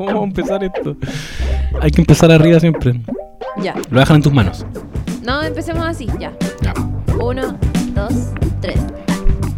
[0.00, 0.96] ¿Cómo vamos a empezar esto?
[1.78, 2.98] Hay que empezar arriba siempre.
[3.58, 3.74] Ya.
[3.90, 4.64] Lo dejan en tus manos.
[5.22, 6.32] No, empecemos así, ya.
[6.62, 6.72] Ya.
[7.22, 7.58] Uno,
[7.94, 8.14] dos,
[8.62, 8.80] tres.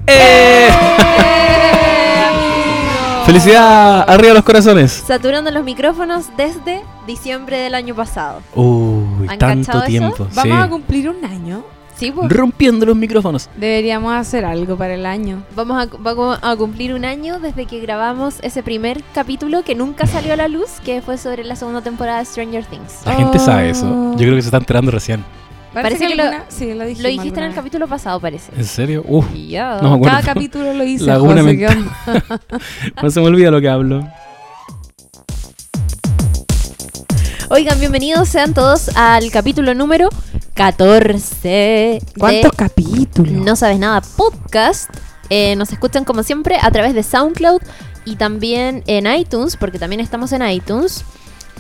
[0.08, 0.66] ¡Eh!
[3.24, 4.04] ¡Felicidad!
[4.10, 4.90] ¡Arriba los corazones!
[4.90, 8.40] Saturando los micrófonos desde diciembre del año pasado.
[8.56, 9.86] Uy, ¿Han tanto cachado eso?
[9.86, 10.26] tiempo.
[10.28, 10.34] sí.
[10.34, 11.62] Vamos a cumplir un año.
[12.02, 12.32] Sí, pues.
[12.32, 13.48] Rompiendo los micrófonos.
[13.56, 15.44] Deberíamos hacer algo para el año.
[15.54, 20.08] Vamos a, vamos a cumplir un año desde que grabamos ese primer capítulo que nunca
[20.08, 23.06] salió a la luz, que fue sobre la segunda temporada de Stranger Things.
[23.06, 23.86] La gente sabe eso.
[23.86, 24.12] Oh.
[24.14, 25.24] Yo creo que se está enterando recién.
[25.72, 28.50] Parece que lo- alguna- sí, lo, dijimos Lo dijiste en el capítulo pasado, parece.
[28.56, 29.04] ¿En serio?
[29.06, 29.26] Uf,
[29.80, 30.00] no.
[30.00, 31.04] Cada capítulo lo hice.
[33.00, 34.08] No se me olvida lo que hablo.
[37.48, 40.08] Oigan, bienvenidos sean todos al capítulo número
[40.54, 41.48] 14.
[41.48, 43.32] de ¿Cuántos capítulos?
[43.32, 44.90] No Sabes Nada podcast.
[45.30, 47.62] Eh, nos escuchan como siempre a través de SoundCloud
[48.04, 51.04] y también en iTunes, porque también estamos en iTunes.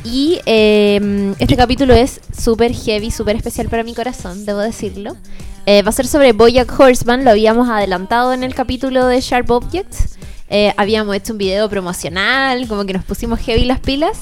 [0.04, 5.16] Y eh, este capítulo es súper heavy, súper especial para mi corazón, debo decirlo.
[5.64, 9.50] Eh, va a ser sobre Bojack Horseman, lo habíamos adelantado en el capítulo de Sharp
[9.50, 10.16] Objects.
[10.48, 14.18] Eh, habíamos hecho un video promocional, como que nos pusimos heavy las pilas.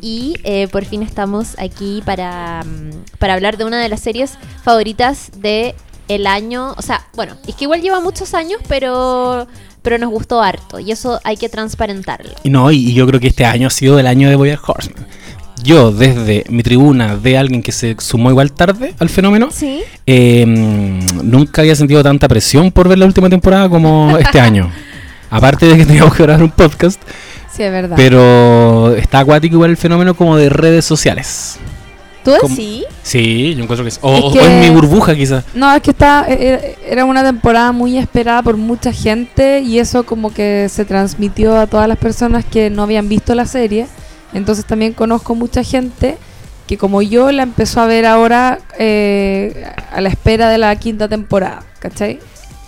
[0.00, 4.38] Y eh, por fin estamos aquí para, mm, para hablar de una de las series
[4.62, 5.74] favoritas de
[6.08, 6.74] el año.
[6.76, 9.46] O sea, bueno, es que igual lleva muchos años, pero,
[9.82, 10.78] pero nos gustó harto.
[10.80, 12.30] Y eso hay que transparentarlo.
[12.44, 15.06] No, y, y yo creo que este año ha sido el año de Boyack Horseman.
[15.64, 19.82] Yo, desde mi tribuna de alguien que se sumó igual tarde al fenómeno, Sí.
[20.06, 24.70] eh, mm, nunca había sentido tanta presión por ver la última temporada como este año.
[25.30, 27.02] Aparte de que teníamos que grabar un podcast,
[27.58, 27.96] Sí, es verdad.
[27.96, 31.58] pero está acuático igual el fenómeno como de redes sociales.
[32.24, 32.54] ¿Tú ¿Cómo?
[32.56, 32.84] sí?
[33.02, 33.98] Sí, yo encuentro que es.
[34.02, 35.44] O, Es o- que- o en mi burbuja quizás.
[35.54, 40.04] No, es que está, era, era una temporada muy esperada por mucha gente y eso
[40.06, 43.86] como que se transmitió a todas las personas que no habían visto la serie.
[44.34, 46.16] Entonces también conozco mucha gente
[46.66, 51.08] que como yo la empezó a ver ahora eh, a la espera de la quinta
[51.08, 52.18] temporada, ¿cachai?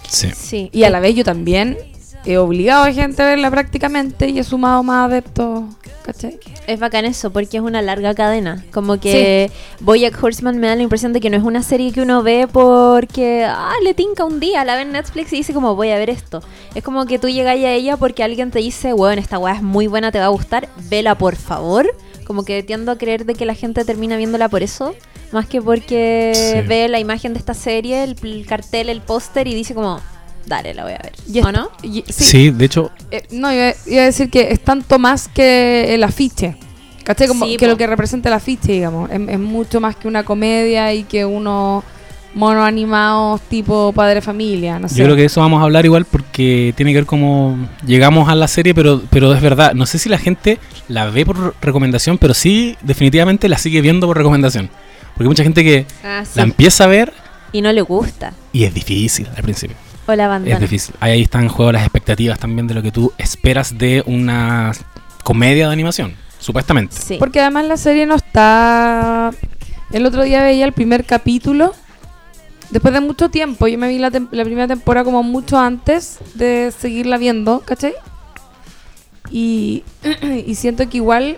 [0.09, 0.31] Sí.
[0.35, 0.71] Sí.
[0.73, 1.77] Y a la vez yo también
[2.25, 5.65] he obligado a gente a verla prácticamente y he sumado más adeptos,
[6.05, 6.39] ¿cachai?
[6.67, 8.65] Es bacán eso, porque es una larga cadena.
[8.73, 9.51] Como que
[9.81, 12.47] Boyack Horseman me da la impresión de que no es una serie que uno ve
[12.51, 15.99] porque, ah, le tinca un día, la ve en Netflix y dice como, voy a
[15.99, 16.43] ver esto.
[16.75, 19.63] Es como que tú llegas a ella porque alguien te dice, bueno, esta weá es
[19.63, 21.93] muy buena, te va a gustar, vela por favor.
[22.27, 24.95] Como que tiendo a creer de que la gente termina viéndola por eso,
[25.33, 26.69] más que porque Sí.
[26.69, 30.01] ve la imagen de esta serie, el, el cartel, el póster y dice como,
[30.51, 31.13] dale, la voy a ver.
[31.33, 31.71] Y ¿O no?
[31.83, 32.51] y- Sí.
[32.51, 36.57] de hecho, Eh, no, iba, iba a decir que es tanto más que el afiche.
[37.05, 37.27] ¿Cachai?
[37.29, 37.71] Como Sí, que po.
[37.73, 39.11] lo que representa el afiche, digamos.
[39.11, 41.83] Es, es mucho más que una comedia y que unos
[42.35, 44.95] monos animados tipo padre familia, no sé.
[44.97, 47.57] Yo creo que de eso vamos a hablar igual porque tiene que ver cómo
[47.87, 51.25] llegamos a la serie, pero, pero es verdad, no sé si la gente la ve
[51.27, 54.69] por recomendación, pero sí definitivamente la sigue viendo por recomendación.
[55.15, 56.33] Porque hay mucha gente que Ah, sí.
[56.35, 57.13] la empieza a ver
[57.53, 58.33] Y no le gusta.
[58.53, 59.77] y es difícil al principio.
[60.11, 60.51] O la banda.
[60.51, 60.95] Es difícil.
[61.01, 64.73] Ahí, ahí están en juego las expectativas también de lo que tú esperas de una
[65.23, 66.97] comedia de animación, supuestamente.
[66.97, 67.17] Sí.
[67.19, 69.31] Porque además la serie no está...
[69.93, 71.75] El otro día veía el primer capítulo.
[72.71, 76.19] Después de mucho tiempo, yo me vi la, tem- la primera temporada como mucho antes
[76.35, 77.95] de seguirla viendo, ¿cachai?
[79.31, 79.83] Y,
[80.47, 81.37] y siento que igual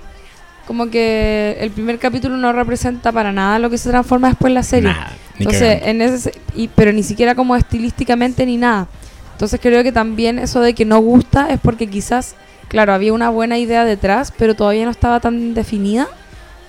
[0.67, 4.55] como que el primer capítulo no representa para nada lo que se transforma después en
[4.55, 4.91] la serie.
[4.91, 8.87] Nada, Entonces, en ese, se- y, pero ni siquiera como estilísticamente ni nada.
[9.33, 12.37] Entonces creo que también eso de que no gusta es porque quizás,
[12.69, 16.07] claro, había una buena idea detrás, pero todavía no estaba tan definida.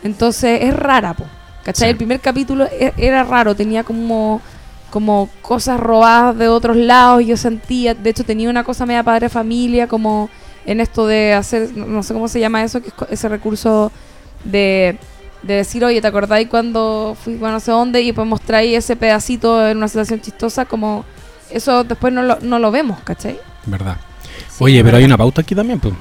[0.04, 1.26] Entonces es rara, po.
[1.64, 1.88] ¿Cachai?
[1.88, 1.92] Sí.
[1.92, 4.42] El primer capítulo e- era raro, tenía como,
[4.90, 9.30] como cosas robadas de otros lados, yo sentía, de hecho tenía una cosa media padre
[9.30, 10.30] familia, como
[10.66, 13.92] en esto de hacer, no sé cómo se llama eso, que es ese recurso
[14.44, 14.98] de,
[15.44, 18.96] de decir, oye, ¿te acordáis cuando fui a no sé dónde y pues mostráis ese
[18.96, 20.66] pedacito en una situación chistosa?
[20.66, 21.06] Como
[21.52, 23.38] eso después no lo, no lo vemos, ¿cachai?
[23.66, 23.98] ¿Verdad?
[24.50, 25.94] Sí, Oye, pero hay una pauta aquí también, pues.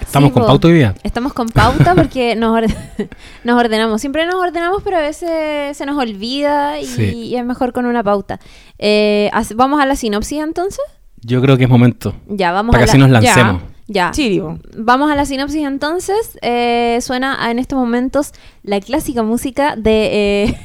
[0.00, 0.46] Estamos Sí, con po.
[0.48, 0.94] pauta hoy día.
[1.02, 2.74] Estamos con pauta porque nos, orde-
[3.44, 4.00] nos ordenamos.
[4.00, 7.02] Siempre nos ordenamos, pero a veces se nos olvida y, Sí.
[7.14, 8.40] y es mejor con una pauta.
[8.78, 10.80] Eh, ¿Vamos a la sinopsis entonces?
[11.20, 12.14] Yo creo que es momento.
[12.28, 13.04] Ya, vamos Para a que la...
[13.04, 13.60] así nos lancemos.
[13.62, 13.68] Ya.
[14.12, 14.58] Chirio.
[14.76, 16.38] Vamos a la sinopsis entonces.
[16.42, 18.32] Eh, suena en estos momentos
[18.62, 20.58] la clásica música de eh,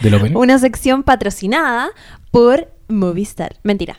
[0.14, 0.36] opening.
[0.36, 1.90] una sección patrocinada
[2.30, 3.56] por Movistar.
[3.62, 3.96] Mentira.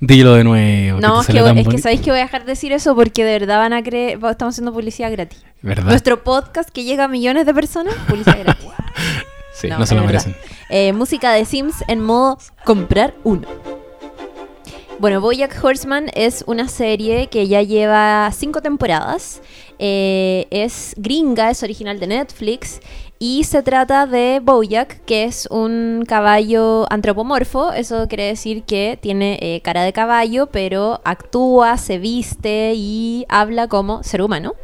[0.00, 1.00] Dilo de nuevo.
[1.00, 3.58] No, es que, es sabéis que voy a dejar de decir eso porque de verdad
[3.58, 5.44] van a creer, estamos haciendo publicidad gratis.
[5.62, 5.86] ¿Verdad?
[5.86, 8.68] Nuestro podcast que llega a millones de personas, publicidad gratis.
[9.54, 10.24] Sí, no, No, se lo verdad.
[10.24, 10.36] merecen.
[10.68, 13.48] Eh, música de Sims en modo comprar uno.
[15.00, 19.40] Bueno, Bojack Horseman es una serie que ya lleva cinco temporadas.
[19.78, 22.80] Eh, es gringa, es original de Netflix
[23.20, 27.72] y se trata de Bojack, que es un caballo antropomorfo.
[27.72, 33.68] Eso quiere decir que tiene eh, cara de caballo, pero actúa, se viste y habla
[33.68, 34.54] como ser humano.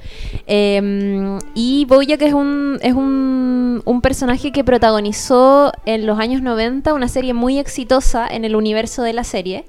[0.48, 6.92] Em, y Bojack es, un, es un, un personaje que protagonizó en los años 90
[6.92, 9.64] una serie muy exitosa en el universo de la serie.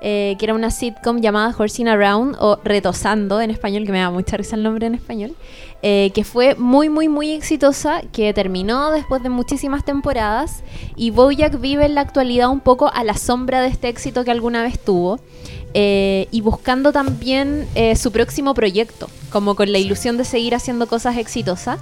[0.00, 4.10] Eh, que era una sitcom llamada Horsing Around o Retosando en español, que me da
[4.10, 5.34] mucha risa el nombre en español,
[5.82, 10.62] eh, que fue muy, muy, muy exitosa, que terminó después de muchísimas temporadas
[10.96, 14.30] y Bojack vive en la actualidad un poco a la sombra de este éxito que
[14.30, 15.18] alguna vez tuvo.
[15.74, 21.18] eh, y buscando también su próximo proyecto, como con la ilusión de seguir haciendo cosas
[21.18, 21.78] exitosas.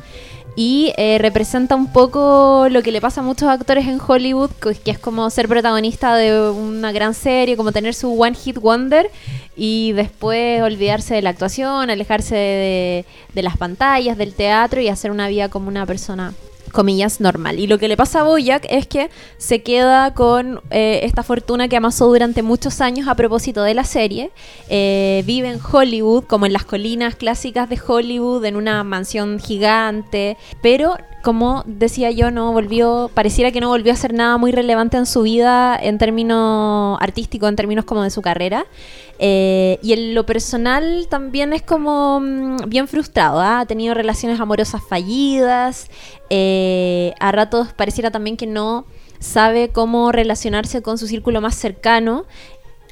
[0.58, 4.50] Y eh, representa un poco lo que le pasa a muchos actores en Hollywood,
[4.82, 9.10] que es como ser protagonista de una gran serie, como tener su One Hit Wonder
[9.54, 13.04] y después olvidarse de la actuación, alejarse de,
[13.34, 16.32] de las pantallas, del teatro y hacer una vida como una persona
[16.72, 17.58] comillas, normal.
[17.58, 21.68] Y lo que le pasa a Boyack es que se queda con eh, esta fortuna
[21.68, 24.30] que amasó durante muchos años a propósito de la serie.
[24.68, 30.36] Eh, vive en Hollywood, como en las colinas clásicas de Hollywood, en una mansión gigante,
[30.62, 30.96] pero
[31.26, 35.06] como decía yo, no volvió, pareciera que no volvió a hacer nada muy relevante en
[35.06, 38.64] su vida en términos artísticos, en términos como de su carrera.
[39.18, 43.60] Eh, y en lo personal también es como mm, bien frustrado, ¿ah?
[43.60, 45.88] ha tenido relaciones amorosas fallidas,
[46.28, 48.84] eh, a ratos pareciera también que no
[49.18, 52.26] sabe cómo relacionarse con su círculo más cercano.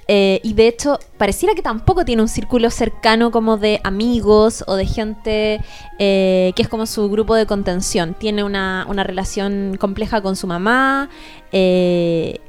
[0.06, 4.77] eh, y de hecho, pareciera que tampoco tiene un círculo cercano como de amigos o
[4.77, 5.61] de gente
[5.99, 8.15] que es como su grupo de contención.
[8.15, 11.09] Tiene una, una relación compleja con su mamá,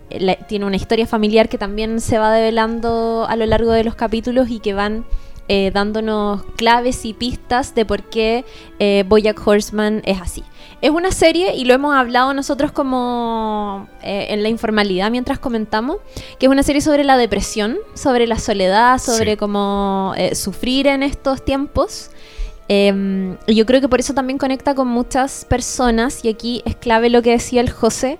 [0.09, 3.95] la- tiene una historia familiar que también se va develando a lo largo de los
[3.95, 5.05] capítulos y que van
[5.47, 8.45] eh, dándonos claves y pistas de por qué
[8.79, 10.43] eh, Bojack Horseman es así.
[10.81, 15.97] Es una serie, y lo hemos hablado nosotros como eh, en la informalidad mientras comentamos,
[16.39, 19.37] que es una serie sobre la depresión, sobre la soledad, sobre Sí.
[19.37, 22.09] cómo eh, sufrir en estos tiempos.
[22.67, 26.75] Eh, y yo creo que por eso también conecta con muchas personas, y aquí es
[26.75, 28.17] clave lo que decía el José,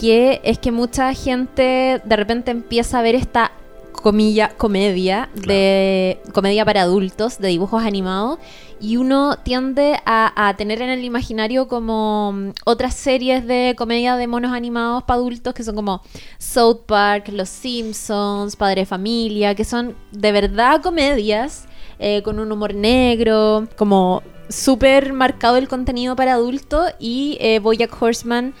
[0.00, 3.52] que es que mucha gente de repente empieza a ver esta
[3.92, 8.38] comilla comedia de comedia para adultos de dibujos animados
[8.80, 14.16] y uno tiende a, a tener en el imaginario como mm, otras series de comedia
[14.16, 16.00] de monos animados para adultos que son como
[16.38, 21.66] South Park, Los Simpsons, Padre de Familia, que son de verdad comedias
[21.98, 27.60] eh, con un humor negro, como súper marcado el contenido para adultos y eh,
[28.00, 28.54] Horseman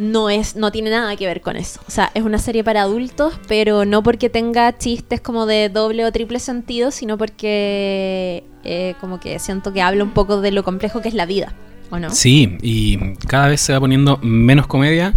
[0.00, 1.80] no es no tiene nada que ver con eso.
[1.86, 6.06] O sea, es una serie para adultos, pero no porque tenga chistes como de doble
[6.06, 10.64] o triple sentido, sino porque eh, como que siento que habla un poco de lo
[10.64, 11.54] complejo que es la vida,
[11.90, 12.10] ¿o no?
[12.10, 15.14] Sí, y cada vez se va poniendo menos comedia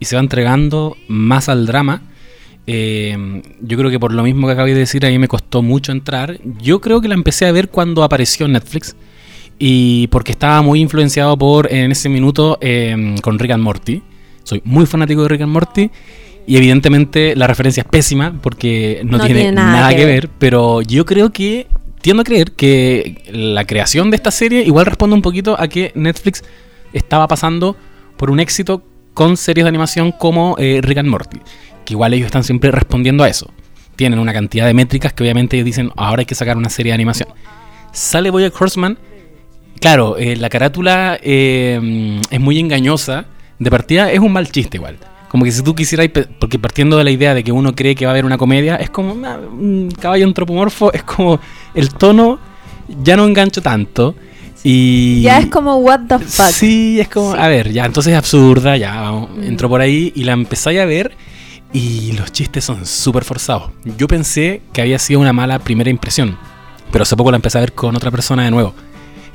[0.00, 2.02] y se va entregando más al drama.
[2.66, 5.62] Eh, yo creo que por lo mismo que acabé de decir, a mí me costó
[5.62, 6.40] mucho entrar.
[6.60, 8.96] Yo creo que la empecé a ver cuando apareció en Netflix
[9.56, 14.02] y porque estaba muy influenciado por, en ese minuto, eh, con Rick Morty.
[14.46, 15.90] Soy muy fanático de Rick and Morty.
[16.46, 20.30] Y evidentemente la referencia es pésima porque no, tiene, nada, que, ver.
[20.38, 21.66] Pero yo creo que,
[22.00, 25.90] tiendo a creer que la creación de esta serie igual responde un poquito a que
[25.96, 26.44] Netflix
[26.92, 27.76] estaba pasando
[28.16, 28.84] por un éxito
[29.14, 31.40] con series de animación como eh, Rick and Morty.
[31.84, 33.52] Que igual ellos están siempre respondiendo a eso.
[33.96, 36.90] Tienen una cantidad de métricas que obviamente ellos dicen, ahora hay que sacar una serie
[36.90, 37.30] de animación.
[37.90, 38.96] Sale Bojack Horseman.
[39.80, 43.26] Claro, eh, la carátula eh, es muy engañosa.
[43.58, 44.96] De partida es un mal chiste igual.
[45.28, 46.08] Como que si tú quisieras,
[46.38, 48.76] porque partiendo de la idea de que uno cree que va a haber una comedia,
[48.76, 51.40] es como ah, un caballo antropomorfo, es como
[51.74, 52.38] el tono
[53.02, 54.14] ya no engancho tanto.
[54.62, 56.46] Y Ya es como what the fuck.
[56.46, 57.38] Sí, es como, Sí.
[57.40, 59.42] a ver, ya, entonces es absurda, ya, vamos, Mm.
[59.44, 61.12] entró por ahí y la empezáis a ver
[61.72, 63.70] y los chistes son súper forzados.
[63.98, 66.36] Yo pensé que había sido una mala primera impresión,
[66.90, 68.74] pero hace poco la empecé a ver con otra persona de nuevo.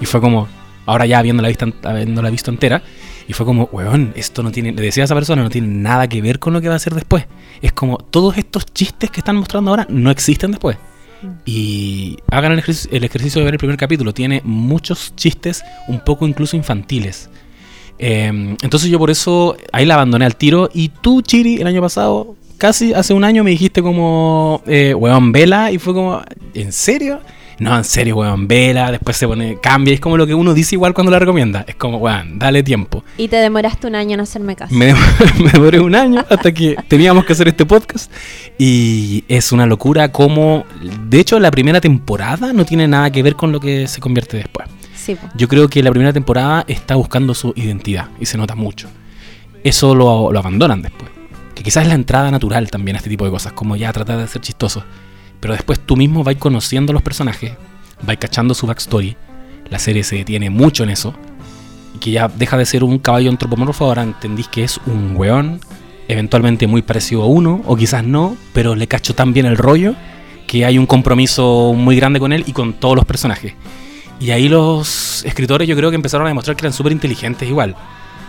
[0.01, 0.48] Y fue como,
[0.86, 2.82] ahora ya habiéndola, vista, habiéndola visto entera,
[3.31, 6.09] y fue como, weón, esto no tiene, le decía a esa persona, no tiene nada
[6.09, 7.27] que ver con lo que va a hacer después.
[7.61, 10.75] Es como, todos estos chistes que están mostrando ahora no existen después.
[11.45, 14.13] Y hagan el, ejerc- el ejercicio de ver el primer capítulo.
[14.13, 17.29] Tiene muchos chistes, un poco incluso infantiles.
[17.97, 18.27] Eh,
[18.61, 20.69] entonces yo por eso ahí la abandoné al tiro.
[20.73, 25.31] Y tú, Chiri, el año pasado, casi hace un año me dijiste como, eh, weón,
[25.31, 25.71] vela.
[25.71, 26.21] Y fue como,
[26.53, 27.21] ¿en serio?
[27.62, 30.75] No, en serio, weón, vela, después se pone, cambia, es como lo que uno dice
[30.75, 33.03] igual cuando la recomienda, es como, weón, dale tiempo.
[33.18, 34.74] Y te demoraste un año en hacerme caso.
[34.75, 38.12] Me, dem- me demoré un año hasta que teníamos que hacer este podcast
[38.58, 40.65] y es una locura como,
[41.08, 44.38] de hecho, la primera temporada no tiene nada que ver con lo que se convierte
[44.38, 44.68] después.
[44.96, 45.18] Sí.
[45.36, 48.88] Yo creo que la primera temporada está buscando su identidad y se nota mucho.
[49.63, 51.10] Eso lo, lo abandonan después.
[51.56, 54.18] Que quizás es la entrada natural también a este tipo de cosas, como ya tratar
[54.18, 54.84] de ser chistoso.
[55.41, 57.51] Pero después tú mismo vas conociendo a los personajes,
[58.03, 59.17] vas cachando su backstory.
[59.69, 61.13] La serie se detiene mucho en eso.
[61.93, 65.60] Y que ya deja de ser un caballo antropomorfo, ahora entendís que es un weón,
[66.07, 69.95] eventualmente muy parecido a uno, o quizás no, pero le cacho tan bien el rollo
[70.48, 73.53] que hay un compromiso muy grande con él y con todos los personajes.
[74.19, 77.75] Y ahí los escritores yo creo que empezaron a demostrar que eran súper inteligentes igual.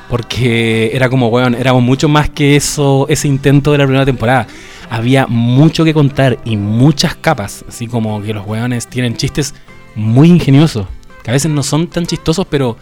[0.08, 4.46] Porque era como, weón, éramos mucho más que eso, ese intento de la primera temporada.
[4.94, 7.64] Había mucho que contar y muchas capas.
[7.66, 9.54] Así como que los weones tienen chistes
[9.94, 10.86] muy ingeniosos.
[11.22, 12.76] Que a veces no son tan chistosos, pero,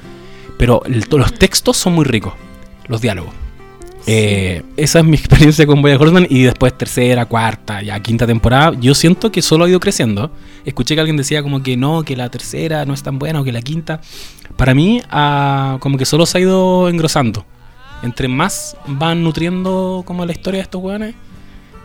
[0.59, 2.33] pero el- los textos son muy ricos.
[2.89, 3.33] Los diálogos.
[4.09, 8.73] Eh, esa es mi experiencia con Boya Horseman y después tercera, cuarta, ya quinta temporada.
[8.81, 10.33] Yo siento que solo ha ido creciendo.
[10.65, 13.45] Escuché que alguien decía como que no, que la tercera no es tan buena o
[13.45, 14.01] que la quinta.
[14.57, 17.45] Para mí, ah, como que solo se ha ido engrosando.
[18.03, 21.15] Entre más van nutriendo como la historia de estos weones,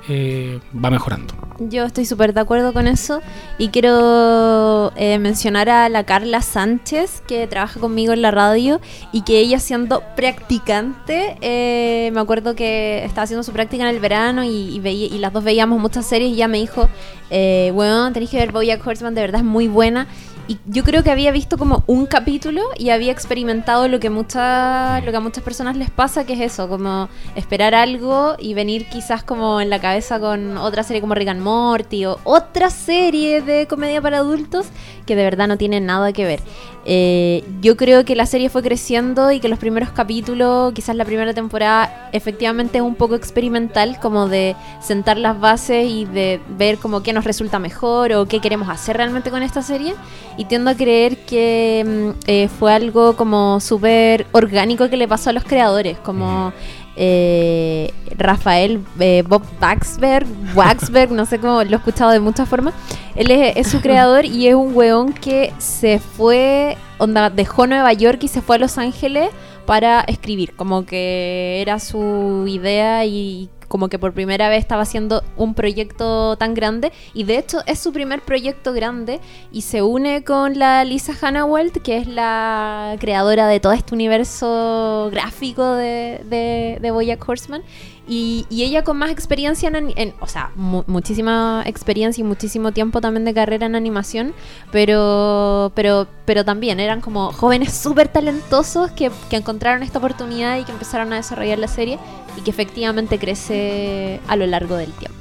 [0.10, 1.34] eh, va mejorando.
[1.60, 3.22] Yo estoy súper de acuerdo con eso
[3.58, 8.82] y quiero eh, mencionar a la Carla Sánchez que trabaja conmigo en la radio
[9.14, 14.02] y que ella siendo practicante, eh, me acuerdo que estaba haciendo su práctica en el
[14.02, 16.90] verano y, y, veía- y las dos veíamos muchas series y ella me dijo,
[17.30, 20.08] eh, bueno, tenéis que ver Bojack Horseman, de verdad es muy buena.
[20.48, 25.02] Y yo creo que había visto como un capítulo y había experimentado lo que, mucha,
[25.02, 28.88] lo que a muchas personas les pasa, que es eso, como esperar algo y venir
[28.88, 33.42] quizás como en la cabeza con otra serie como Rick and Morty o otra serie
[33.42, 34.68] de comedia para adultos
[35.08, 36.42] que de verdad no tiene nada que ver.
[36.88, 41.04] Eh, yo creo que la serie fue creciendo y que los primeros capítulos, quizás la
[41.04, 46.78] primera temporada, efectivamente es un poco experimental, como de sentar las bases y de ver
[46.78, 49.96] como qué nos resulta mejor o qué queremos hacer realmente con esta serie.
[50.38, 55.32] Y tiendo a creer que mm, eh, fue algo como súper orgánico que le pasó
[55.32, 56.54] a los creadores, como
[56.96, 62.74] eh, Rafael eh, Bob Waxberg, no sé cómo lo he escuchado de muchas formas.
[63.16, 67.94] Él es, es su creador y es un weón que se fue, onda, dejó Nueva
[67.94, 69.30] York y se fue a Los Ángeles
[69.66, 75.24] para escribir, como que era su idea y como que por primera vez estaba haciendo
[75.38, 79.20] un proyecto tan grande y de hecho es su primer proyecto grande
[79.52, 85.10] y se une con la Lisa Hannawalt que es la creadora de todo este universo
[85.12, 86.78] gráfico de, de,
[87.26, 87.62] Horseman
[88.08, 92.72] y, y ella con más experiencia en, en- o sea, mu- muchísima experiencia y muchísimo
[92.72, 94.34] tiempo también de carrera en animación,
[94.72, 100.64] pero pero pero también eran como jóvenes súper talentosos que, que encontraron esta oportunidad y
[100.66, 101.98] que empezaron a desarrollar la serie
[102.38, 105.18] y que efectivamente crece a lo largo del tiempo.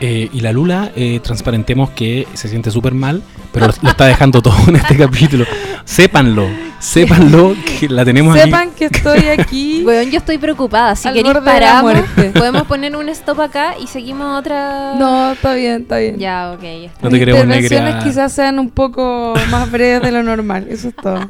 [0.00, 3.22] Eh, y la Lula, eh, transparentemos que se siente súper mal,
[3.56, 5.44] pero lo, lo está dejando todo en este capítulo.
[5.84, 6.48] Sépanlo,
[6.78, 8.76] sépanlo que la tenemos Sepan aquí.
[8.76, 9.82] que estoy aquí.
[9.84, 10.96] Bueno, yo estoy preocupada.
[10.96, 11.36] Si queréis
[11.82, 12.30] muerte.
[12.34, 14.94] podemos poner un stop acá y seguimos otra.
[14.98, 16.18] No, está bien, está bien.
[16.18, 16.62] Ya, ok.
[16.62, 16.98] ya está.
[17.02, 18.04] No te queremos intervenciones negra.
[18.04, 20.66] quizás sean un poco más breves de lo normal.
[20.68, 21.20] Eso es todo.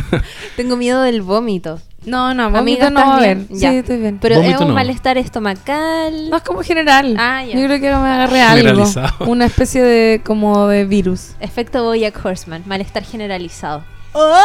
[0.56, 1.80] Tengo miedo del vómito.
[2.04, 3.38] No, no, Amiga, vómito no ¿estás va a haber.
[3.52, 4.18] Sí, estoy bien.
[4.22, 4.74] Pero Vómito es un no.
[4.74, 6.30] malestar estomacal.
[6.30, 7.16] No es como general.
[7.18, 7.56] Ah, ya.
[7.58, 8.56] Yo creo que me agarré algo.
[8.58, 9.26] Generalizado.
[9.26, 11.30] Una especie de como de virus.
[11.56, 13.82] Efecto Bojack Horseman, malestar generalizado.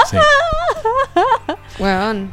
[0.10, 0.16] Sí.
[1.84, 2.32] Weón.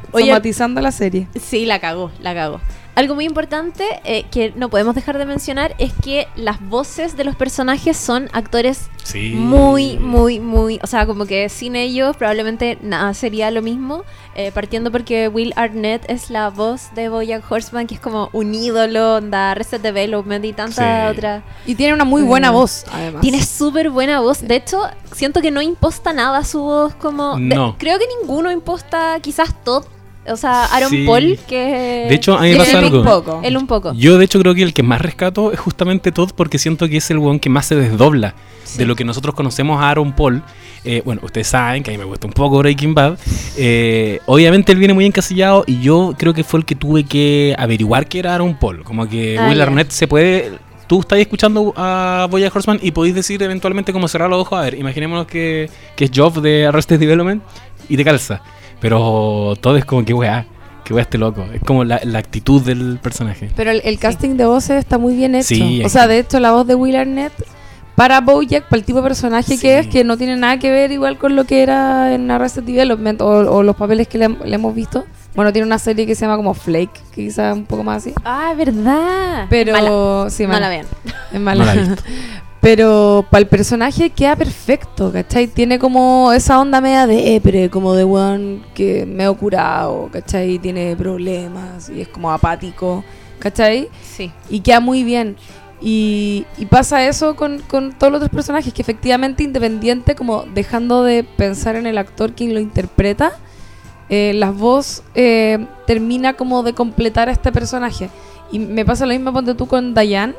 [0.80, 1.26] La serie.
[1.34, 2.60] Sí, la cagó, la cagó.
[2.98, 7.22] Algo muy importante eh, que no podemos dejar de mencionar es que las voces de
[7.22, 9.30] los personajes son actores Sí.
[9.36, 10.80] muy, muy, muy.
[10.82, 14.02] O sea, como que sin ellos probablemente nada sería lo mismo.
[14.34, 18.54] eh, partiendo porque Will Arnett es la voz de Bojack Horseman, que es como un
[18.54, 21.16] ídolo, da Reset Development y tanta Sí.
[21.16, 21.42] otra.
[21.66, 22.54] Y tiene una muy buena Mm.
[22.54, 23.20] voz, además.
[23.22, 24.40] Tiene súper buena voz.
[24.46, 27.34] De hecho, siento que no imposta nada su voz como...
[27.36, 27.74] de- No.
[27.78, 29.84] creo que ninguno imposta, quizás Todd.
[30.30, 31.04] O sea, Aaron Sí.
[31.06, 32.06] Paul, que...
[32.08, 33.04] De hecho, a mí me pasa un algo.
[33.04, 33.40] poco.
[33.42, 33.92] Él un poco.
[33.94, 36.98] Yo de hecho creo que el que más rescato es justamente Todd porque siento que
[36.98, 38.34] es el weón que más se desdobla
[38.76, 40.42] de lo que nosotros conocemos a Aaron Paul.
[40.84, 43.18] Eh, bueno, ustedes saben que a mí me gusta un poco Breaking Bad.
[43.56, 47.54] Eh, obviamente él viene muy encasillado y yo creo que fue el que tuve que
[47.58, 48.84] averiguar que era Aaron Paul.
[48.84, 49.64] Como que Ah, Will ya.
[49.64, 50.52] Arnett se puede...
[50.86, 54.58] Tú estás escuchando a Boya Horseman y podéis decir eventualmente cómo cerrar los ojos.
[54.58, 57.42] A ver, imaginémonos que, que es Job de Arrested Development
[57.90, 58.40] y te calza.
[58.80, 60.46] Pero todo es como que weá,
[60.84, 61.44] que weá este loco.
[61.52, 63.50] Es como la, la actitud del personaje.
[63.56, 65.48] Pero el, el casting de voces está muy bien hecho.
[65.48, 67.32] Sí, o sea, de hecho, la voz de Will Arnett
[67.96, 69.58] para Bojack, para el tipo de personaje Sí.
[69.60, 72.62] que es, que no tiene nada que ver igual con lo que era en Arrested
[72.62, 75.04] Development o, o los papeles que le, le hemos visto.
[75.34, 78.14] Bueno, tiene una serie que se llama como Flake, que quizás un poco más así.
[78.24, 79.46] Ah, verdad.
[79.50, 80.30] Pero Mala.
[80.30, 80.60] sí, no mala.
[80.60, 80.86] la vean.
[81.32, 81.64] Es mala.
[81.64, 82.02] No la he visto.
[82.60, 85.46] Pero para el personaje queda perfecto, ¿cachai?
[85.46, 90.58] Tiene como esa onda media de epre, como de one que medio curado, ¿cachai?
[90.58, 93.04] Tiene problemas y es como apático,
[93.38, 93.88] ¿cachai?
[94.02, 94.32] Sí.
[94.50, 95.36] Y queda muy bien.
[95.80, 101.04] Y, y pasa eso con, con todos los otros personajes, que efectivamente independiente, como dejando
[101.04, 103.32] de pensar en el actor quien lo interpreta,
[104.08, 108.10] eh, la voz eh, termina como de completar a este personaje.
[108.50, 110.34] Y me pasa lo mismo, ponte tú con Diane,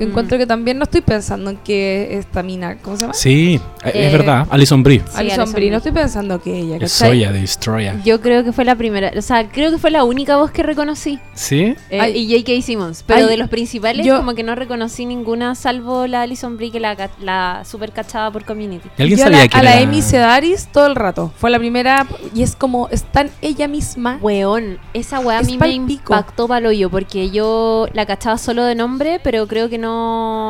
[0.00, 0.08] que Mm.
[0.10, 3.12] encuentro que también no estoy pensando en que esta mina, ¿cómo se llama?
[3.14, 4.46] Sí, Eh, es verdad.
[4.50, 5.00] Alison Brie.
[5.00, 7.08] Sí, Alison Alison Brie, no estoy pensando que ella, El ¿cachai?
[7.10, 8.00] Soya de Destroya.
[8.04, 10.62] Yo creo que fue la primera, o sea, creo que fue la única voz que
[10.62, 11.18] reconocí.
[11.34, 11.74] ¿Sí?
[11.90, 12.16] Eh, Ay.
[12.16, 12.62] y J.K.
[12.62, 13.04] Simmons.
[13.06, 16.70] Pero Ay, de los principales, yo- como que no reconocí ninguna, salvo la Alison Brie,
[16.70, 18.88] que la, ca- la super cachada por Community.
[18.96, 21.30] ¿Y alguien Yo a sabía la, que a la era- Amy Sedaris todo el rato.
[21.36, 24.18] Fue la primera y es como está en ella misma.
[24.22, 28.64] Weón, esa weá a Es mí me impactó palo yo, porque yo la cachaba solo
[28.64, 29.89] de nombre, pero creo que no,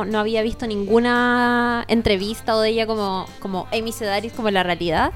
[0.07, 5.13] no había visto ninguna entrevista o de ella como, como Amy Sedaris, como la realidad.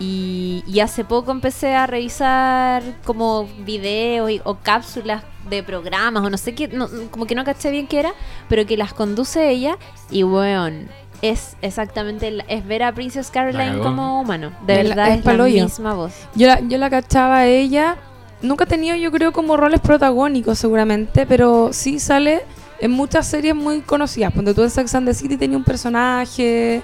[0.00, 6.30] Y, y hace poco empecé a revisar como videos y- o cápsulas de programas o
[6.30, 8.12] no sé qué, no- como que no caché bien qué era,
[8.48, 9.76] pero que las conduce ella
[10.10, 10.88] y weón.
[11.20, 14.52] Es exactamente, la- es ver a Princess Caroline como humano.
[14.66, 15.34] De Es la- verdad es es, la
[15.64, 16.12] misma voz.
[16.36, 17.96] Yo la, yo la cachaba a ella.
[18.40, 22.42] Nunca ha tenido, yo creo, como roles protagónicos seguramente, pero sí sale
[22.80, 24.32] en muchas series muy conocidas.
[24.32, 26.82] Cuando tú en Sex and City tenía un personaje.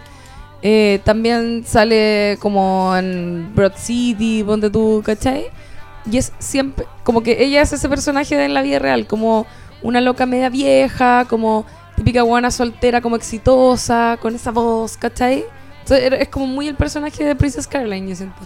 [0.66, 5.44] eh, también sale como en Broad City, ponte tú, ¿cachai?
[6.10, 9.46] Y es siempre, como que ella es ese personaje en la vida real, como
[9.82, 15.44] una loca media vieja, como típica buena soltera, como exitosa, con esa voz, ¿cachai?
[15.82, 18.36] Entonces, es como muy el personaje de Princess Caroline, yo siento.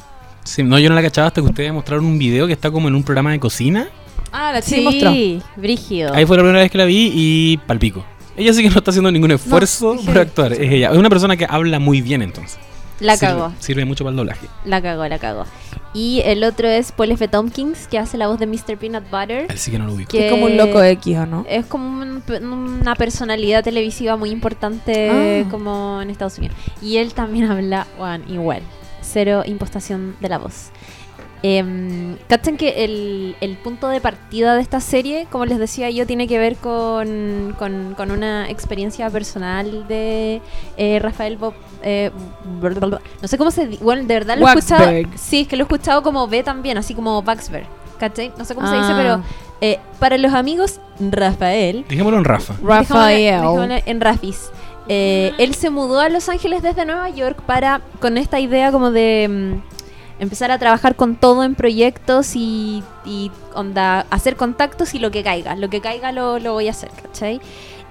[0.42, 2.88] Sí, no, yo no la cachaba hasta que ustedes mostraron un video que está como
[2.88, 3.88] en un programa de cocina.
[4.32, 5.12] Ah, la Sí, mostró.
[5.56, 6.14] brígido.
[6.14, 8.04] Ahí fue la primera vez que la vi y palpico.
[8.36, 10.52] Ella sí que no está haciendo ningún esfuerzo dije- por actuar.
[10.52, 10.90] Es ella.
[10.92, 12.58] Es una persona que habla muy bien entonces.
[13.00, 14.46] La Sirve- cagó, Sirve mucho para el doblaje.
[14.64, 15.44] la cagó, la cagó.
[15.94, 17.26] Y el otro es Paul F.
[17.28, 18.76] Tompkins, que hace la voz de Mr.
[18.76, 19.46] Peanut Butter.
[19.48, 20.10] Él sí que no lo ubico.
[20.10, 21.46] Que Es como un loco X, ¿o no?
[21.48, 22.22] Es como un-
[22.82, 25.48] una personalidad televisiva muy importante Ah.
[25.50, 26.56] como en Estados Unidos.
[26.82, 28.62] Y él también habla bueno, igual.
[29.00, 30.70] Cero impostación de la voz.
[31.42, 36.06] Eh, ¿Cachan que el, el punto de partida de esta serie, como les decía yo,
[36.06, 40.40] tiene que ver con, con- con una experiencia personal de
[40.76, 41.54] eh, Rafael Bob...
[41.82, 42.10] eh,
[43.22, 43.66] no sé cómo se...
[43.80, 44.84] Bueno, de verdad lo he escuchado...
[44.84, 45.18] Waxberg.
[45.18, 47.66] Sí, es que lo he escuchado como B también, así como Baxberg.
[47.98, 48.32] ¿Cachai?
[48.38, 48.96] No sé cómo se dice, Ah.
[48.96, 49.22] pero
[49.60, 52.54] eh, para los amigos, Rafael Dejémoslo en Rafa.
[52.62, 53.40] Rafael.
[53.40, 54.50] Dejémosle en Rafis.
[54.88, 58.90] Eh, él se mudó a Los Ángeles desde Nueva York para, con esta idea como
[58.90, 59.77] de mm,
[60.18, 65.22] empezar a trabajar con todo en proyectos y, y onda, hacer contactos y lo que
[65.22, 65.56] caiga.
[65.56, 67.40] Lo que caiga lo, lo voy a hacer, ¿cachai?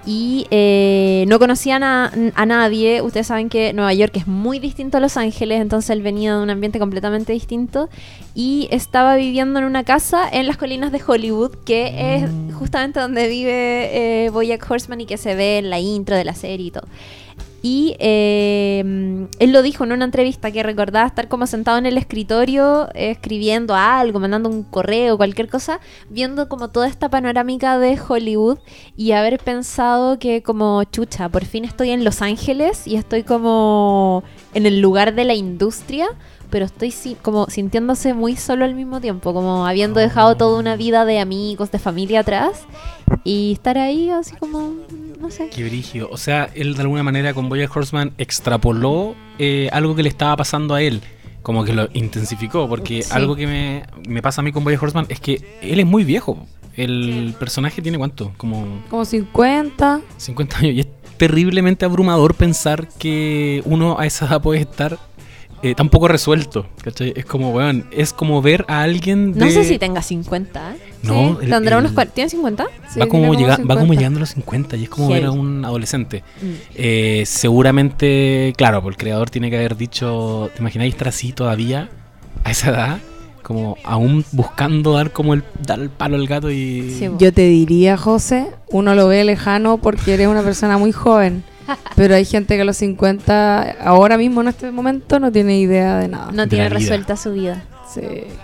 [0.06, 3.02] Y eh, no conocían a, a nadie.
[3.02, 6.44] Ustedes saben que Nueva York es muy distinto a Los Ángeles, entonces él venía de
[6.44, 7.90] un ambiente completamente distinto
[8.34, 13.28] y estaba viviendo en una casa en las colinas de Hollywood, que es justamente donde
[13.28, 16.72] vive eh, Bojack Horseman y que se ve en la intro de la serie y
[16.72, 16.88] todo.
[17.70, 18.80] Y eh,
[19.40, 23.12] él lo dijo en una entrevista que recordaba estar como sentado en el escritorio eh,
[23.12, 28.60] escribiendo algo, mandando un correo, cualquier cosa, viendo como toda esta panorámica de Hollywood
[28.96, 34.24] y haber pensado que como chucha, por fin estoy en Los Ángeles y estoy como
[34.54, 36.08] en el lugar de la industria,
[36.50, 41.04] pero estoy como sintiéndose muy solo al mismo tiempo, como habiendo dejado toda una vida
[41.04, 42.66] de amigos, de familia atrás
[43.28, 44.74] y estar ahí así como,
[45.20, 45.50] no sé.
[45.50, 46.08] Qué brígido.
[46.12, 50.38] O sea, él de alguna manera con Bojack Horseman extrapoló eh, algo que le estaba
[50.38, 51.02] pasando a él.
[51.42, 52.68] Como que lo intensificó.
[52.70, 53.10] Porque Sí.
[53.12, 56.04] algo que me, me pasa a mí con Bojack Horseman es que él es muy
[56.06, 56.46] viejo.
[56.76, 58.32] El personaje tiene cuánto?
[58.38, 60.02] Como Como 50.
[60.18, 60.74] 50 años.
[60.76, 60.88] Y es
[61.18, 64.98] terriblemente abrumador pensar que uno a esa edad puede estar
[65.64, 66.66] eh, tan poco resuelto.
[66.84, 67.14] ¿cachai?
[67.16, 69.40] Es como, weón, es como ver a alguien de...
[69.46, 70.74] No sé si tenga 50.
[70.76, 70.78] ¿eh?
[71.04, 72.66] No, Sí, el- ¿Tendrá el- unos cua- ¿Tiene 50?
[72.94, 73.94] Sí, va, como llega- va como 50.
[74.00, 76.24] llegando a los 50 y es como ver a un adolescente.
[76.42, 76.46] Mm.
[76.76, 81.90] Eh, seguramente, claro, pues el creador tiene que haber dicho, ¿te imagináis estar así todavía
[82.44, 82.98] a esa edad?
[83.44, 87.18] Como aún buscando dar como el dar el palo al gato y Sí, bo.
[87.18, 91.44] Yo te diría, José, uno lo ve lejano porque eres una persona muy joven.
[91.96, 95.98] Pero hay gente que a los 50, ahora mismo en este momento, no tiene idea
[95.98, 96.32] de nada.
[96.32, 96.78] No de tiene vida.
[96.78, 97.64] resuelta su vida.
[97.94, 98.02] Sí.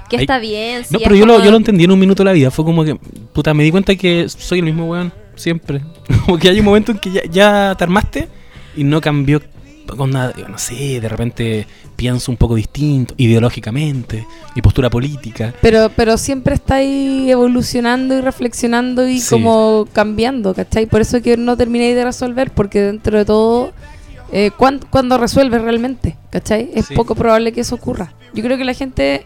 [0.09, 0.83] Que está bien.
[0.83, 2.51] sí, No, pero yo lo, yo lo entendí en un minuto de la vida.
[2.51, 2.95] Fue como que,
[3.33, 5.81] puta, me di cuenta que soy el mismo weón, siempre.
[6.25, 8.27] Como que hay un momento en que ya, ya te armaste
[8.75, 9.41] y no cambió
[9.86, 11.67] con nada, no sé, de repente
[12.04, 15.54] pienso un poco distinto, ideológicamente, mi postura política.
[15.62, 19.30] Pero, pero siempre está ahí evolucionando y reflexionando y Sí.
[19.30, 20.86] como cambiando, ¿cachai?
[20.86, 23.72] Por eso que no terminé de resolver, porque dentro de todo,
[24.34, 26.18] eh, ¿cuán- ¿cuándo resuelve realmente?
[26.30, 26.72] ¿Cachai?
[26.76, 26.94] Es Sí.
[26.94, 28.12] poco probable que eso ocurra.
[28.34, 29.24] Yo creo que la gente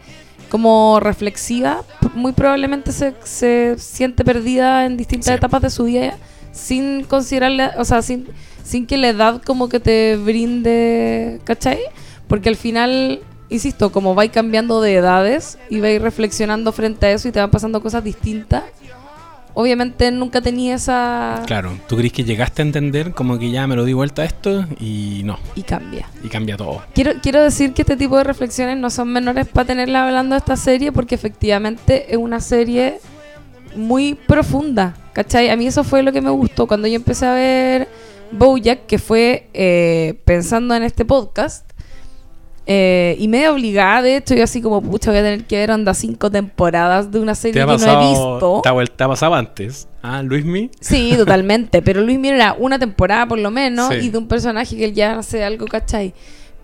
[0.48, 1.82] como reflexiva
[2.14, 5.32] muy probablemente se, se siente perdida en distintas Sí.
[5.32, 6.14] etapas de su vida
[6.52, 8.28] sin considerarle, o sea, sin,
[8.62, 11.78] sin que la edad como que te brinde, ¿cachai?
[12.28, 17.28] Porque al final, insisto, como vais cambiando de edades y vais reflexionando frente a eso
[17.28, 18.64] y te van pasando cosas distintas,
[19.54, 21.42] obviamente nunca tenía esa...
[21.46, 24.24] Claro, tú crees que llegaste a entender como que ya me lo di vuelta a
[24.24, 26.08] esto y no, Y cambia.
[26.22, 26.82] y cambia todo.
[26.94, 30.38] Quiero, quiero decir que este tipo de reflexiones no son menores para tenerla hablando de
[30.38, 33.00] esta serie porque efectivamente es una serie
[33.74, 35.50] muy profunda, ¿cachai?
[35.50, 37.88] A mí eso fue lo que me gustó cuando yo empecé a ver
[38.30, 41.67] Bojack, que fue eh, pensando en este podcast.
[42.70, 45.70] Eh, y medio obligada, de hecho, yo así como, pucha, voy a tener que ver
[45.70, 48.60] onda cinco temporadas de una serie ¿Te que no he visto.
[48.62, 49.88] te te ha pasado antes?
[50.02, 50.70] Ah, Luismi.
[50.78, 51.80] Sí, totalmente.
[51.80, 53.94] Pero Luis Miguel era una temporada por lo menos Sí.
[54.06, 56.12] y de un personaje que él ya hace algo, ¿cachai?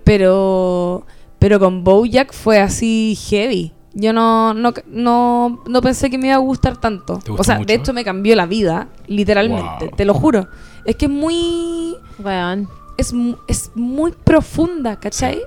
[0.05, 1.07] Pero,
[1.39, 3.73] pero con Bojack fue así heavy.
[3.95, 7.19] Yo no, no, no, no pensé que me iba a gustar tanto.
[7.25, 7.67] ¿Te O sea, mucho?
[7.69, 9.97] de hecho me cambió la vida, literalmente, Wow.
[9.97, 10.49] te lo juro.
[10.85, 12.69] Es que es muy Weón.
[12.99, 13.15] es,
[13.49, 15.41] es muy profunda, ¿cachai?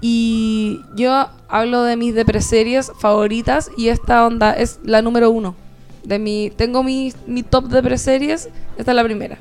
[0.00, 5.56] Y yo hablo de mis depreseries favoritas y esta onda es la número uno.
[6.04, 9.38] De mi, tengo mi, mi top de depreseries, esta es la primera.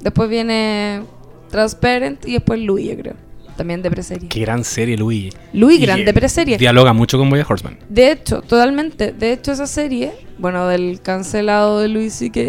[0.00, 1.02] Después viene
[1.50, 3.14] Transparent y después Louis, yo creo.
[3.56, 4.28] También depreserie.
[4.28, 5.34] Qué gran serie, Luis.
[5.52, 6.56] Louis, Y gran depreserie.
[6.56, 7.76] Dialoga mucho con Boya Horseman.
[7.90, 9.12] De hecho, totalmente.
[9.12, 12.40] De hecho, esa serie, bueno, del cancelado de Louis C.K.,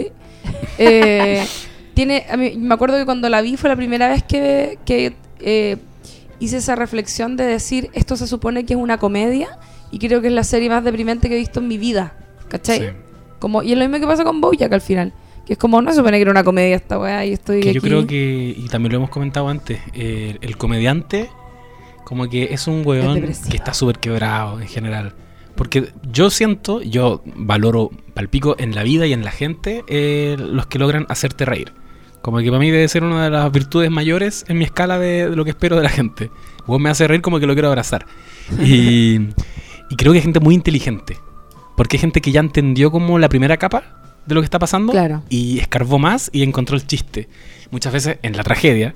[0.77, 1.45] eh,
[1.93, 2.25] tiene.
[2.31, 5.77] A mí, me acuerdo que cuando la vi fue la primera vez que, que eh,
[6.41, 9.57] hice esa reflexión de decir: esto se supone que es una comedia
[9.91, 12.17] y creo que es la serie más deprimente que he visto en mi vida.
[12.49, 12.79] ¿Cachai?
[12.79, 12.85] Sí.
[13.39, 15.13] Como, y es lo mismo que pasa con Bojack al final.
[15.45, 17.61] Que es como, no se supone que era una comedia esta weá y estoy.
[17.61, 17.87] Que yo aquí".
[17.87, 21.29] creo que, y también lo hemos comentado antes, eh, el comediante
[22.03, 25.13] como que es un weón que está súper quebrado en general.
[25.55, 30.65] Porque yo siento, yo valoro palpico en la vida y en la gente eh, los
[30.65, 31.71] que logran hacerte reír.
[32.21, 35.29] Como que para mí debe ser una de las virtudes mayores en mi escala de,
[35.29, 36.29] de lo que espero de la gente.
[36.67, 38.05] Vos me hace reír como que lo quiero abrazar.
[38.63, 39.19] Y,
[39.89, 41.17] y creo que hay gente muy inteligente.
[41.77, 43.83] Porque hay gente que ya entendió como la primera capa
[44.25, 45.23] de lo que está pasando Claro.
[45.29, 47.27] y escarbó más y encontró el chiste.
[47.71, 48.93] Muchas veces en la tragedia.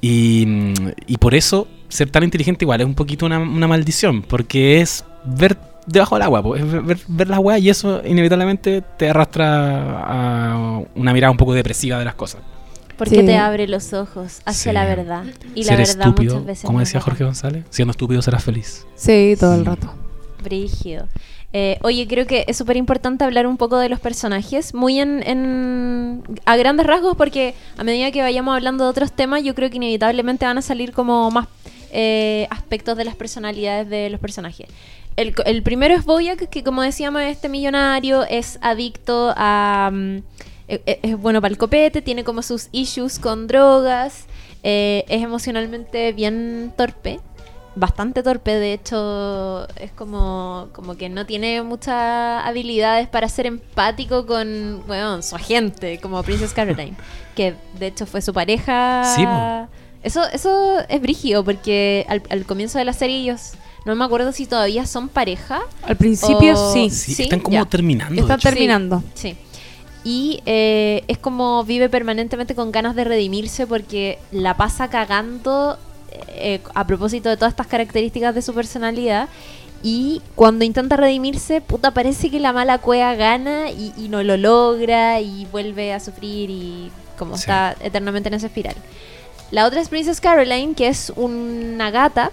[0.00, 0.72] Y,
[1.06, 4.22] y por eso ser tan inteligente igual es un poquito una, una maldición.
[4.22, 5.56] Porque es ver
[5.86, 10.00] debajo del agua, po, es ver, ver, ver las weas y eso inevitablemente te arrastra
[10.00, 12.40] a una mirada un poco depresiva de las cosas.
[12.96, 13.26] Porque Sí.
[13.26, 14.74] te abre los ojos hacia Sí.
[14.74, 15.24] la verdad.
[15.54, 17.00] Y Ser la verdad estúpido, muchas veces como decía.
[17.00, 18.86] Jorge González, siendo estúpido serás feliz.
[18.94, 19.92] Sí, todo el rato.
[20.42, 21.08] Brígido.
[21.52, 25.22] Eh, oye, creo que es súper importante hablar un poco de los personajes, muy en,
[25.26, 29.70] en- a grandes rasgos, porque a medida que vayamos hablando de otros temas, yo creo
[29.70, 31.46] que inevitablemente van a salir como más
[31.92, 34.66] eh, aspectos de las personalidades de los personajes.
[35.16, 39.90] El, primero es Boyack, que como decíamos, este millonario es adicto a...
[39.92, 40.18] mm,
[40.68, 44.24] e- e- es bueno para el copete, tiene como sus issues con drogas,
[44.62, 47.20] eh, es emocionalmente bien torpe,
[47.76, 54.26] bastante torpe, de hecho es como, como que no tiene muchas habilidades para ser empático
[54.26, 56.94] con bueno, su agente, como Princess Caroline,
[57.36, 59.02] que de hecho fue su pareja.
[59.16, 59.24] Sí.
[60.02, 63.52] Eso, eso es brígido, porque al, al comienzo de la serie ellos,
[63.86, 65.60] no me acuerdo si todavía son pareja.
[65.82, 66.90] Al principio O- sí.
[66.90, 67.64] Sí, Sí, están como ya.
[67.64, 68.20] terminando.
[68.20, 69.02] Están terminando.
[69.14, 69.34] Sí.
[70.04, 75.78] Y eh, es como vive permanentemente con ganas de redimirse porque la pasa cagando
[76.28, 79.28] eh, a propósito de todas estas características de su personalidad.
[79.82, 84.36] Y cuando intenta redimirse, puta, parece que la mala cueva gana y, y no lo
[84.36, 87.42] logra y vuelve a sufrir y como Sí.
[87.42, 88.74] está eternamente en esa espiral.
[89.50, 92.30] La otra es Princess Caroline, que es una gata,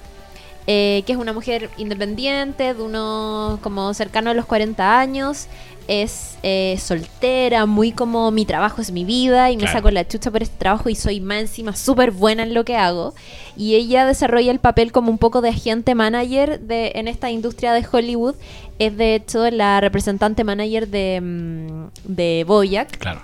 [0.66, 5.48] eh, que es una mujer independiente, de unos como cercano a los 40 años.
[5.94, 10.32] Es eh, soltera, muy como mi trabajo es mi vida y me saco la chucha
[10.32, 13.14] por este trabajo y soy más encima súper buena en lo que hago.
[13.58, 17.74] Y ella desarrolla el papel como un poco de agente manager de, en esta industria
[17.74, 18.36] de Hollywood.
[18.80, 23.20] Es de hecho la representante manager de, mm, de Boyack Claro.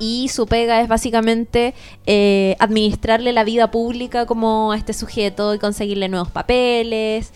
[0.00, 1.74] y su pega es básicamente
[2.06, 7.32] eh, administrarle la vida pública como a este sujeto y conseguirle nuevos papeles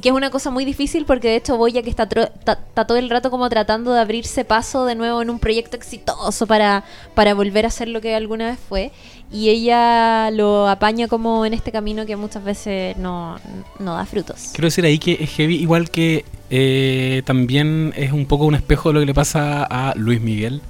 [0.00, 3.30] que es una cosa muy difícil porque de hecho Boya que está, todo el rato
[3.30, 7.70] como tratando de abrirse paso de nuevo en un proyecto exitoso para, para volver a
[7.70, 8.92] ser lo que alguna vez fue
[9.32, 13.36] y ella lo apaña como en este camino que muchas veces no,
[13.78, 14.50] no da frutos.
[14.52, 18.90] Quiero decir ahí que es heavy, igual que eh, también es un poco un espejo
[18.90, 20.60] de lo que le pasa a Luis Miguel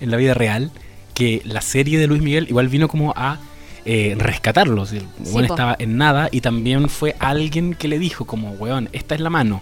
[0.00, 0.70] en la vida real,
[1.14, 3.38] que la serie de Luis Miguel igual vino como a
[3.84, 4.86] eh, rescatarlo.
[4.86, 8.88] si El weón estaba en nada y también fue alguien que le dijo como, weón,
[8.92, 9.60] esta es la mano.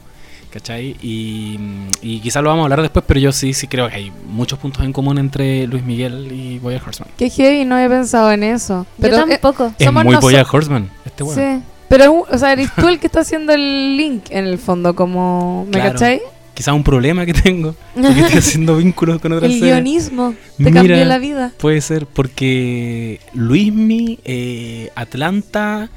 [0.53, 0.97] ¿Cachai?
[1.01, 1.61] Y,
[2.03, 4.59] y quizás lo vamos a hablar después, pero yo sí, sí creo que hay muchos
[4.59, 7.09] puntos en común entre Luis Miguel y Boya Horseman.
[7.17, 8.85] Qué heavy, no he pensado en eso.
[9.01, 9.73] Pero Yo eh, tampoco.
[9.79, 11.37] Es Somos muy Boya Horseman, este weón.
[11.37, 11.65] Sí.
[11.89, 15.67] Pero, o sea, eres tú el que está haciendo el link en el fondo, como,
[15.67, 15.93] ¿me Claro.
[15.93, 16.21] cachai?
[16.61, 19.77] Quizás un problema que tengo, porque estoy haciendo vínculos con otras El series.
[19.77, 20.75] guionismo te Mira.
[20.75, 21.53] cambió la vida.
[21.57, 25.89] Puede ser porque Luismi, eh, Atlanta,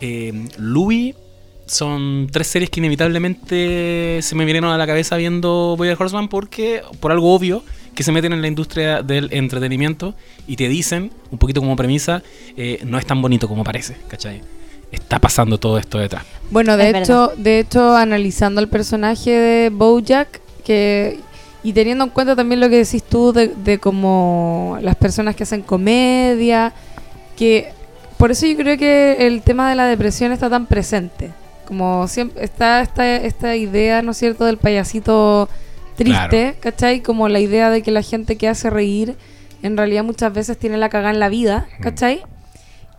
[0.00, 1.16] eh, Louis
[1.66, 6.82] son tres series que inevitablemente se me vinieron a la cabeza viendo Boya Horseman porque,
[7.00, 10.14] por algo obvio, que se meten en la industria del entretenimiento
[10.46, 12.22] y te dicen, un poquito como premisa,
[12.56, 14.40] eh, no es tan bonito como parece, ¿cachai?
[14.92, 16.24] Está pasando todo esto detrás.
[16.50, 21.18] Bueno, de Es hecho, de hecho, analizando el personaje de Bojack, que
[21.64, 25.44] y teniendo en cuenta también lo que decís tú de, de como las personas que
[25.44, 26.72] hacen comedia,
[27.36, 27.72] que
[28.18, 31.30] por eso yo creo que el tema de la depresión está tan presente.
[31.66, 35.48] Como siempre está esta, esta idea, ¿no es cierto?, del payasito
[35.96, 37.00] triste, ¿cachai?
[37.00, 39.16] Como la idea de que la gente que hace reír
[39.62, 42.22] en realidad muchas veces tiene la cagada en la vida, ¿cachai?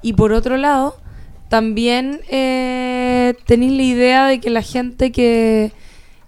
[0.01, 0.95] Y por otro lado,
[1.53, 5.71] también eh, tenéis la idea de que la gente que,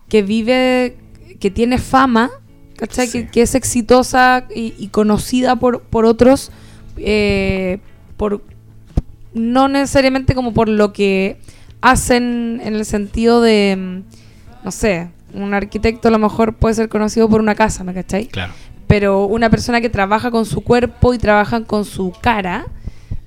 [0.08, 0.98] que vive,
[1.40, 2.30] que tiene fama,
[2.78, 3.08] ¿cachai?
[3.08, 3.24] Sí.
[3.24, 6.52] Que, que es exitosa y, y conocida por, por otros,
[6.98, 7.80] eh,
[8.18, 8.44] por
[9.34, 11.38] no necesariamente como por lo que
[11.82, 14.04] hacen en el sentido de,
[14.64, 18.28] no sé, un arquitecto a lo mejor puede ser conocido por una casa, ¿me cachai?
[18.28, 18.54] Claro.
[18.86, 22.68] pero una persona que trabaja con su cuerpo y trabaja con su cara,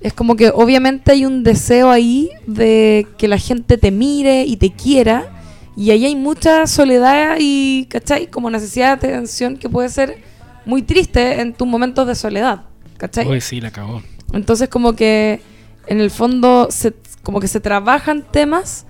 [0.01, 4.57] es como que obviamente hay un deseo ahí de que la gente te mire y
[4.57, 5.41] te quiera,
[5.75, 8.27] y ahí hay mucha soledad y, ¿cachai?
[8.27, 10.17] Como necesidad de atención que puede ser
[10.65, 12.63] muy triste en tus momentos de soledad,
[12.97, 13.27] ¿cachai?
[13.27, 14.01] Uy, sí, la acabó.
[14.33, 15.41] Entonces como que
[15.87, 18.85] en el fondo se, como que se trabajan temas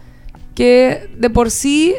[0.56, 1.95] que de por sí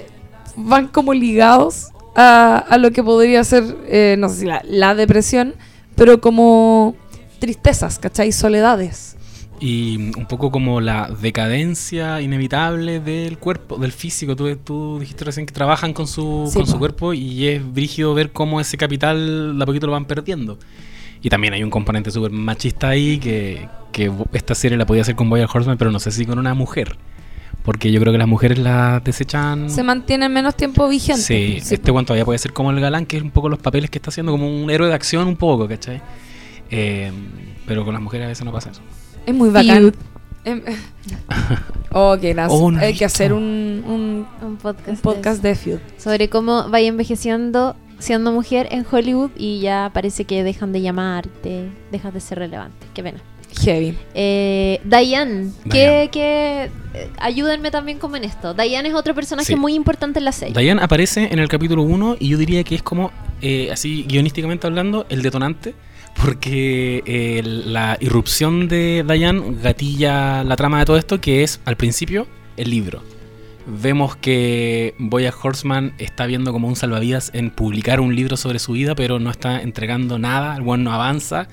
[0.56, 4.94] van como ligados a, a lo que podría ser, eh, no sé si la, la
[4.94, 5.54] depresión,
[5.94, 6.94] pero como
[7.40, 8.30] tristezas, ¿cachai?
[8.32, 9.16] Soledades.
[9.62, 14.34] Y un poco como la decadencia inevitable del cuerpo, del físico.
[14.36, 16.78] Tú, tú dijiste recién que trabajan con su, Sí, con su po.
[16.78, 20.58] cuerpo y es brígido ver cómo ese capital de a poquito lo van perdiendo.
[21.22, 25.14] Y también hay un componente súper machista ahí que, que esta serie la podía hacer
[25.16, 26.96] con Boya Horseman, pero no sé si con una mujer.
[27.62, 29.68] Porque yo creo que las mujeres la desechan.
[29.68, 31.26] Se mantienen menos tiempo vigentes.
[31.26, 33.58] Sí, Sí, este one todavía puede ser como el galán, que es un poco los
[33.58, 36.00] papeles que está haciendo, como un héroe de acción, un poco, ¿cachai?
[36.70, 37.12] Eh,
[37.66, 38.80] pero con las mujeres a veces no pasa eso.
[39.26, 39.92] Es muy bacán.
[40.44, 40.62] Em-
[41.92, 42.16] oh.
[42.48, 45.48] Oh, no he Hay que hacer un, un, Un podcast, un de podcast eso.
[45.48, 45.78] de Feud.
[45.98, 51.68] sobre cómo vaya envejeciendo siendo mujer en Hollywood y ya parece que dejan de llamarte,
[51.92, 52.86] dejas de ser relevante.
[52.94, 53.20] Qué pena.
[53.62, 53.94] Heavy.
[54.14, 55.70] Eh, Diane, Diane.
[55.70, 58.54] que, que eh, ayúdenme también como en esto.
[58.54, 59.56] Diane es otro personaje Sí.
[59.56, 60.54] muy importante en la serie.
[60.58, 63.10] Diane aparece en el capítulo 1 y yo diría que es como,
[63.42, 65.74] eh, así guionísticamente hablando, el detonante,
[66.14, 71.76] porque eh, la irrupción de Diane gatilla la trama de todo esto, que es al
[71.76, 73.02] principio el libro.
[73.66, 78.72] Vemos que Boya Horseman está viendo como un salvavidas en publicar un libro sobre su
[78.72, 81.48] vida, pero no está entregando nada, el buen no avanza.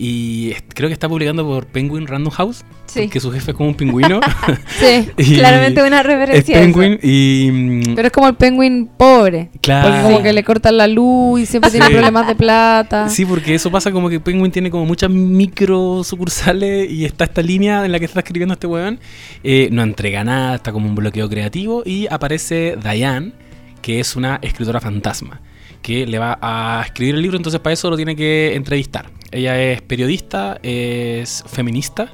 [0.00, 3.08] Y es- creo que está publicando por Penguin Random House, Sí.
[3.08, 4.20] que su jefe es como un pingüino.
[4.78, 5.08] Sí.
[5.34, 6.56] Claramente una es referencia.
[6.56, 6.66] a eso.
[6.72, 7.50] Penguin y...
[7.52, 9.50] mm, Pero es como el penguin pobre.
[9.60, 9.88] Claro.
[9.88, 13.08] Porque como que le cortan la luz y siempre tiene problemas de plata.
[13.08, 17.42] Sí, porque eso pasa como que Penguin tiene como muchas micro sucursales y está esta
[17.42, 19.00] línea en la que está escribiendo este weón.
[19.42, 23.32] eh, no entrega nada, está como un bloqueo creativo y aparece Diane,
[23.82, 25.40] que es una escritora fantasma,
[25.82, 29.10] que le va a escribir el libro, entonces para eso lo tiene que entrevistar.
[29.30, 32.08] Ella es periodista, es feminista,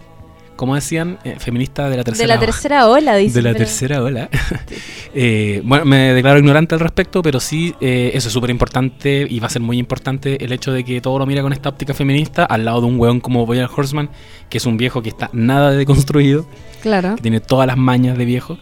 [0.56, 2.40] como decían, eh, feminista de la De tercera la ola.
[2.46, 3.34] tercera ola, dice.
[3.36, 4.28] De la tercera ola.
[5.16, 9.38] Eh, bueno, me declaro ignorante al respecto, pero sí, eh, eso es súper importante y
[9.38, 11.94] va a ser muy importante el hecho de que todo lo mira con esta óptica
[11.94, 14.10] feminista al lado de un weón como Boyer Horseman,
[14.50, 16.48] que es un viejo que está nada deconstruido,
[16.82, 17.14] Claro.
[17.14, 18.58] que tiene todas las mañas de viejo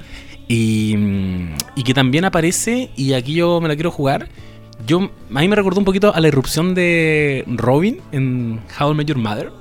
[0.47, 4.29] y, mm, y que también aparece, y aquí yo me la quiero jugar.
[4.87, 8.95] Yo, a mí me recordó un poquito a la irrupción de Robin en How I
[8.95, 9.53] Met Your Mother.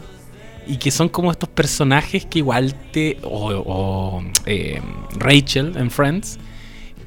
[0.68, 3.18] Y que son como estos personajes que igual te.
[3.24, 4.80] O, o, eh,
[5.18, 6.40] Rachel en Friends.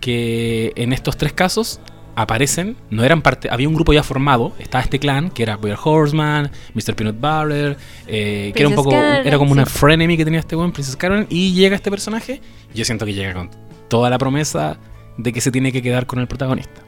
[0.00, 1.80] que en estos tres casos
[2.16, 5.78] aparecen, no eran parte, había un grupo ya formado, estaba este clan que era Boyer
[5.82, 6.94] Horseman, Mr.
[6.94, 9.72] Peanut Butter, eh, que era un poco, era como una sí.
[9.78, 12.40] frenemy que tenía este buen Princess Carol, y llega este personaje,
[12.74, 13.50] yo siento que llega con
[13.88, 14.78] toda la promesa
[15.16, 16.82] de que se tiene que quedar con el protagonista.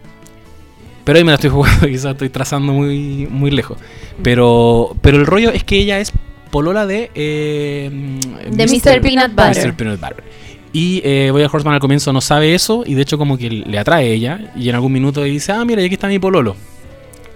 [1.06, 3.78] Pero ahí me la estoy jugando, quizás estoy trazando muy, muy lejos.
[4.24, 6.12] Pero, pero el rollo es que ella es
[6.50, 7.12] polola de...
[7.14, 8.18] eh,
[8.50, 9.00] De Mr.
[9.00, 9.68] Peanut Butter.
[9.68, 9.76] Mr.
[9.76, 10.24] Peanut Butter.
[10.72, 13.78] Y eh, Boya Horseman al comienzo no sabe eso y de hecho como que le
[13.78, 16.56] atrae a ella y en algún minuto dice, ah, mira, y aquí está mi pololo.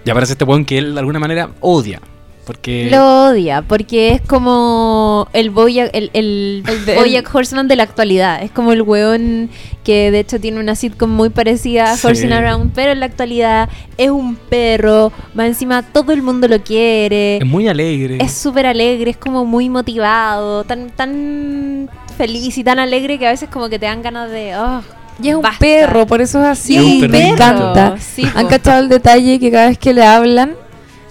[0.03, 2.01] Y aparece este weón que él de alguna manera odia.
[2.45, 2.89] Porque...
[2.89, 8.41] Lo odia, porque es como el Bojack, el, el, El de- Horseman de la actualidad.
[8.43, 9.49] Es como el weón
[9.83, 12.07] que de hecho tiene una sitcom muy parecida a Sí.
[12.07, 16.61] Horsing Around, pero en la actualidad es un perro, más encima todo el mundo lo
[16.63, 17.37] quiere.
[17.37, 18.17] Es muy alegre.
[18.19, 23.31] Es súper alegre, es como muy motivado, tan, tan feliz y tan alegre que a
[23.31, 24.55] veces como que te dan ganas de...
[24.57, 24.81] oh,
[25.21, 25.59] Y es un basta.
[25.59, 26.75] perro, por eso es así.
[26.75, 27.95] Es un me encanta.
[27.99, 30.53] Sí, ¿Han cachado el detalle que cada vez que le hablan,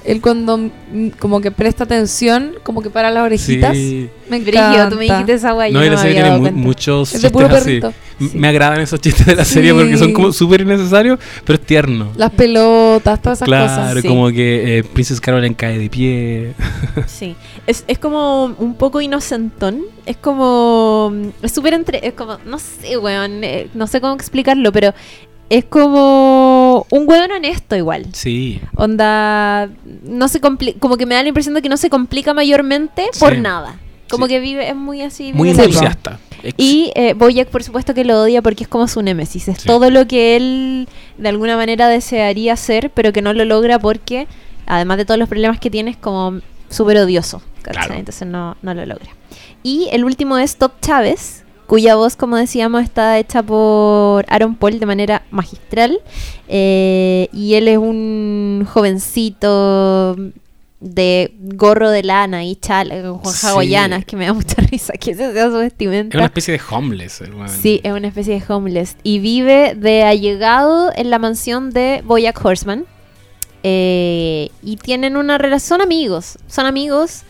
[0.05, 3.77] él cuando mm, como que presta atención, como que para las orejitas?
[3.77, 4.09] Sí.
[4.29, 4.89] Me encanta.
[4.91, 5.73] Tú me dijiste esa guay.
[5.73, 6.61] No, y la no me serie tiene mu- cuenta.
[6.61, 7.81] muchos Es chistes así.
[8.21, 8.31] Sí.
[8.35, 12.13] Me agradan esos chistes de la serie porque son como súper innecesarios, pero es tierno.
[12.17, 14.03] Las pelotas, todas esas claro, cosas.
[14.03, 14.09] sí.
[14.09, 16.53] como que eh, Princess Caroline cae de pie.
[17.07, 17.35] Sí,
[17.67, 19.83] es, es como un poco inocentón.
[20.07, 21.13] Es como.
[21.43, 22.07] Es súper entre.
[22.07, 22.39] Es como.
[22.47, 23.43] No sé, weón.
[23.45, 24.93] eh, no sé cómo explicarlo, pero
[25.51, 26.87] es como.
[26.91, 28.07] Un weón honesto, igual.
[28.13, 28.61] Sí.
[28.77, 29.69] Onda.
[30.03, 33.37] No se Como que me da la impresión de que no se complica mayormente por
[33.37, 33.79] nada.
[34.09, 34.33] Como Sí.
[34.33, 34.69] que vive.
[34.69, 35.33] Es muy así.
[35.35, 36.19] Muy entusiasta.
[36.57, 39.47] Y eh, Bojack, por supuesto, que lo odia porque es como su némesis.
[39.49, 39.67] Es Sí.
[39.69, 44.27] todo lo que él de alguna manera desearía hacer, pero que no lo logra porque,
[44.67, 47.43] además de todos los problemas que tiene, es como súper odioso.
[47.63, 47.93] Claro.
[47.95, 49.11] Entonces no, no lo logra.
[49.63, 54.81] Y el último es Top Chávez, cuya voz, como decíamos, está hecha por Aaron Paul
[54.81, 56.01] de manera magistral.
[56.49, 60.17] Eh, y él es un jovencito
[60.81, 62.91] de gorro de lana y chal,
[63.23, 63.47] con Sí.
[63.47, 66.17] hawaianas, que me da mucha risa que ese sea su vestimenta.
[66.17, 67.21] es una especie de homeless.
[67.21, 67.49] el weón.
[67.49, 68.97] Sí, es una especie de homeless.
[69.05, 72.85] Y vive de allegado en la mansión de Boyack Horseman.
[73.63, 76.37] Eh, y tienen una relación, son amigos.
[76.49, 77.23] Son amigos,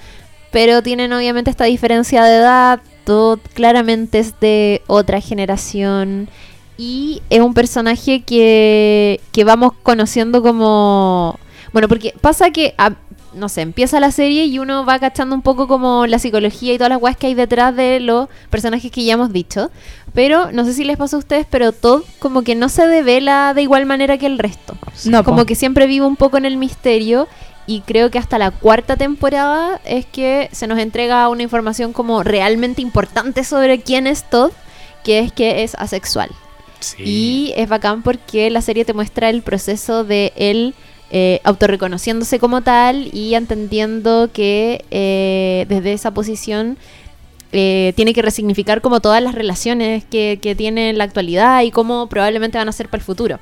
[0.51, 2.81] pero tienen obviamente esta diferencia de edad.
[3.11, 6.29] Todo claramente es de otra generación.
[6.79, 11.37] Y es un personaje que, que vamos conociendo como...
[11.73, 12.73] Bueno, porque pasa que,
[13.35, 16.79] no sé, empieza la serie y uno va cachando un poco como la psicología y
[16.79, 19.73] todas las weas que hay detrás de los personajes que ya hemos dicho.
[20.15, 23.55] Pero no sé si les pasó a ustedes, pero Todd como que no se devela
[23.55, 24.77] de igual manera que el resto.
[25.05, 25.47] No, Como po.
[25.47, 27.27] que siempre vive un poco en el misterio
[27.67, 32.23] y creo que hasta la cuarta temporada es que se nos entrega una información como
[32.23, 34.53] realmente importante sobre quién es Todd,
[35.05, 36.31] que es que es asexual.
[36.81, 37.03] Sí.
[37.05, 40.75] Y es bacán porque la serie te muestra el proceso de él
[41.13, 46.79] eh, autorreconociéndose como tal y entendiendo que eh, desde esa posición
[47.51, 51.73] eh, tiene que resignificar como todas las relaciones que, que tiene en la actualidad y
[51.73, 53.41] cómo probablemente van a ser para el futuro.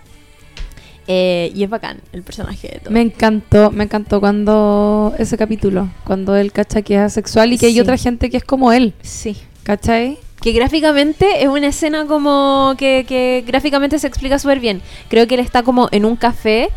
[1.10, 2.92] Eh, y es bacán el personaje de Todd.
[2.92, 7.66] Me encantó, me encantó cuando ese capítulo, cuando él cacha que es asexual y que
[7.66, 7.80] hay Sí.
[7.80, 9.34] otra gente que es como él, Sí.
[9.62, 10.18] ¿cachai?
[10.42, 14.82] Que gráficamente es una escena como que, que gráficamente se explica súper bien.
[15.08, 16.68] Creo que él está como en un café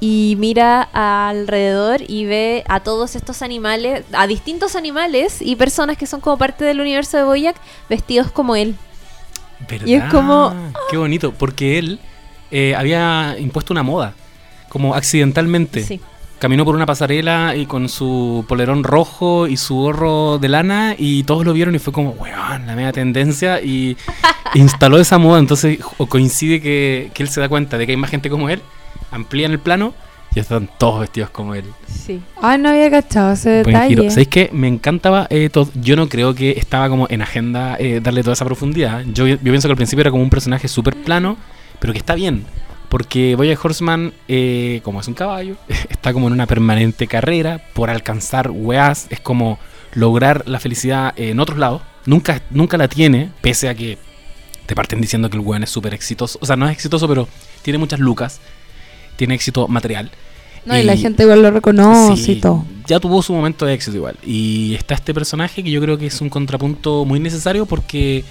[0.00, 6.06] y mira alrededor y ve a todos estos animales, a distintos animales y personas que
[6.06, 7.56] son como parte del universo de Boyack
[7.88, 8.76] vestidos como él.
[9.86, 10.10] y es ¿Verdad?
[10.10, 10.54] como-
[10.90, 12.00] Qué bonito, porque él
[12.52, 14.14] eh, había impuesto una moda,
[14.68, 15.82] como accidentalmente.
[15.82, 16.00] Sí.
[16.38, 21.22] Caminó por una pasarela y con su polerón rojo y su gorro de lana y
[21.22, 23.96] todos lo vieron y fue como, weón, la media tendencia y
[24.54, 25.38] instaló esa moda.
[25.38, 28.48] Entonces o coincide que, que él se da cuenta de que hay más gente como
[28.48, 28.60] él,
[29.12, 29.94] amplían el plano
[30.34, 31.64] y están todos vestidos como él.
[31.86, 32.20] Sí.
[32.40, 34.02] Ay, no había cachado ese Buen giro.
[34.02, 34.10] detalle.
[34.10, 34.50] ¿Sabéis qué?
[34.52, 35.68] Me encantaba eh, Todd.
[35.74, 39.04] Yo no creo que estaba como en agenda eh, darle toda esa profundidad.
[39.12, 41.36] Yo, yo pienso que al principio era como un personaje súper plano,
[41.82, 42.44] pero que está bien.
[42.88, 45.56] Porque Bojack Horseman, eh, como es un caballo,
[45.90, 49.08] está como en una permanente carrera por alcanzar weas.
[49.10, 49.58] Es como
[49.92, 51.82] lograr la felicidad en otros lados.
[52.06, 53.98] Nunca, nunca la tiene, pese a que
[54.66, 56.38] te parten diciendo que el weón es súper exitoso.
[56.40, 57.26] O sea, no es exitoso, pero
[57.62, 58.40] tiene muchas lucas.
[59.16, 60.12] Tiene éxito material.
[60.64, 62.64] No, y la gente igual lo reconoce Sí, y todo.
[62.86, 64.16] Ya tuvo su momento de éxito igual.
[64.24, 68.22] Y está este personaje que yo creo que es un contrapunto muy necesario porque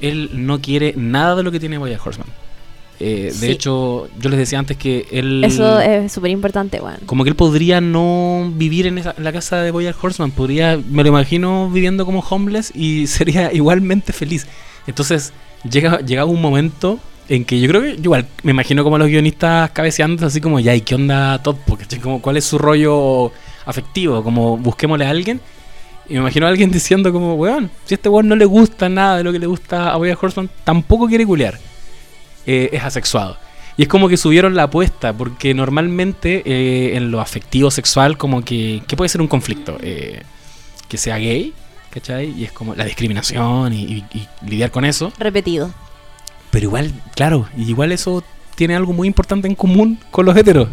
[0.00, 2.45] él no quiere nada de lo que tiene Boya Horseman.
[2.98, 3.50] Eh, de Sí.
[3.50, 5.44] hecho, yo les decía antes que él...
[5.44, 6.96] Eso es súper importante, weón.
[7.04, 10.30] Como que él podría no vivir en, esa- en la casa de Boya Horseman.
[10.30, 14.46] Podría, me lo imagino viviendo como homeless y sería igualmente feliz.
[14.86, 15.32] Entonces,
[15.70, 19.70] llega, llegaba un momento en que yo creo que, igual, me imagino como los guionistas
[19.72, 21.56] cabeceando así como, ya, ¿y qué onda Todd?
[21.66, 23.32] Porque, como, ¿cuál es su rollo
[23.66, 24.22] afectivo?
[24.22, 25.40] Como, busquémosle a alguien.
[26.08, 28.88] Y me imagino a alguien diciendo como, weón, si a este weón no le gusta
[28.88, 31.58] nada de lo que le gusta a Boya Horseman, tampoco quiere culiar.
[32.46, 33.36] Eh, es asexuado.
[33.76, 38.42] Y es como que subieron la apuesta, porque normalmente eh, en lo afectivo sexual, como
[38.42, 39.76] que, ¿qué puede ser un conflicto?
[39.82, 40.22] Eh,
[40.88, 41.52] que sea gay,
[41.90, 42.30] ¿cachai?
[42.30, 44.04] Y es como la discriminación y,
[44.46, 45.12] lidiar con eso.
[45.18, 45.70] Repetido.
[46.50, 48.24] Pero igual, claro, igual eso
[48.54, 50.68] tiene algo muy importante en común con los heteros.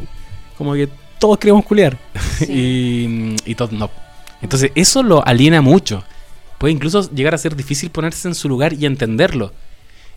[0.58, 0.88] Como que
[1.20, 1.98] todos queremos culiar
[2.48, 3.90] y, y todos no.
[4.42, 6.04] Entonces eso lo aliena mucho.
[6.58, 9.52] Puede incluso llegar a ser difícil ponerse en su lugar y entenderlo.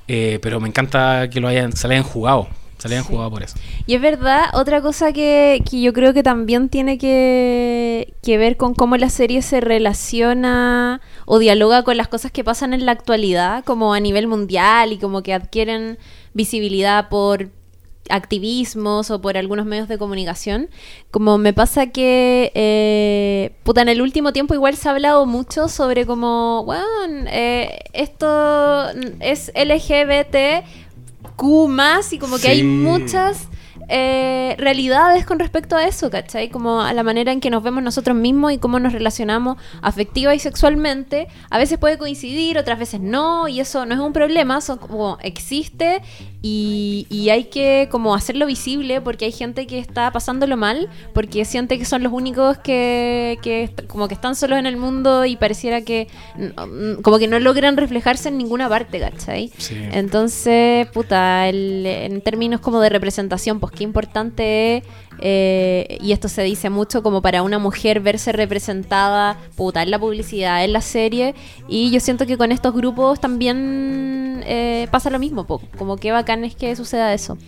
[0.09, 2.49] Eh, pero me encanta que lo hayan, se lo hayan jugado.
[2.79, 3.57] Se le hayan jugado por eso.
[3.87, 8.59] Y es verdad, otra cosa que, que yo creo que también tiene que, que, ver
[8.59, 12.93] con cómo la serie se relaciona o dialoga con las cosas que pasan en la
[12.93, 15.99] actualidad, como a nivel mundial y como que adquieren
[16.35, 17.49] visibilidad por
[18.11, 20.69] activismos o por algunos medios de comunicación.
[21.11, 25.69] Como me pasa que, eh, puta, en el último tiempo igual se ha hablado mucho
[25.69, 28.89] sobre como, bueno, eh, esto
[29.21, 30.65] es LGBT
[31.37, 33.49] Q más y como que hay muchas
[33.89, 36.49] eh, realidades con respecto a eso, ¿cachai?
[36.49, 40.35] Como a la manera en que nos vemos nosotros mismos y cómo nos relacionamos afectiva
[40.35, 41.29] y sexualmente.
[41.51, 45.19] A veces puede coincidir, otras veces no, y eso no es un problema, eso como
[45.23, 46.03] existe
[46.43, 51.45] y, y, hay que como hacerlo visible porque hay gente que está pasándolo mal, porque
[51.45, 55.37] siente que son los únicos que, que como que están solos en el mundo y
[55.37, 56.09] pareciera que
[57.03, 59.51] como que no logran reflejarse en ninguna parte, ¿cachai?
[59.93, 64.85] Entonces, puta, en términos como de representación, pues qué importante es,
[65.21, 69.99] eh, y esto se dice mucho como para una mujer verse representada, puta, en la
[69.99, 71.35] publicidad, en la serie,
[71.69, 76.45] y yo siento que con estos grupos también eh, pasa lo mismo, como que bacán
[76.45, 77.39] es que suceda eso.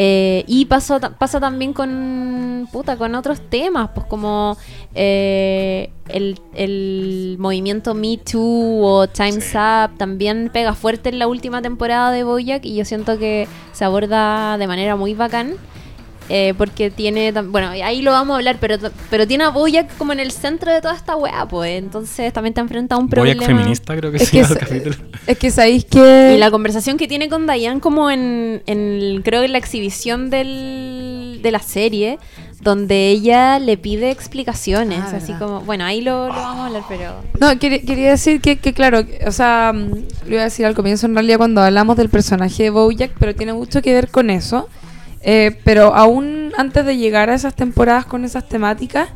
[0.00, 4.56] Eh, y pasa, pasa también con, puta, con otros temas, pues como
[4.94, 12.12] el, el, movimiento Me Too o Time's Up también pega fuerte en la última temporada
[12.12, 15.54] de Boyack y yo siento que se aborda de manera muy bacán.
[16.30, 18.76] Eh, porque tiene, bueno, ahí lo vamos a hablar, pero,
[19.08, 21.78] pero tiene a Boyack como en el centro de toda esta weá, pues.
[21.78, 23.40] Entonces también te enfrenta a un problema.
[23.40, 24.92] Boyack feminista, creo que es sí, que
[25.26, 26.34] Es que sabéis que.
[26.34, 30.28] Y la conversación que tiene con Diane, como en, en creo que en la exhibición
[30.28, 32.18] del, de la serie,
[32.60, 37.14] donde ella le pide explicaciones, ah, así como, bueno, ahí lo, vamos a hablar, pero...
[37.40, 39.92] No, quería, decir que, que, claro, o sea, mm,
[40.26, 43.34] lo iba a decir al comienzo en realidad cuando hablamos del personaje de Bojack, pero
[43.34, 44.68] tiene mucho que ver con eso,
[45.22, 49.08] eh, pero aún antes de llegar a esas temporadas con esas temáticas,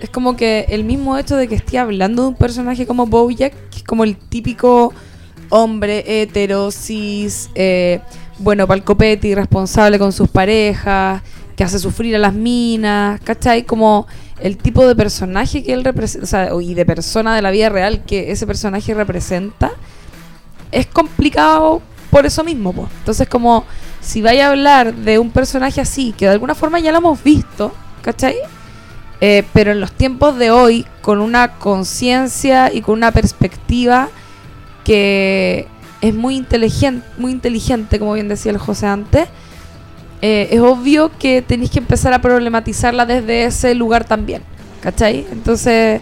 [0.00, 3.52] es como que el mismo hecho de que esté hablando de un personaje como Bojack,
[3.70, 4.92] que es como el típico
[5.48, 8.00] hombre hetero, cis, eh,
[8.38, 11.22] bueno, palcopete, irresponsable con sus parejas,
[11.56, 13.64] que hace sufrir a las minas, ¿cachai?
[13.64, 14.06] Como
[14.40, 17.70] el tipo de personaje que él representa, o sea, y de persona de la vida
[17.70, 19.72] real que ese personaje representa,
[20.70, 21.80] es complicado
[22.10, 22.88] por eso mismo, pues.
[22.98, 23.64] Entonces, como
[24.06, 27.24] si vaya a hablar de un personaje así, que de alguna forma ya lo hemos
[27.24, 28.36] visto, ¿cachai?
[29.20, 34.08] Eh, pero en los tiempos de hoy, con una conciencia y con una perspectiva
[34.84, 35.66] que
[36.00, 39.26] es muy inteligente, muy inteligente, como bien decía el José antes,
[40.22, 44.42] eh, es obvio que tenéis que empezar a problematizarla desde ese lugar también,
[44.82, 45.26] ¿cachai?
[45.32, 46.00] Entonces,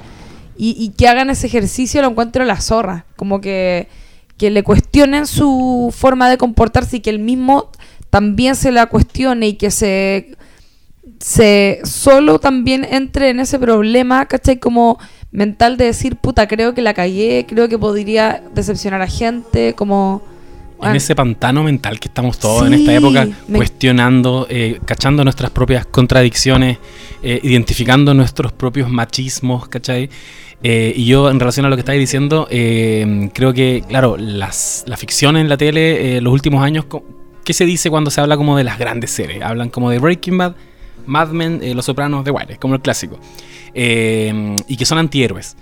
[0.58, 3.88] y, que hagan ese ejercicio lo encuentro la zorra, como que,
[4.36, 7.70] que le cuestionen su forma de comportarse y que él mismo
[8.14, 10.36] también se la cuestione y que se,
[11.18, 14.60] se solo también entre en ese problema, ¿cachai?
[14.60, 15.00] Como
[15.32, 20.22] mental de decir, puta, creo que la cagué, creo que podría decepcionar a gente, como
[20.80, 25.84] en ese pantano mental que estamos todos en esta época, cuestionando, eh, cachando nuestras propias
[25.84, 26.78] contradicciones,
[27.20, 30.08] eh, identificando nuestros propios machismos, ¿cachai?
[30.62, 34.96] Eh, y yo, en relación a lo que estáis diciendo, creo que, claro, las, la
[34.96, 36.84] ficción en la tele, los últimos años,
[37.44, 39.42] ¿qué se dice cuando se habla como de las grandes series?
[39.42, 40.54] Hablan como de Breaking Bad,
[41.06, 43.18] Mad Men, Los Sopranos, The Wire, como el clásico.
[43.74, 45.56] y que son antihéroes.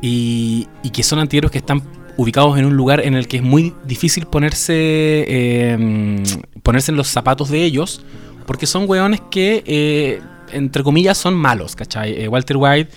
[0.00, 1.82] Y, que son antihéroes que están
[2.16, 6.22] ubicados en un lugar en el que es muy difícil ponerse, em,
[6.62, 8.04] ponerse en los zapatos de ellos,
[8.46, 10.20] porque son weones que, eh,
[10.50, 12.22] entre comillas, son malos, ¿cachai?
[12.22, 12.90] Eh, Walter White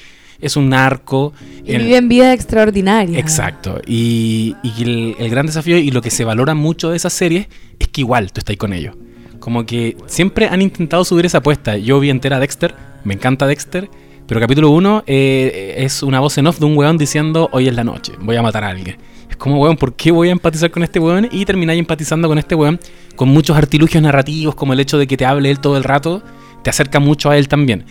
[0.46, 1.34] es un narco.
[1.66, 3.20] Y viven vida extraordinaria.
[3.20, 3.82] Exacto.
[3.86, 7.48] Y, el, el, gran desafío y lo que se valora mucho de esas series
[7.80, 8.96] es que igual tú estás con ellos.
[9.40, 11.78] Como que siempre han intentado subir esa apuesta.
[11.78, 13.90] Yo vi entera Dexter, me encanta Dexter.
[14.28, 17.76] Pero capítulo 1 eh, es una voz en off de un weón diciendo, hoy es
[17.76, 18.98] la noche, voy a matar a alguien.
[19.30, 21.30] Es como, weón, ¿por qué voy a empatizar con este weón?
[21.32, 22.80] Y termináis empatizando con este weón
[23.16, 26.24] con muchos artilugios narrativos, como el hecho de que te hable él todo el rato,
[26.64, 27.86] te acerca mucho a él también.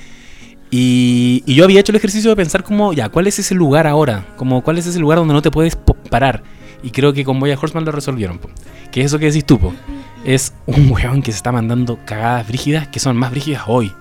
[0.71, 4.27] Y, yo había hecho el ejercicio de pensar como, ya, ¿cuál es ese lugar ahora?
[4.37, 5.77] Como, ¿cuál es ese lugar donde no te puedes
[6.11, 6.43] parar?
[6.83, 8.41] Y creo que con Boya Horseman lo resolvieron.
[8.93, 9.75] Que es eso que decís tú, po.
[10.25, 13.93] Es un weón que se está mandando cagadas brígidas que son más brígidas hoy.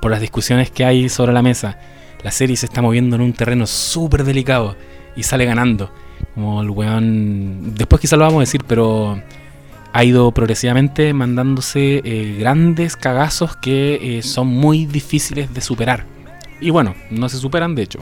[0.00, 1.78] Por las discusiones que hay sobre la mesa.
[2.22, 4.76] La serie se está moviendo en un terreno súper delicado.
[5.16, 5.90] Y sale ganando.
[6.34, 7.74] Como el weón...
[7.74, 9.20] Después quizá lo vamos a decir, pero...
[9.96, 16.04] Ha ido progresivamente mandándose eh, grandes cagazos que eh, son muy difíciles de superar.
[16.60, 18.00] Y bueno, no se superan de hecho.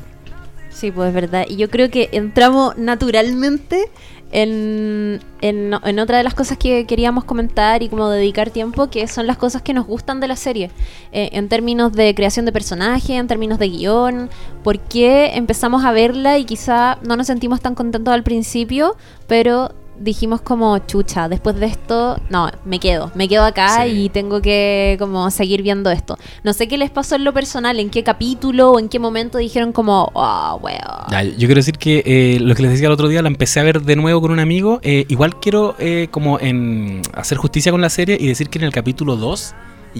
[0.70, 1.46] Sí, pues es verdad.
[1.48, 3.84] Y yo creo que entramos naturalmente
[4.32, 9.28] en, en, otra de las cosas que queríamos comentar y como dedicar tiempo, que son
[9.28, 10.72] las cosas que nos gustan de la serie.
[11.12, 14.30] Eh, en términos de creación de personaje, en términos de guion,
[14.64, 18.96] por qué empezamos a verla y quizá no nos sentimos tan contentos al principio,
[19.28, 24.04] pero dijimos como chucha, después de esto, no, me quedo, me quedo acá Sí.
[24.04, 26.16] y tengo que como seguir viendo esto.
[26.42, 29.38] No sé qué les pasó en lo personal, en qué capítulo o en qué momento
[29.38, 30.78] dijeron como, oh, weón.
[31.10, 33.60] Ya, yo quiero decir que eh, lo que les decía el otro día, la empecé
[33.60, 34.80] a ver de nuevo con un amigo.
[34.82, 38.64] eh, igual quiero eh, como en hacer justicia con la serie y decir que en
[38.64, 39.54] el capítulo 2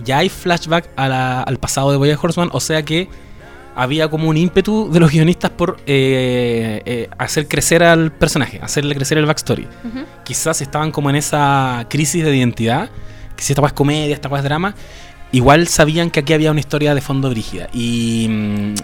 [0.05, 2.49] ya hay flashback a la- al pasado de Boya Horseman.
[2.53, 3.09] O sea que
[3.75, 8.95] había como un ímpetu de los guionistas por eh, eh, hacer crecer al personaje, hacerle
[8.95, 9.67] crecer el backstory.
[9.85, 10.05] Ujú.
[10.25, 12.91] quizás estaban como en esa crisis de identidad,
[13.37, 14.75] que si esta es comedia, esta es drama,
[15.33, 17.69] igual sabían que aquí había una historia de fondo brígida.
[17.73, 18.75] Y, mm,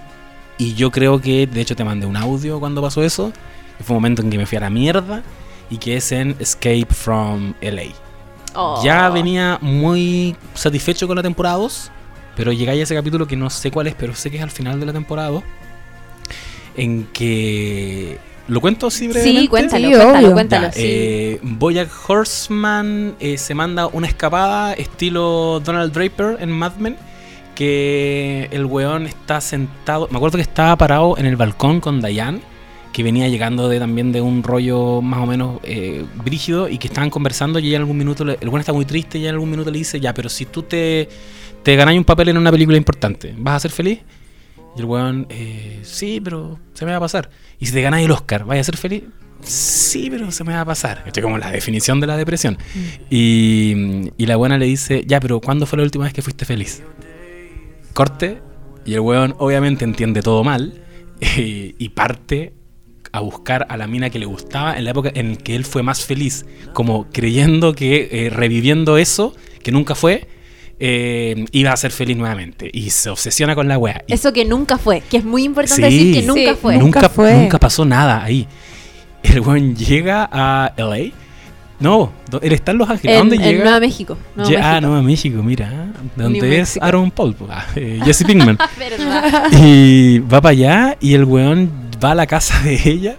[0.58, 3.32] y yo creo que, de hecho te mandé un audio cuando pasó eso,
[3.78, 5.22] que fue un momento en que me fui a la mierda,
[5.70, 7.94] y que es en Escape from LA.
[8.54, 8.82] Oh.
[8.84, 11.90] Ya venía muy satisfecho con la temporada 2,
[12.40, 14.50] pero llegáis a ese capítulo que no sé cuál es, pero sé que es al
[14.50, 15.42] final de la temporada 2,
[16.78, 18.16] en que...
[18.48, 19.40] ¿Lo cuento así brevemente?
[19.42, 20.66] Sí, cuéntalo, Sí, cuéntalo, cuéntalo.
[20.68, 20.80] Ya, sí.
[20.82, 21.40] eh,
[22.08, 26.96] Horseman eh, se manda una escapada estilo Donald Draper en Mad Men.
[27.54, 30.08] Que el weón está sentado.
[30.10, 32.40] Me acuerdo que estaba parado en el balcón con Diane.
[32.92, 36.68] Que venía llegando de, también de un rollo más o menos eh, brígido.
[36.68, 37.58] Y que estaban conversando.
[37.60, 38.24] Y ella en algún minuto.
[38.24, 39.18] le- el weón está muy triste.
[39.18, 41.08] Y ella en algún minuto le dice: Ya, pero si tú te,
[41.62, 44.00] te ganas un papel en una película importante, ¿vas a ser feliz?
[44.76, 47.30] Y el weón, eh, sí, pero se me va a pasar.
[47.58, 49.02] Y si te ganas el Oscar, ¿vas a ser feliz?
[49.42, 51.02] Sí, pero se me va a pasar.
[51.06, 52.56] Esto es como la definición de la depresión.
[53.08, 56.44] Y, y la buena le dice, ya, pero ¿cuándo fue la última vez que fuiste
[56.44, 56.82] feliz?
[57.94, 58.42] Corte.
[58.84, 60.80] Y el weón obviamente entiende todo mal.
[61.20, 62.54] eh, y parte
[63.12, 65.82] a buscar a la mina que le gustaba en la época en que él fue
[65.82, 66.46] más feliz.
[66.72, 70.28] Como creyendo que eh, reviviendo eso, que nunca fue,
[70.80, 72.68] eh, iba a ser feliz nuevamente.
[72.72, 74.02] Y se obsesiona con la wea.
[74.06, 75.82] Y Eso que nunca fue, que es muy importante Sí.
[75.82, 76.58] decir que nunca Sí.
[76.60, 76.76] fue.
[76.78, 77.34] Nunca, fue.
[77.34, 78.46] nunca pasó nada ahí.
[79.22, 81.12] El weón llega a LA.
[81.78, 82.12] No,
[82.42, 83.16] él está en Los Ángeles.
[83.16, 83.64] ¿A En, dónde en llega?
[83.64, 84.18] Nueva México.
[84.36, 84.86] Nuevo Lle- ah, México.
[84.86, 85.92] Nueva México, mira.
[86.16, 86.78] Donde es.
[86.80, 88.58] Aaron Paul, pues, ah, eh, Jesse Pinkman.
[89.52, 91.70] Y va para allá y el weón
[92.02, 93.16] va a la casa de ella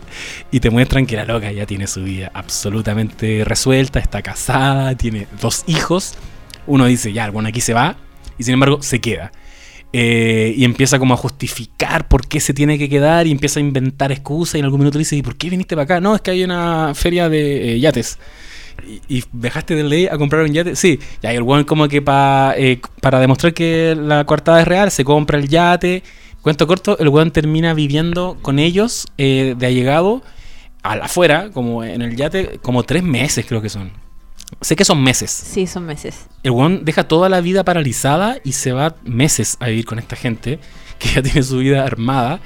[0.51, 5.27] y te muestran que la loca ya tiene su vida absolutamente resuelta, está casada, tiene
[5.41, 6.15] dos hijos.
[6.67, 7.97] Uno dice, ya, weón aquí se va
[8.37, 9.31] y sin embargo se queda.
[9.93, 13.61] Eh, y empieza como a justificar por qué se tiene que quedar y empieza a
[13.61, 15.99] inventar excusas y en algún minuto dice, ¿y por qué viniste para acá?
[15.99, 18.17] No, es que hay una feria de eh, yates.
[18.87, 20.75] Y, y dejaste de ley a comprar un yate.
[20.75, 24.91] Sí, ya el weón como que pa, eh, para demostrar que la coartada es real,
[24.91, 26.03] se compra el yate.
[26.41, 30.23] Cuento corto, el weón termina viviendo con ellos eh, de allegado
[30.83, 33.91] al afuera, como en el yate, como tres meses creo que son.
[34.59, 35.31] Sé que son meses.
[35.31, 36.27] Sí, son meses.
[36.43, 40.15] El weón deja toda la vida paralizada y se va meses a vivir con esta
[40.15, 40.59] gente
[40.99, 42.39] que ya tiene su vida armada.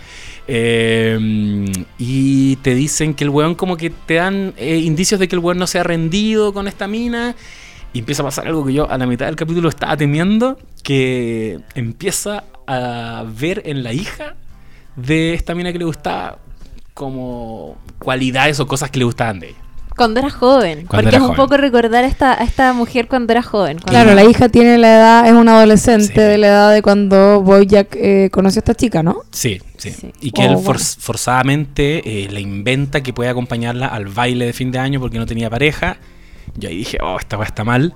[0.47, 1.65] Eh,
[1.97, 5.39] y te dicen que el weón como que te dan eh, indicios de que el
[5.39, 7.35] weón no se ha rendido con esta mina.
[7.93, 11.61] Y empieza a pasar algo que yo a la mitad del capítulo estaba temiendo, que
[11.75, 14.35] empieza a ver en la hija
[14.97, 16.39] de esta mina que le gustaba
[16.93, 19.64] como cualidades o cosas que le gustaban de ella.
[19.95, 20.85] Cuando era joven.
[20.87, 21.37] Cuando porque era es un joven.
[21.37, 23.77] poco recordar a esta, a esta mujer cuando era joven.
[23.79, 26.19] cuando- Claro, la hija tiene la edad, es una adolescente Sí.
[26.19, 29.21] de la edad de cuando Bojack eh, conoció a esta chica, ¿no?
[29.31, 29.91] Sí, sí.
[29.91, 30.11] Sí.
[30.21, 30.65] Y que Oh, él bueno.
[30.65, 30.79] for-
[31.35, 35.25] forzadamente eh, le inventa que puede acompañarla al baile de fin de año porque no
[35.25, 35.97] tenía pareja.
[36.57, 37.93] Yo ahí dije, oh, esta weá está mal.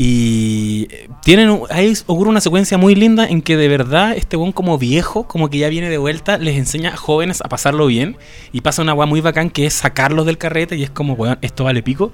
[0.00, 0.86] Y
[1.24, 5.26] tienen, ahí ocurre una secuencia muy linda en que de verdad este weón como viejo,
[5.26, 8.16] como que ya viene de vuelta, les enseña a jóvenes a pasarlo bien.
[8.52, 11.38] Y pasa una weá muy bacán que es sacarlos del carrete y es como, weón,
[11.42, 12.12] esto vale pico.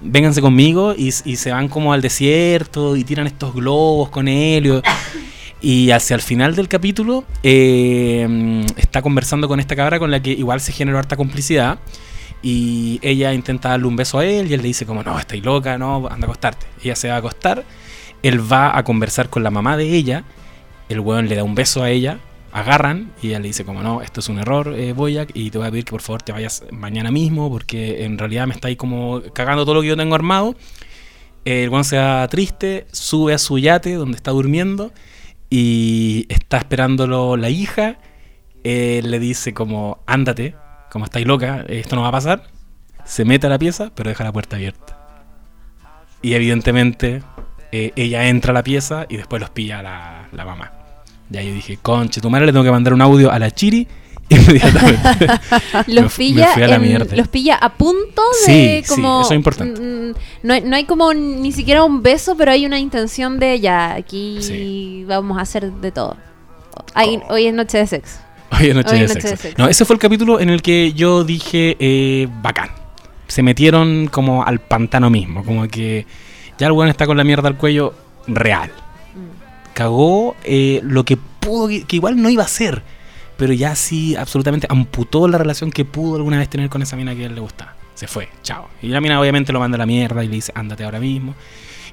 [0.00, 4.80] Vénganse conmigo y, y se van como al desierto y tiran estos globos con helio.
[5.60, 10.30] Y hacia el final del capítulo eh, está conversando con esta cabra con la que
[10.30, 11.80] igual se generó harta complicidad.
[12.42, 15.44] Y ella intenta darle un beso a él y él le dice como, no, estáis
[15.44, 16.66] loca, no, anda a acostarte.
[16.82, 17.64] Ella se va a acostar,
[18.22, 20.24] él va a conversar con la mamá de ella,
[20.88, 22.18] el weón le da un beso a ella,
[22.52, 25.58] agarran y ella le dice como, no, esto es un error, eh, Boyac, y te
[25.58, 28.76] voy a pedir que por favor te vayas mañana mismo porque en realidad me estáis
[28.76, 30.54] como cagando todo lo que yo tengo armado.
[31.44, 34.92] El weón se va triste, sube a su yate donde está durmiendo
[35.50, 37.98] y está esperándolo la hija.
[38.64, 40.56] Él le dice como, ándate,
[40.90, 42.42] como estáis loca, esto no va a pasar.
[43.04, 44.96] Se mete a la pieza, pero deja la puerta abierta.
[46.22, 47.22] Y evidentemente
[47.72, 50.72] eh, ella entra a la pieza y después los pilla la, la mamá.
[51.30, 53.86] Ya yo dije, conche, tu madre le tengo que mandar un audio a la Chiri
[54.28, 55.26] inmediatamente.
[55.86, 57.14] Me Los me pilla, a la en- mierda.
[57.16, 59.20] los pilla a punto Sí, de sí, como...
[59.20, 59.80] eso es importante.
[60.42, 63.94] No hay, no hay como ni siquiera un beso, pero hay una intención de ya,
[63.94, 65.04] aquí Sí.
[65.06, 66.16] vamos a hacer de todo.
[66.94, 67.34] Hay- Oh.
[67.34, 68.18] Hoy es noche de sexo.
[68.60, 69.28] Hoy noche, Hoy de, es noche sexo.
[69.30, 69.62] de sexo.
[69.62, 72.70] No, ese fue el capítulo en el que yo dije, eh, bacán.
[73.28, 76.06] Se metieron como al pantano mismo, como que
[76.58, 77.94] ya el weón está con la mierda al cuello
[78.26, 78.70] real.
[79.74, 82.82] Cagó eh, lo que pudo, que igual no iba a ser,
[83.36, 87.14] pero ya sí absolutamente amputó la relación que pudo alguna vez tener con esa mina
[87.14, 87.74] que a él le gustaba.
[87.94, 88.68] Se fue, chao.
[88.82, 91.34] Y la mina obviamente lo manda a la mierda y le dice, ándate ahora mismo.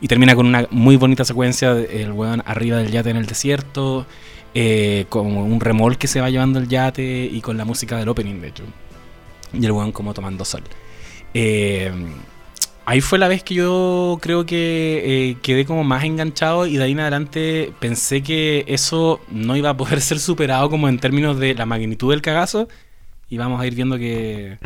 [0.01, 4.05] Y termina con una muy bonita secuencia del weón arriba del yate en el desierto,
[4.53, 8.09] eh, como un remol que se va llevando el yate y con la música del
[8.09, 8.63] opening, de hecho.
[9.53, 10.63] Y el weón como tomando sol.
[11.33, 11.91] Eh,
[12.85, 15.01] ahí fue la vez que yo creo que
[15.31, 19.69] eh, quedé como más enganchado y de ahí en adelante pensé que eso no iba
[19.69, 22.67] a poder ser superado como en términos de la magnitud del cagazo
[23.29, 24.59] y vamos a ir viendo que,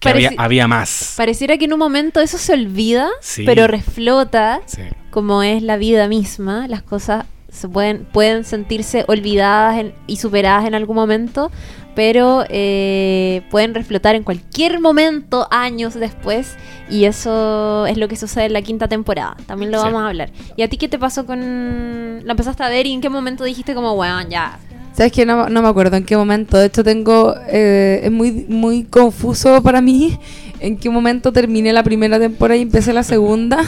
[0.00, 1.14] que había, había más.
[1.16, 3.44] Pareciera que en un momento eso se olvida, Sí.
[3.44, 4.82] pero reflota Sí.
[5.10, 6.66] como es la vida misma.
[6.66, 11.50] Las cosas se pueden, pueden sentirse olvidadas en- y superadas en algún momento,
[11.94, 16.56] pero eh, pueden reflotar en cualquier momento, años después,
[16.90, 19.36] y eso es lo que sucede en la quinta temporada.
[19.46, 19.84] También lo Sí.
[19.84, 20.30] vamos a hablar.
[20.56, 22.20] ¿Y a ti qué te pasó con...
[22.24, 24.58] ¿La empezaste a ver y en qué momento dijiste como, bueno, ya?
[24.94, 25.26] ¿Sabes?
[25.26, 26.56] No, no me acuerdo en qué momento.
[26.58, 27.34] De hecho, tengo.
[27.48, 30.18] eh, es muy, muy confuso para mí
[30.60, 33.62] en qué momento terminé la primera temporada y empecé la segunda.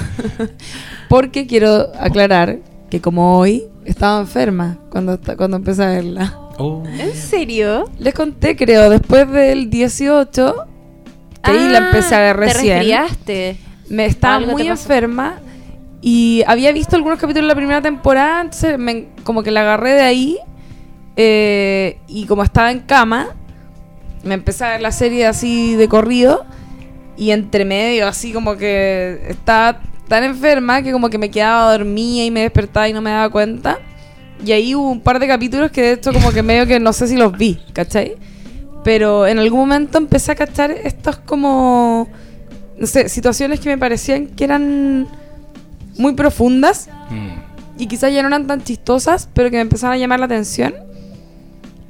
[1.08, 2.58] Porque quiero aclarar
[2.90, 6.38] que, como hoy, estaba enferma cuando, cuando empecé a verla.
[6.58, 6.82] Oh.
[6.86, 7.90] ¿En serio?
[7.98, 10.54] Les conté, creo, después del 18,
[11.42, 12.76] que ahí la Ah, empecé a ver Te recién.
[12.78, 13.56] resfriaste.
[13.90, 15.36] Me estaba Algo muy te enferma
[16.00, 19.92] y había visto algunos capítulos de la primera temporada, entonces me- como que la agarré
[19.94, 20.38] de ahí
[21.16, 23.28] eh, y como estaba en cama,
[24.22, 26.44] me empecé a ver la serie así de corrido
[27.16, 32.24] y entre medio así como que estaba tan enferma que como que me quedaba dormida
[32.24, 33.78] y me despertaba y no me daba cuenta.
[34.44, 36.92] Y ahí hubo un par de capítulos que de hecho como que medio que no
[36.92, 38.16] sé si los vi, ¿cachai?
[38.82, 42.08] Pero en algún momento empecé a cachar estos como,
[42.78, 45.06] no sé, situaciones que me parecían que eran
[45.96, 47.80] muy profundas Mm.
[47.80, 50.74] y quizás ya no eran tan chistosas, pero que me empezaron a llamar la atención.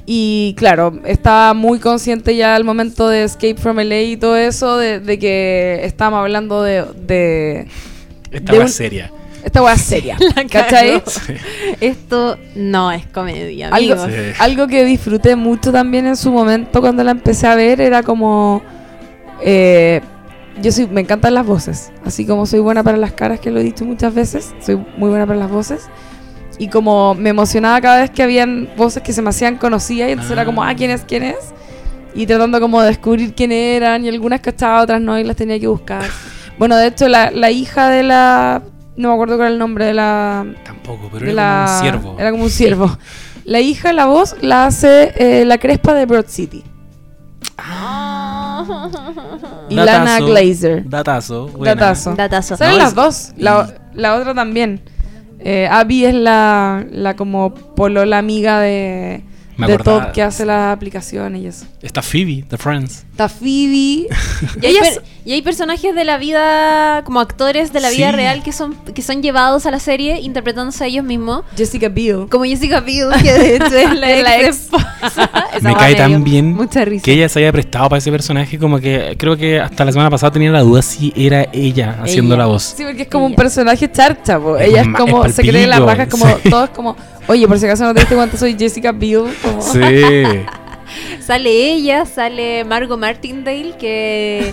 [0.06, 4.76] Y claro, estaba muy consciente ya al momento de Escape from LA y todo eso,
[4.76, 7.68] de, de que estábamos hablando de, de
[8.34, 9.10] Esta De va un- seria.
[9.44, 10.16] esta hueá seria,
[10.50, 11.00] ¿cachai?
[11.00, 11.04] cagó.
[11.80, 14.06] Esto no es comedia, Algo.
[14.06, 14.12] Sí.
[14.38, 18.62] algo que disfruté mucho también en su momento cuando la empecé a ver era como...
[19.42, 20.00] eh,
[20.62, 23.58] yo soy, me encantan las voces, así como soy buena para las caras, que lo
[23.58, 25.88] he dicho muchas veces, soy muy buena para las voces.
[26.58, 30.12] Y como me emocionaba cada vez que habían voces que se me hacían conocidas y
[30.12, 30.68] entonces era como, Ah.
[30.70, 31.00] ah, ¿quién es?
[31.02, 31.36] ¿Quién es?
[32.14, 35.58] Y tratando como de descubrir quién eran y algunas cachaba, otras no y las tenía
[35.58, 36.04] que buscar.
[36.58, 38.62] Bueno, de hecho la, la hija de la...
[38.96, 41.80] No me acuerdo cuál era el nombre de la, Tampoco, pero era la- como un
[41.80, 42.16] ciervo.
[42.18, 42.98] Era como un ciervo.
[43.44, 46.64] La hija, la voz, la hace eh, la crespa de Broad City.
[49.68, 50.88] Y Lana Glazer.
[50.88, 51.48] Datazo.
[51.48, 51.74] buena.
[51.74, 52.14] Datazo.
[52.14, 52.56] Datazo.
[52.58, 53.32] No, las es- dos.
[53.36, 54.82] La, la otra también.
[55.40, 59.22] Eh, Abby es la, la como polola amiga de,
[59.56, 60.04] Me de acordaba.
[60.06, 61.66] Todd que hace las aplicaciones y eso.
[61.82, 63.04] Está Phoebe, The Friends.
[63.12, 64.08] Está Phoebe.
[64.62, 68.42] Y hay, per- y hay personajes de la vida, como actores de la vida real,
[68.42, 71.42] que son, que son llevados a la serie interpretándose a ellos mismos.
[71.56, 72.26] Jessica Biel.
[72.30, 74.68] Como Jessica Biel, que de hecho es la, la ex
[75.62, 77.04] Me cae tan bien Mucha risa.
[77.04, 78.58] que ella se haya prestado para ese personaje.
[78.58, 82.34] Como que creo que hasta la semana pasada tenía la duda si era ella haciendo
[82.34, 82.42] Ella.
[82.44, 82.74] la voz.
[82.76, 84.56] Sí, porque es como un personaje charcha, po.
[84.56, 86.50] Es Ella es como, es se cree la palpico, raja, como, sí.
[86.50, 86.96] todos como,
[87.28, 89.24] oye, por si acaso no te diste cuenta, soy Jessica Biel.
[89.42, 89.80] Como, Sí.
[91.20, 94.52] Sale ella, sale Margot Martindale, que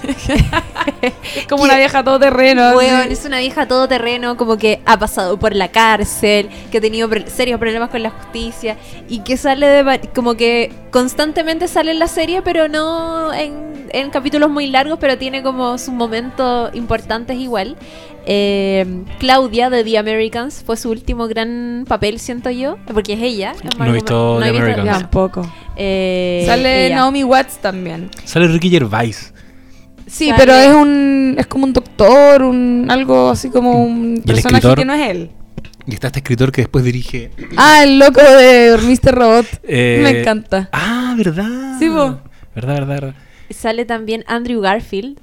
[1.01, 2.63] es como una vieja todoterreno.
[2.63, 2.77] así.
[2.77, 7.09] Weón, es una vieja todoterreno, como que ha pasado por la cárcel, que ha tenido
[7.09, 8.77] pre- serios problemas con la justicia
[9.09, 14.09] y que sale de como que constantemente sale en la serie, pero no en, en
[14.09, 17.77] capítulos muy largos, pero tiene como sus momentos importantes igual.
[18.25, 18.85] Eh,
[19.19, 23.53] Claudia de The Americans fue su último gran papel, siento yo, porque es ella.
[23.53, 24.99] es No he visto no The he visto- Americans.
[24.99, 25.51] Tampoco.
[25.75, 26.95] Eh, Sale ella.
[26.97, 28.09] Naomi Watts también.
[28.25, 29.33] Sale Ricky Gervais.
[30.07, 34.17] Sí, Sale- pero es un es como un doctor, un algo así como un ¿Y
[34.17, 34.77] el personaje escritor?
[34.77, 35.29] que no es él.
[35.87, 37.31] Y está este escritor que después dirige.
[37.57, 39.15] Ah, el loco de Mr.
[39.15, 39.45] Robot.
[39.63, 40.69] eh, Me encanta.
[40.71, 41.77] Ah, ¿verdad?
[41.79, 41.87] Sí.
[41.87, 42.19] ¿Verdad,
[42.55, 43.13] verdad, verdad?
[43.53, 45.17] Sale también Andrew Garfield.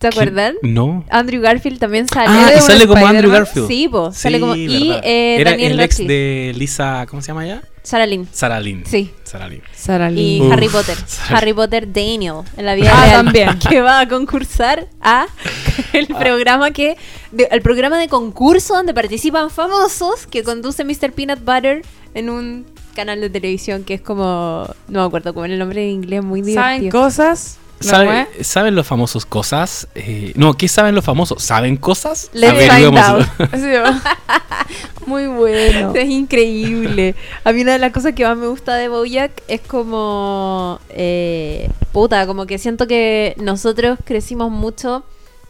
[0.00, 0.22] ¿Se ¿Quién?
[0.22, 0.54] acuerdan?
[0.62, 1.04] No.
[1.08, 2.26] Andrew Garfield también sale.
[2.28, 3.06] Ah, de y sale como?
[3.06, 3.68] Andrew Garfield.
[3.68, 7.46] Sí, po, sale como- y, eh, Era Daniel el ex de Lisa, ¿cómo se llama
[7.46, 7.62] ella?
[7.82, 8.28] Sarah Lynn.
[8.30, 8.84] Sarah Lynn.
[8.86, 9.10] Sí.
[9.24, 9.62] Sarah Lynn.
[9.74, 10.46] Sarah Y Lynn.
[10.46, 10.52] Uf.
[10.52, 10.96] Harry Potter.
[11.06, 13.24] Sarah- Harry Potter Daniel en la vida Ah, real.
[13.24, 13.58] también.
[13.70, 15.26] Que va a concursar a
[15.94, 16.18] el Ah.
[16.18, 16.96] programa que.
[17.30, 21.12] de- el programa de concurso donde participan famosos que conduce Mr.
[21.12, 21.82] Peanut Butter
[22.14, 24.66] en un canal de televisión que es como.
[24.88, 27.02] No me acuerdo cómo era el nombre en inglés, muy ¿Saben divertido.
[27.02, 27.58] cosas?
[27.82, 28.46] ¿No ¿Sabe- es?
[28.46, 29.88] ¿Saben los famosos cosas?
[29.94, 31.42] Eh, no, ¿qué saben los famosos?
[31.42, 32.30] ¿Saben cosas?
[32.32, 33.26] Let's find out.
[35.06, 35.92] Muy bueno.
[35.94, 37.14] Es increíble.
[37.44, 40.80] A mí una de las cosas que más me gusta de Bojack es como...
[40.90, 45.04] eh, puta, como que siento que nosotros crecimos mucho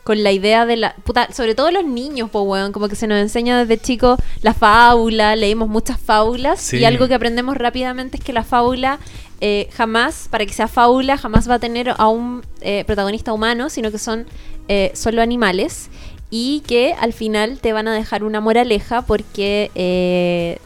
[0.04, 0.94] con la idea de la...
[1.02, 2.72] Puta, sobre todo los niños, po, weón.
[2.72, 6.60] Como que se nos enseña desde chicos la fábula, leímos muchas fábulas.
[6.60, 6.76] Sí.
[6.78, 8.98] Y algo que aprendemos rápidamente es que la fábula
[9.40, 13.70] eh, jamás, para que sea fábula, jamás va a tener a un eh, protagonista humano,
[13.70, 14.26] sino que son
[14.68, 15.88] eh, solo animales.
[16.30, 20.58] Y que al final te van a dejar una moraleja porque, eh,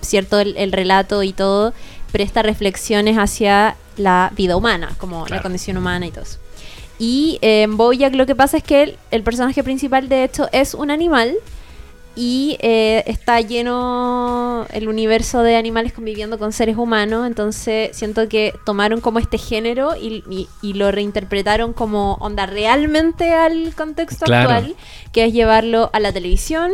[0.00, 1.72] cierto, el, el relato y todo
[2.10, 6.41] presta reflexiones hacia la vida humana, como la condición humana y todo eso.
[7.04, 10.72] Y en Bojack lo que pasa es que el, el personaje principal, de hecho, es
[10.74, 11.34] un animal
[12.14, 17.26] y eh, está lleno el universo de animales conviviendo con seres humanos.
[17.26, 23.32] Entonces siento que tomaron como este género y, y- y lo reinterpretaron como onda realmente
[23.32, 24.50] al contexto Claro.
[24.50, 24.76] actual,
[25.12, 26.70] que es llevarlo a la televisión,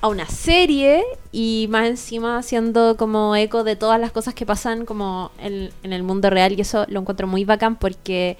[0.00, 4.84] a una serie y más encima haciendo como eco de todas las cosas que pasan
[4.84, 8.36] como en, en el mundo real y eso lo encuentro muy bacán porque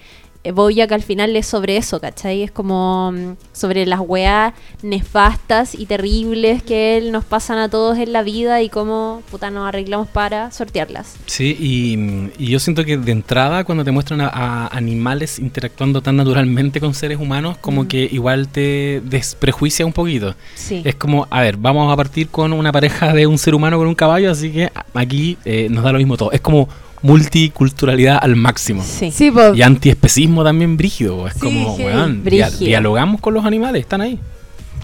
[0.53, 2.42] Bojack al final es sobre eso, ¿cachai?
[2.42, 7.99] Es como mm, sobre las weas nefastas y terribles que él nos pasan a todos
[7.99, 11.16] en la vida y cómo puta nos arreglamos para sortearlas.
[11.26, 16.01] Sí, y, y yo siento que de entrada cuando te muestran a, a animales interactuando
[16.03, 17.86] tan naturalmente con seres humanos, como Mm.
[17.88, 20.34] que igual te desprejuicia un poquito.
[20.55, 20.82] Sí.
[20.84, 23.86] Es como, a ver, vamos a partir con una pareja de un ser humano con
[23.86, 26.32] un caballo, así que aquí eh, nos da lo mismo todo.
[26.32, 26.68] Es como
[27.03, 28.82] multiculturalidad al máximo.
[28.82, 29.11] Sí.
[29.11, 29.57] Sí, pues.
[29.57, 31.26] Y antiespecismo también brígido.
[31.26, 34.18] Es Sí, como, sí, weón, dia- dialogamos con los animales, están ahí,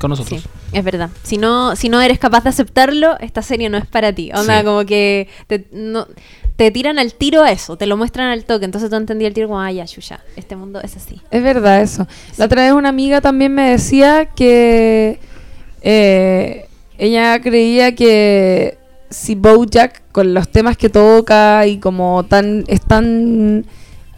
[0.01, 0.43] con nosotros.
[0.43, 1.11] Sí, es verdad.
[1.23, 4.31] Si no, si no eres capaz de aceptarlo, esta serie no es para ti.
[4.35, 4.65] Onda, Sí.
[4.65, 6.07] como que te, no-
[6.57, 8.65] te tiran al tiro a eso, te lo muestran al toque.
[8.65, 11.21] Entonces tú entendí el tiro como, ah, ya, ya, este mundo es así.
[11.31, 12.07] Es verdad eso.
[12.37, 15.19] La otra vez una amiga también me decía que
[15.83, 18.79] eh, ella creía que
[19.15, 23.65] si Bojack con los temas que toca y como tan es tan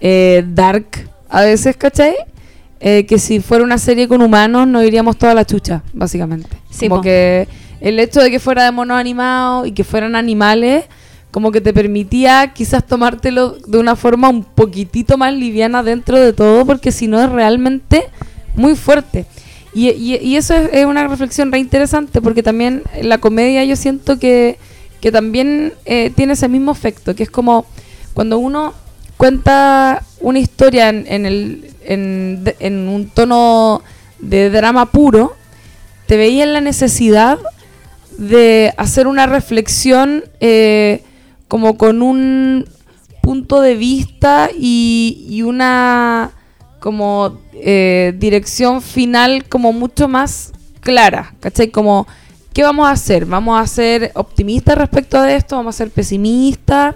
[0.00, 0.86] eh, dark
[1.28, 2.14] a veces, ¿cachai?
[2.80, 6.56] Eh, que si fuera una serie con humanos nos iríamos toda la chucha, básicamente.
[6.70, 7.02] Sí, como po.
[7.02, 7.48] que
[7.80, 10.84] el hecho de que fuera de monos animados y que fueran animales
[11.30, 16.32] como que te permitía quizás tomártelo de una forma un poquitito más liviana dentro de
[16.32, 18.04] todo, porque si no es realmente
[18.54, 19.26] muy fuerte.
[19.74, 23.76] Y, y- y eso es, es una reflexión re interesante, porque también la comedia yo
[23.76, 24.58] siento que,
[25.00, 27.66] que también eh, tiene ese mismo efecto, que es como
[28.14, 28.74] cuando uno
[29.16, 33.82] cuenta una historia en, en el, en, un tono
[34.18, 35.36] de drama puro,
[36.06, 37.38] te veía en la necesidad
[38.18, 41.02] de hacer una reflexión eh,
[41.48, 42.66] como con un
[43.22, 46.32] punto de vista y, y una
[46.80, 51.70] como eh, dirección final como mucho más clara, ¿cachai?
[51.70, 52.06] Como,
[52.56, 53.26] ¿qué vamos a hacer?
[53.26, 55.56] ¿Vamos a ser optimistas respecto a esto?
[55.56, 56.94] ¿Vamos a ser pesimistas?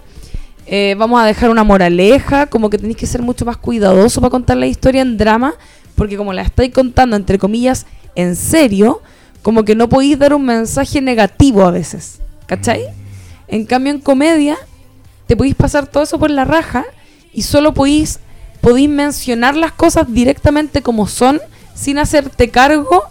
[0.64, 2.46] Eh, ¿Vamos a dejar una moraleja?
[2.46, 5.52] Como que tenéis que ser mucho más cuidadoso para contar la historia en drama,
[5.96, 7.84] porque como la estáis contando, entre comillas,
[8.14, 9.02] en serio,
[9.42, 12.82] como que no podéis dar un mensaje negativo a veces, ¿cachai?
[13.46, 14.56] En cambio, en comedia,
[15.26, 16.86] te podéis pasar todo eso por la raja
[17.34, 18.20] y solo podéis,
[18.62, 21.38] podéis mencionar las cosas directamente como son,
[21.74, 23.02] sin hacerte cargo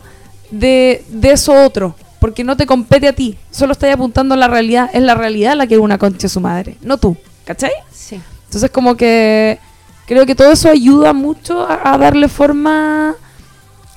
[0.50, 4.48] de, de eso otro, porque no te compete a ti, solo estás apuntando a la
[4.48, 7.16] realidad, es la realidad la que es una concha de su madre, no tú,
[7.46, 7.72] ¿cachai?
[7.92, 8.20] Sí.
[8.46, 9.60] Entonces como que
[10.08, 13.16] creo que todo eso ayuda mucho a, a darle forma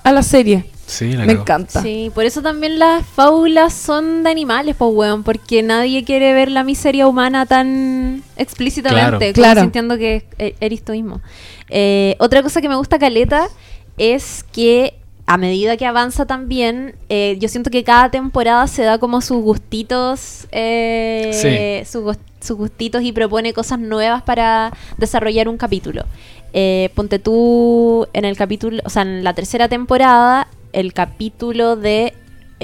[0.05, 0.67] a la serie.
[0.85, 1.81] Sí, la Me encanta.
[1.81, 6.51] Sí, por eso también las fábulas son de animales, pues weón, porque nadie quiere ver
[6.51, 9.33] la miseria humana tan explícitamente, Claro.
[9.33, 9.61] como Claro.
[9.63, 11.23] sintiendo que e- eres tú mismo.
[11.71, 13.49] Eh, otra cosa que me gusta Caleta
[13.97, 14.99] es que
[15.33, 19.43] a medida que avanza también, eh, yo siento que cada temporada se da como sus
[19.43, 26.05] gustitos, eh, sus, gus- sus gustitos y propone cosas nuevas para desarrollar un capítulo.
[26.53, 32.13] Eh, ponte tú en el capítulo, o sea, en la tercera temporada, el capítulo de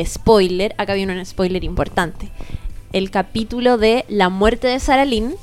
[0.05, 2.29] spoiler, acá viene un spoiler importante.
[2.93, 5.35] El capítulo de la muerte de Sarah Lynn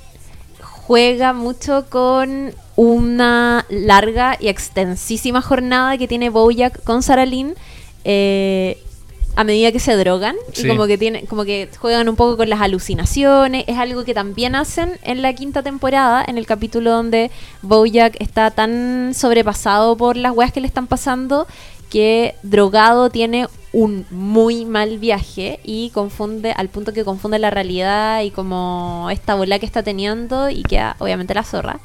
[0.87, 7.55] juega mucho con una larga y extensísima jornada que tiene Bojack con Sarah Lynn
[8.03, 8.77] eh,
[9.35, 10.65] a medida que se drogan Sí.
[10.65, 13.65] y como que tiene, como que juegan un poco con las alucinaciones.
[13.67, 17.31] Es algo que también hacen en la quinta temporada, en el capítulo donde
[17.61, 21.47] Bojack está tan sobrepasado por las weas que le están pasando
[21.95, 28.21] que drogado tiene un muy mal viaje y confunde al punto que confunde la realidad
[28.21, 31.79] y como esta bola que está teniendo y queda obviamente la zorra.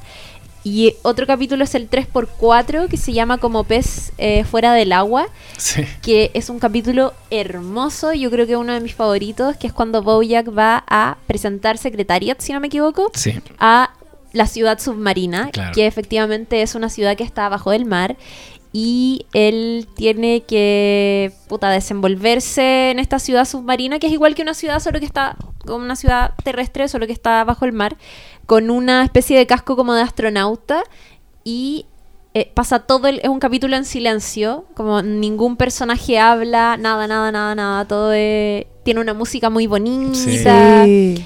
[0.65, 5.29] Y otro capítulo es el 3x4 que se llama como pez eh, fuera del agua
[5.57, 5.85] Sí.
[6.03, 10.03] que es un capítulo hermoso, yo creo que uno de mis favoritos, que es cuando
[10.03, 13.35] Bojack va a presentar Secretariat, si no me equivoco, Sí.
[13.61, 13.91] a
[14.33, 15.71] la ciudad submarina, Claro.
[15.73, 18.17] que efectivamente es una ciudad que está abajo del mar.
[18.73, 24.55] Y él tiene que puta, desenvolverse en esta ciudad submarina, que es igual que una
[24.55, 27.97] ciudad, solo que está como una ciudad terrestre, solo que está bajo el mar,
[28.47, 30.85] con una especie de casco como de astronauta.
[31.43, 31.87] Y
[32.33, 37.33] eh, pasa todo el, es un capítulo en silencio, como ningún personaje habla, nada, nada,
[37.33, 40.85] nada, nada, todo es- tiene una música muy bonita.
[40.85, 41.25] Sí.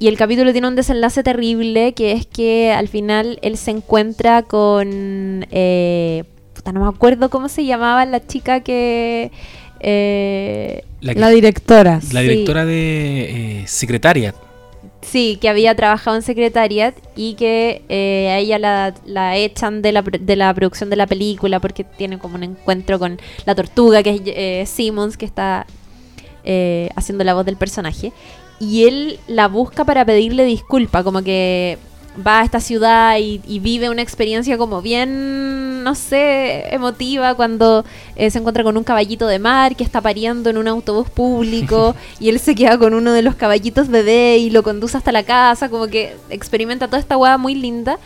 [0.00, 4.42] Y el capítulo tiene un desenlace terrible, que es que al final él se encuentra
[4.42, 5.46] con...
[5.52, 6.24] eh,
[6.66, 9.30] puta, no me acuerdo cómo se llamaba la chica que...
[9.80, 12.00] eh, La, que- La directora.
[12.12, 12.28] la sí.
[12.28, 14.34] directora de eh, Secretariat.
[15.02, 19.92] sí, que había trabajado en Secretariat y que eh, a ella la, la echan de
[19.92, 24.02] la, de la producción de la película porque tiene como un encuentro con la tortuga,
[24.02, 25.66] que es eh, Simmons, que está
[26.44, 28.12] eh, haciendo la voz del personaje.
[28.58, 31.76] Y él la busca para pedirle disculpa, como que
[32.24, 37.84] va a esta ciudad y, y vive una experiencia como bien, no sé, emotiva cuando
[38.14, 41.94] eh, se encuentra con un caballito de mar que está pariendo en un autobús público
[42.20, 45.22] y él se queda con uno de los caballitos bebé y lo conduce hasta la
[45.22, 47.98] casa, como que experimenta toda esta hueá muy linda.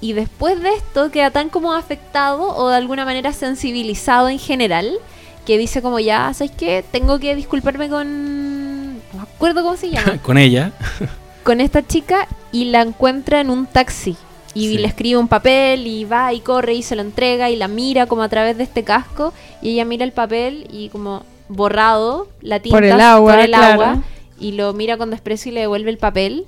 [0.00, 4.98] Y después de esto queda tan como afectado o de alguna manera sensibilizado en general
[5.44, 6.84] que dice como ya, ¿sabes qué?
[6.92, 8.98] Tengo que disculparme con...
[8.98, 10.72] No me acuerdo cómo se llama Con ella.
[11.48, 14.16] con esta chica y la encuentra en un taxi.
[14.52, 14.76] Y Sí.
[14.76, 18.04] le escribe un papel y va y corre y se lo entrega y la mira
[18.04, 19.32] como a través de este casco.
[19.62, 23.46] Y ella mira el papel y como borrado, la tinta Por el agua, por el
[23.50, 23.82] claro.
[23.82, 24.02] agua,
[24.38, 26.44] y lo mira con desprecio y le devuelve el papel.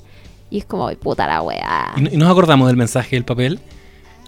[0.50, 1.94] Y es como, "Ay, puta la weá.
[2.12, 3.58] Y nos acordamos del mensaje del papel.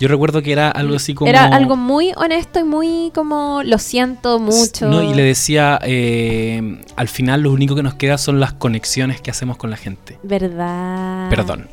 [0.02, 1.30] Yo recuerdo que era algo así como.
[1.30, 4.88] Era algo muy honesto y muy como, lo siento mucho.
[4.88, 9.20] No, y le decía, eh, al final lo único que nos queda son las conexiones
[9.20, 10.18] que hacemos con la gente.
[10.24, 11.30] Verdad.
[11.30, 11.68] Perdón.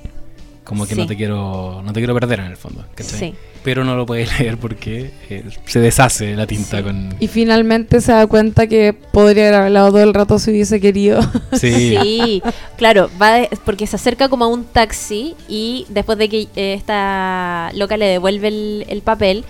[0.70, 2.86] Como que no te quiero no te quiero perder en el fondo.
[2.96, 3.20] ¿cachai?
[3.20, 3.36] Sí.
[3.64, 6.84] Pero no lo puedes leer porque eh, se deshace la tinta Sí.
[6.84, 7.14] con...
[7.20, 11.20] Y finalmente se da cuenta que podría haber hablado todo el rato si hubiese querido.
[11.54, 11.98] Sí.
[12.02, 12.44] Sí,
[12.78, 16.74] claro, va de- porque se acerca como a un taxi y después de que eh,
[16.76, 19.44] esta loca le devuelve el, el papel,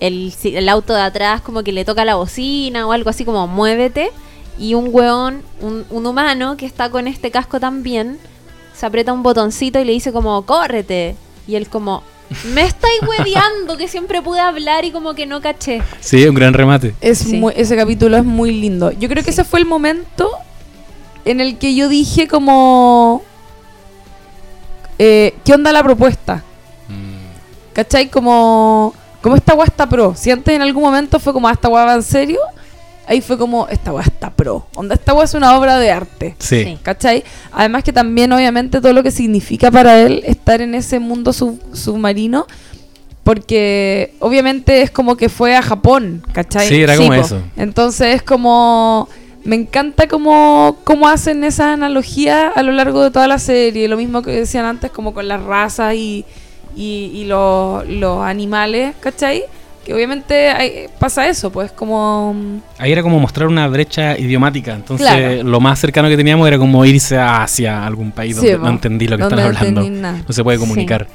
[0.00, 3.46] el, el auto de atrás como que le toca la bocina o algo así como
[3.46, 4.10] muévete
[4.58, 8.18] y un weón, un, un humano que está con este casco también,
[8.82, 11.14] se aprieta un botoncito y le dice como córrete
[11.46, 12.02] y él como
[12.52, 15.80] me estáis hueveando que siempre pude hablar y como que no caché.
[16.00, 16.92] Sí, un gran remate.
[17.00, 17.36] Es Sí.
[17.36, 18.90] muy- ese capítulo es muy lindo.
[18.90, 20.28] Yo creo que ese fue el momento
[21.24, 23.22] en el que yo dije como...
[24.98, 26.42] eh, ¿Qué onda la propuesta?
[26.88, 28.08] Mm, ¿Cachai?
[28.10, 28.94] Como...
[29.20, 30.14] Como esta está pro.
[30.16, 32.40] Si antes en algún momento fue como, "Ah, esta weá va en serio,
[33.06, 34.66] ahí fue como, esta weá está pro.
[34.76, 36.34] Onda, esta weá es una obra de arte.
[36.38, 36.64] sí.
[36.64, 36.78] Sí.
[36.82, 37.24] ¿Cachai?
[37.52, 41.60] Además que también obviamente todo lo que significa para él estar en ese mundo sub-
[41.74, 42.46] submarino,
[43.24, 46.68] porque obviamente es como que fue a Japón, ¿cachai?
[46.68, 47.40] Sí, era como eso.
[47.56, 49.08] Entonces es como...
[49.44, 53.88] Me encanta cómo, cómo hacen esa analogía a lo largo de toda la serie.
[53.88, 56.24] Lo mismo que decían antes, como con las razas y,
[56.76, 59.42] y, y los, los animales, ¿cachai?
[59.84, 62.34] Que obviamente hay- pasa eso, pues como...
[62.78, 64.72] Ahí era como mostrar una brecha idiomática.
[64.74, 65.42] Entonces, Claro.
[65.42, 68.64] lo más cercano que teníamos era como irse hacia algún país Sí, donde po.
[68.66, 69.90] no entendí lo que están no hablando.
[69.90, 70.22] nada.
[70.26, 71.08] No se puede comunicar.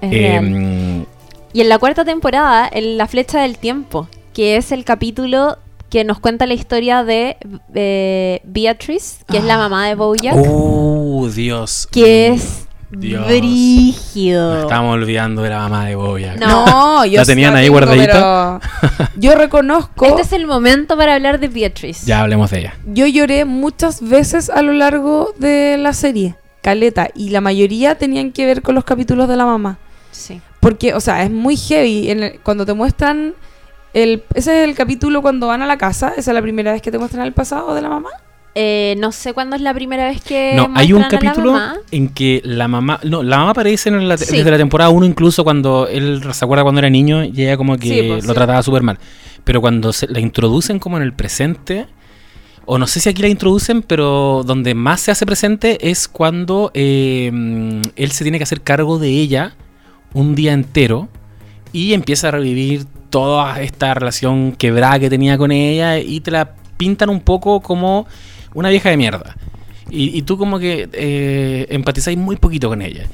[0.00, 1.04] Eh,
[1.52, 5.58] Y en la cuarta temporada, en La Flecha del Tiempo, que es el capítulo
[5.90, 7.36] que nos cuenta la historia de
[7.74, 11.86] eh, Beatrice, que es la mamá de Bojack, Oh, Dios.
[11.92, 13.26] que Mm, es Dios.
[13.26, 16.36] Nos Estábamos olvidando de la mamá de Boya.
[16.36, 16.66] No.
[16.66, 18.60] No, yo ¿La tenían ahí tengo, guardadita?
[18.80, 22.06] pero Yo reconozco, Este es el momento para hablar de Beatrice.
[22.06, 22.74] Ya hablemos de ella.
[22.86, 28.30] yo lloré muchas veces a lo largo de la serie, Caleta, y la mayoría tenían
[28.32, 29.78] que ver con los capítulos de la mamá.
[30.10, 30.40] Sí.
[30.60, 32.10] Porque, o sea, es muy heavy.
[32.10, 33.34] en el- cuando te muestran.
[33.94, 36.12] El, ese es el capítulo cuando van a la casa.
[36.16, 38.08] Esa es la primera vez que te muestran el pasado de la mamá.
[38.54, 41.56] Eh, no sé cuándo es la primera vez que No, hay un capítulo
[41.90, 43.00] en que la mamá.
[43.02, 44.36] No, la mamá aparece en la, Sí.
[44.36, 47.78] desde la temporada 1, incluso cuando él se acuerda cuando era niño y ella como
[47.78, 48.36] que Sí, pues, lo sí.
[48.36, 48.98] trataba súper mal.
[49.44, 51.86] Pero cuando se la introducen como en el presente.
[52.64, 56.70] O no sé si aquí la introducen, pero donde más se hace presente es cuando
[56.74, 59.56] eh, mm, él se tiene que hacer cargo de ella
[60.14, 61.08] un día entero
[61.72, 66.54] y empieza a revivir toda esta relación quebrada que tenía con ella y te la
[66.76, 68.06] pintan un poco como
[68.54, 69.36] una vieja de mierda.
[69.90, 73.06] Y, y tú como que eh, empatizáis muy poquito con ella.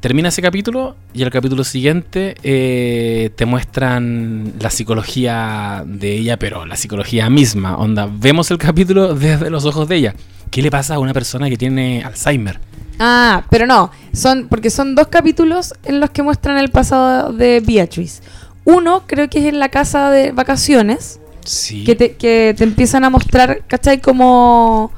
[0.00, 6.66] Termina ese capítulo y el capítulo siguiente eh, te muestran la psicología de ella, pero
[6.66, 7.76] la psicología misma.
[7.76, 10.14] Onda, vemos el capítulo desde los ojos de ella.
[10.50, 12.60] ¿Qué le pasa a una persona que tiene Alzheimer?
[12.98, 13.90] Ah, pero no.
[14.12, 18.22] son Porque son dos capítulos en los que muestran el pasado de Beatrice.
[18.64, 21.20] Uno, creo que es en la casa de vacaciones.
[21.46, 21.84] Sí.
[21.84, 24.00] que te, que te empiezan a mostrar, ¿cachai?
[24.00, 24.92] Como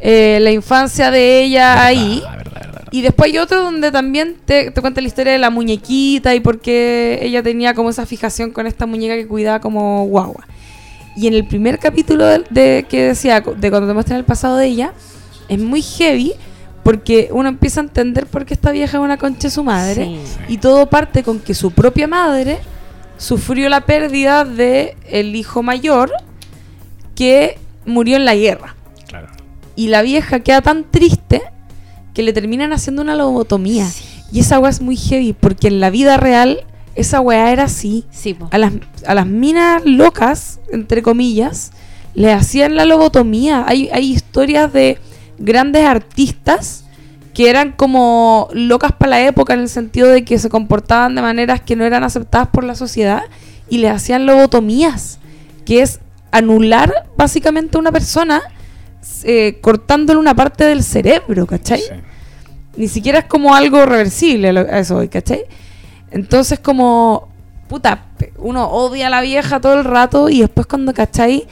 [0.00, 2.20] eh, la infancia de ella ahí.
[2.22, 2.88] Verdad, verdad, verdad.
[2.92, 6.40] Y después hay otro donde también te, te cuenta la historia de la muñequita y
[6.40, 10.46] por qué ella tenía como esa fijación con esta muñeca que cuidaba como guagua.
[11.16, 14.56] Y en el primer capítulo de, de- que decía, de cuando te muestran el pasado
[14.56, 14.92] de ella,
[15.48, 16.32] es muy heavy
[16.82, 20.04] porque uno empieza a entender por qué esta vieja es una concha de su madre.
[20.04, 20.18] Sí.
[20.48, 22.58] Y todo parte con que su propia madre
[23.16, 26.10] sufrió la pérdida de el hijo mayor
[27.14, 28.74] que murió en la guerra.
[29.06, 29.28] Claro.
[29.76, 31.42] Y la vieja queda tan triste
[32.12, 33.88] que le terminan haciendo una lobotomía.
[34.32, 38.04] Y esa weá es muy heavy porque en la vida real esa weá era así.
[38.10, 38.36] Sí.
[38.50, 38.72] A las,
[39.06, 41.72] a las minas locas, entre comillas,
[42.14, 43.64] le hacían la lobotomía.
[43.66, 44.98] Hay, hay historias de
[45.38, 46.83] grandes artistas
[47.34, 51.22] que eran como locas para la época en el sentido de que se comportaban de
[51.22, 53.24] maneras que no eran aceptadas por la sociedad
[53.68, 55.18] y le hacían lobotomías,
[55.66, 55.98] que es
[56.30, 58.40] anular básicamente a una persona
[59.24, 61.80] eh, cortándole una parte del cerebro, ¿cachai?
[61.80, 61.88] Sí.
[62.76, 65.44] Ni siquiera es como algo reversible a eso, ¿cachai?
[66.12, 67.28] Entonces como,
[67.68, 68.04] puta,
[68.38, 71.48] uno odia a la vieja todo el rato y después cuando, ¿cachai?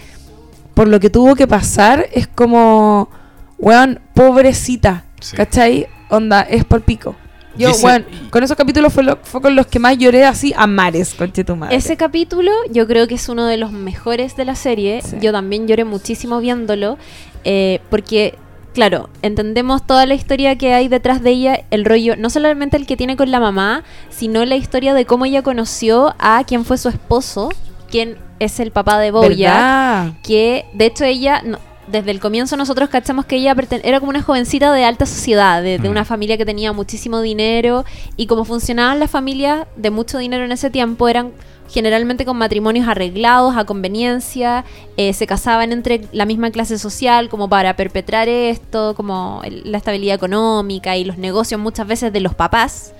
[0.75, 3.09] Por lo que tuvo que pasar es como,
[3.59, 5.37] weón, pobrecita, Sí.
[5.37, 5.87] ¿cachai?
[6.11, 7.17] Onda, es por pico.
[7.57, 10.67] Yo, weón, con esos capítulos fue, lo- fue con los que más lloré así a
[10.67, 11.77] mares, conche tu madre.
[11.77, 15.03] Ese capítulo yo creo que es uno de los mejores de la serie.
[15.03, 15.17] Sí.
[15.21, 16.97] Yo también lloré muchísimo viéndolo.
[17.45, 18.37] eh, porque,
[18.73, 21.65] claro, entendemos toda la historia que hay detrás de ella.
[21.71, 25.25] El rollo, no solamente el que tiene con la mamá, sino la historia de cómo
[25.27, 27.51] ella conoció a quien fue su esposo,
[27.91, 29.29] quien es el papá de Boya.
[29.55, 30.13] ¿Verdad?
[30.23, 31.59] que de hecho ella, no-
[31.89, 35.79] desde el comienzo nosotros cachamos que ella era como una jovencita de alta sociedad, de,
[35.79, 35.93] de Mm.
[35.93, 37.85] una familia que tenía muchísimo dinero
[38.17, 41.33] y como funcionaban las familias de mucho dinero en ese tiempo eran
[41.69, 44.65] generalmente con matrimonios arreglados a conveniencia,
[44.99, 49.79] eh, se casaban entre la misma clase social como para perpetrar esto, como el- la
[49.79, 52.93] estabilidad económica y los negocios muchas veces de los papás.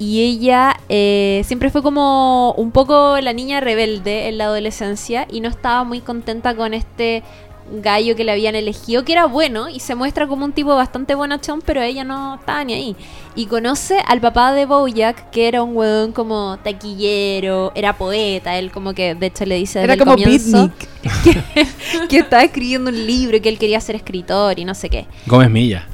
[0.00, 5.40] Y ella eh, siempre fue como un poco la niña rebelde en la adolescencia y
[5.40, 7.22] no estaba muy contenta con este
[7.70, 11.14] gallo que le habían elegido, que era bueno y se muestra como un tipo bastante
[11.14, 12.96] bonachón, pero ella no estaba ni ahí.
[13.34, 18.70] Y conoce al papá de Bojack, que era un weón como taquillero, era poeta, él
[18.70, 20.70] como que de hecho le dice desde Era el como comienzo
[21.24, 21.66] que,
[22.08, 25.06] que estaba escribiendo un libro, que él quería ser escritor y no sé qué.
[25.26, 25.86] Gómez Milla.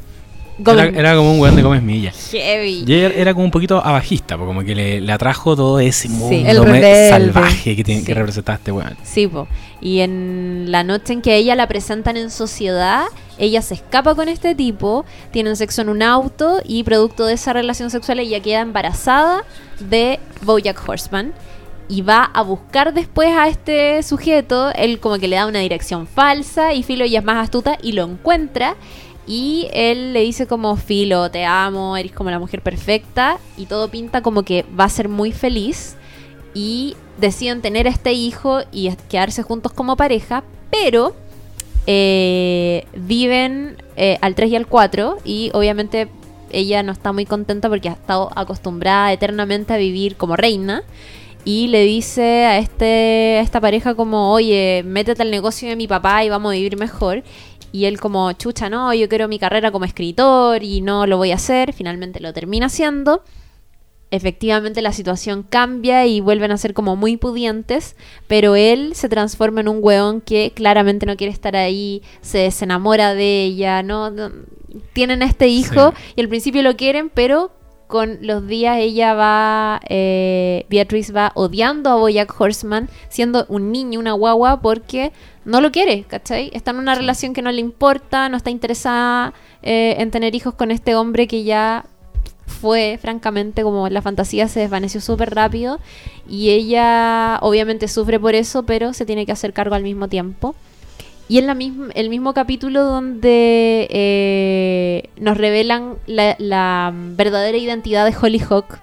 [0.59, 2.13] Era, era como un weón de Gómez Milla.
[2.31, 2.85] Heavy.
[2.87, 6.35] Y era como un poquito abajista, porque como que le, le atrajo todo ese mundo
[6.49, 8.07] el salvaje que, tiene, Sí.
[8.07, 8.97] que representaba este weón.
[9.03, 9.49] Sí, po.
[9.81, 13.05] Y en la noche en que ella la presentan en sociedad,
[13.37, 17.53] ella se escapa con este tipo, tienen sexo en un auto y producto de esa
[17.53, 19.43] relación sexual ella queda embarazada
[19.81, 21.33] de Bojack Horseman
[21.89, 26.07] y va a buscar después a este sujeto, él como que le da una dirección
[26.07, 28.77] falsa y Filo ella es más astuta y lo encuentra
[29.27, 33.89] y él le dice como Filo, te amo, eres como la mujer perfecta y todo
[33.89, 35.97] pinta como que va a ser muy feliz.
[36.53, 41.14] Y deciden tener a este hijo y quedarse juntos como pareja, pero
[41.87, 46.09] eh, viven eh, al 3 y al 4 y obviamente
[46.51, 50.83] ella no está muy contenta porque ha estado acostumbrada eternamente a vivir como reina.
[51.47, 55.87] Y le dice a, este, a esta pareja como, oye, métete al negocio de mi
[55.87, 57.22] papá y vamos a vivir mejor.
[57.75, 61.33] Y él como, chucha, no, yo quiero mi carrera como escritor y no lo voy
[61.33, 61.72] a hacer.
[61.72, 63.25] Finalmente lo termina haciendo.
[64.12, 67.97] Efectivamente la situación cambia y vuelven a ser como muy pudientes,
[68.29, 73.12] pero él se transforma en un weón que claramente no quiere estar ahí, se desenamora
[73.14, 74.12] de ella, no,
[74.93, 76.12] tienen este hijo Sí.
[76.14, 77.51] y al principio lo quieren, pero
[77.87, 84.01] con los días ella va, eh, Beatriz va odiando a Boyack Horseman, siendo un niño,
[84.01, 85.12] una guagua, porque
[85.45, 86.51] no lo quiere, ¿cachai?
[86.53, 90.55] Está en una relación que no le importa, no está interesada eh, en tener hijos
[90.55, 91.85] con este hombre que ya
[92.47, 95.80] fue, francamente, como la fantasía se desvaneció súper rápido
[96.28, 100.55] y ella obviamente sufre por eso, pero se tiene que hacer cargo al mismo tiempo.
[101.29, 108.05] Y en la misma, el mismo capítulo donde eh, nos revelan la, la verdadera identidad
[108.05, 108.79] de Hollyhock.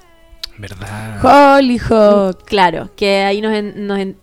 [0.57, 1.23] ¿Verdad?
[1.57, 2.43] Hollyhock.
[2.45, 4.17] Claro, que ahí nos, en- nos en-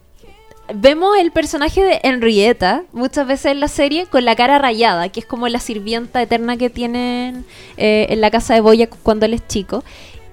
[0.74, 5.20] vemos el personaje de Henrietta muchas veces en la serie con la cara rayada, que
[5.20, 7.44] es como la sirvienta eterna que tienen
[7.76, 9.82] eh, en la casa de Boya cuando él es chico.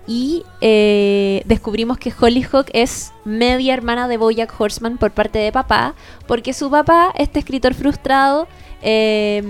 [0.08, 5.96] Y eh, descubrimos que Hollyhock es media hermana de Boyack Horseman por parte de papá,
[6.28, 8.48] porque su papá, este escritor frustrado,
[8.88, 9.42] eh,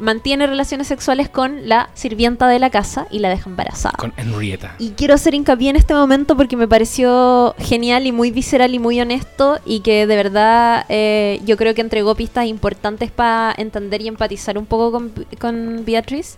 [0.00, 3.94] mantiene relaciones sexuales con la sirvienta de la casa y la deja embarazada.
[3.96, 4.74] Con Henrietta.
[4.80, 8.80] Y quiero hacer hincapié en este momento porque me pareció genial y muy visceral y
[8.80, 14.02] muy honesto y que de verdad eh, yo creo que entregó pistas importantes para entender
[14.02, 16.36] y empatizar un poco con, con Beatriz,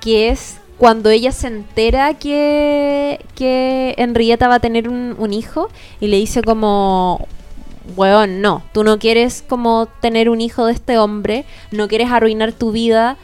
[0.00, 5.70] que es cuando ella se entera que, que Henrietta va a tener un, un hijo
[6.00, 7.26] y le dice como,
[7.96, 12.52] weón, no, tú no quieres como tener un hijo de este hombre, no quieres arruinar
[12.52, 13.16] tu vida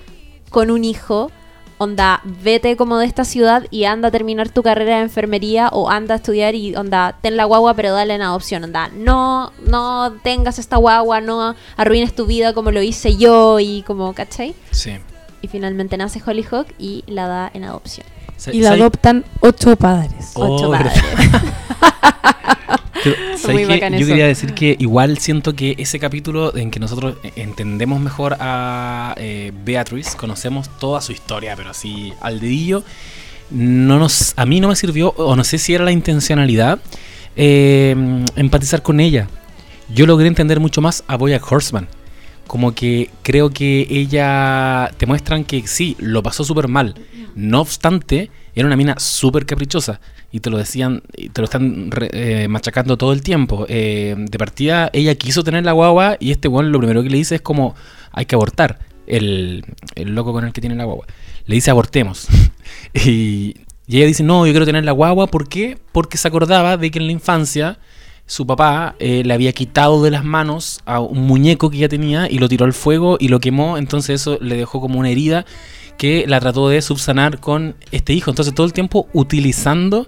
[0.51, 1.31] con un hijo,
[1.79, 5.89] onda, vete como de esta ciudad y anda a terminar tu carrera de enfermería o
[5.89, 10.13] anda a estudiar y onda, ten la guagua pero dale en adopción, onda, no, no
[10.23, 14.55] tengas esta guagua, no arruines tu vida como lo hice yo y como, ¿cachai?
[14.71, 14.93] Sí.
[15.43, 18.07] Y finalmente nace Hollyhock y la da en adopción.
[18.53, 20.33] Y la ¿sabes- adoptan ocho padres.
[20.35, 20.93] Oh, Ocho padres.
[23.51, 24.07] Muy bacán Yo eso.
[24.09, 29.15] quería decir que igual siento que ese capítulo en que nosotros eh, entendemos mejor a
[29.17, 32.85] eh, Beatrice, conocemos toda su historia, pero así al dedillo,
[33.51, 36.79] no nos, a mí no me sirvió, o no sé si era la intencionalidad,
[37.37, 37.97] eh,
[38.37, 39.29] empatizar con ella.
[39.89, 41.89] Yo logré entender mucho más a Boyack Horseman.
[42.51, 46.97] Como que creo que ella te muestran que sí, lo pasó súper mal.
[47.37, 50.01] No obstante, era una mina súper caprichosa.
[50.33, 53.67] Y te lo decían, y te lo están re- eh, machacando todo el tiempo.
[53.69, 57.19] Eh, de partida, ella quiso tener la guagua y este weón lo primero que le
[57.19, 57.77] dice es como,
[58.11, 58.81] hay que abortar.
[59.07, 61.07] El, el loco con el que tiene la guagua.
[61.47, 62.27] Le dice, abortemos.
[62.95, 63.55] y,
[63.87, 65.29] y ella dice, no, yo quiero tener la guagua.
[65.29, 65.79] ¿Por qué?
[65.93, 67.79] Porque se acordaba de que en la infancia
[68.31, 72.31] su papá eh, le había quitado de las manos a un muñeco que ella tenía
[72.31, 75.45] y lo tiró al fuego y lo quemó, entonces eso le dejó como una herida
[75.99, 78.31] que la trató de subsanar con este hijo.
[78.31, 80.07] Entonces todo el tiempo utilizando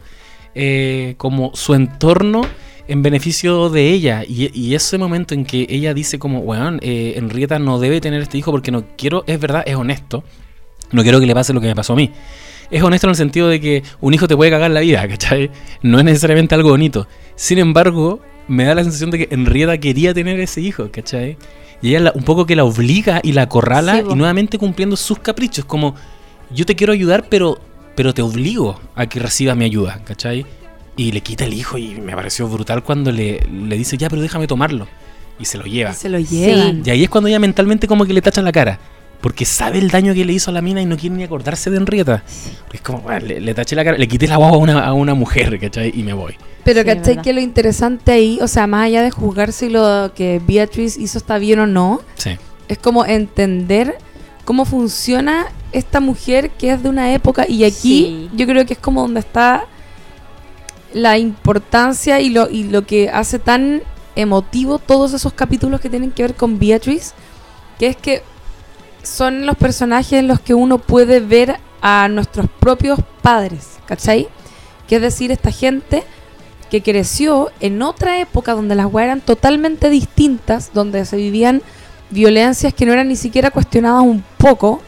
[0.55, 2.43] eh, como su entorno
[2.87, 4.23] en beneficio de ella.
[4.25, 8.39] Y, ese momento en que ella dice como, weón, eh, Henrietta no debe tener este
[8.39, 10.23] hijo porque no quiero, es verdad, es honesto.
[10.93, 12.13] No quiero que le pase lo que me pasó a mí.
[12.73, 15.51] Es honesto en el sentido de que un hijo te puede cagar la vida, ¿cachai?
[15.83, 17.07] No es necesariamente algo bonito.
[17.37, 21.37] Sin embargo, me da la sensación de que Henrietta quería tener ese hijo, ¿cachai?
[21.81, 24.97] Y ella la- un poco que la obliga y la acorrala Sí, y nuevamente cumpliendo
[24.97, 25.65] sus caprichos.
[25.65, 25.95] Como,
[26.51, 27.59] yo te quiero ayudar, pero,
[27.95, 30.47] pero te obligo a que recibas mi ayuda, ¿cachai?
[30.97, 34.23] Y le quita el hijo y me pareció brutal cuando le, le dice, ya, pero
[34.23, 34.87] déjame tomarlo.
[35.39, 35.93] Y se lo lleva.
[35.95, 36.83] Se lo llevan.
[36.85, 38.79] Y ahí es cuando ella mentalmente como que le tacha la cara.
[39.23, 41.71] Porque sabe el daño que le hizo a la mina y no quiere ni acordarse
[41.71, 42.23] de Henrietta.
[42.73, 44.93] Es como, bueno, le, le taché la cara, le quité la guagua a una, a
[44.93, 45.93] una mujer, ¿cachai?
[45.95, 46.35] Y me voy.
[46.65, 50.13] Pero Sí, ¿cachai que lo interesante ahí, o sea, más allá de juzgar si lo
[50.15, 52.37] que Beatrice hizo está bien o no, Sí.
[52.69, 53.97] es como entender
[54.45, 58.31] cómo funciona esta mujer que es de una época y aquí Sí.
[58.35, 59.65] yo creo que es como donde está
[60.93, 63.83] la importancia y lo, y lo que hace tan
[64.15, 67.13] emotivo todos esos capítulos que tienen que ver con Beatrice,
[67.79, 68.23] que es que
[69.03, 74.29] son los personajes en los que uno puede ver a nuestros propios padres, ¿cachai?
[74.87, 76.05] Que es decir, esta gente
[76.71, 81.63] que creció en otra época donde las weas eran totalmente distintas, donde se vivían
[82.11, 84.81] violencias que no eran ni siquiera cuestionadas un poco,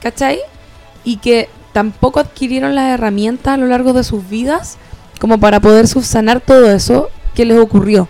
[0.00, 0.38] ¿cachai?
[1.04, 4.78] Y que tampoco adquirieron las herramientas a lo largo de sus vidas
[5.20, 8.08] como para poder subsanar todo eso que les ocurrió.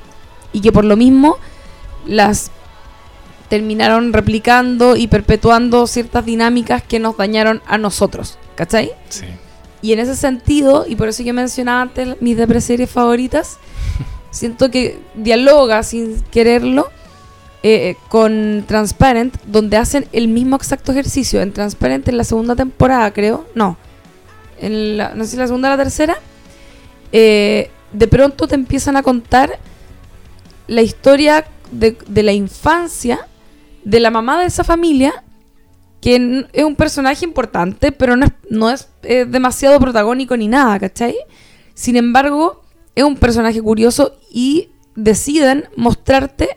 [0.53, 1.37] Y que por lo mismo
[2.07, 2.51] las
[3.49, 8.93] terminaron replicando y perpetuando ciertas dinámicas que nos dañaron a nosotros, ¿cachai?
[9.09, 9.27] Sí.
[9.81, 13.59] Y en ese sentido, y por eso yo mencionaba antes mis depreseries favoritas,
[14.31, 16.89] siento que dialoga sin quererlo
[17.62, 21.41] eh, con Transparent, donde hacen el mismo exacto ejercicio.
[21.41, 23.47] En Transparent en la segunda temporada, creo.
[23.55, 23.77] No.
[24.61, 26.16] En la, no sé si la segunda o la tercera.
[27.12, 29.59] eh, de pronto te empiezan a contar
[30.66, 33.27] la historia de, de la infancia
[33.89, 35.24] de la mamá de esa familia,
[36.02, 41.16] que es un personaje importante, pero no es, no es demasiado protagónico ni nada, ¿cachai?
[41.73, 42.62] Sin embargo,
[42.94, 46.51] es un personaje curioso y deciden mostrarte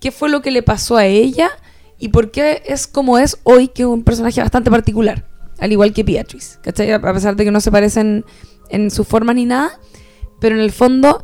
[0.00, 1.50] qué fue lo que le pasó a ella
[2.00, 5.28] y por qué es como es hoy, que es un personaje bastante particular,
[5.60, 6.90] al igual que Beatrice, ¿cachai?
[6.90, 8.24] A pesar de que no se parecen
[8.70, 9.78] en su forma ni nada,
[10.40, 11.22] pero en el fondo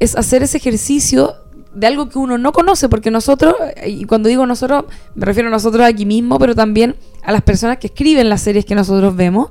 [0.00, 1.36] es hacer ese ejercicio
[1.76, 3.54] de algo que uno no conoce, porque nosotros,
[3.86, 7.76] y cuando digo nosotros, me refiero a nosotros aquí mismo, pero también a las personas
[7.76, 9.50] que escriben las series que nosotros vemos,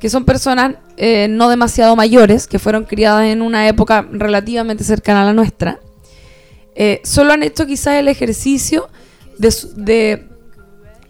[0.00, 5.22] que son personas eh, no demasiado mayores, que fueron criadas en una época relativamente cercana
[5.22, 5.78] a la nuestra,
[6.74, 8.88] eh, solo han hecho quizás el ejercicio
[9.36, 10.26] de,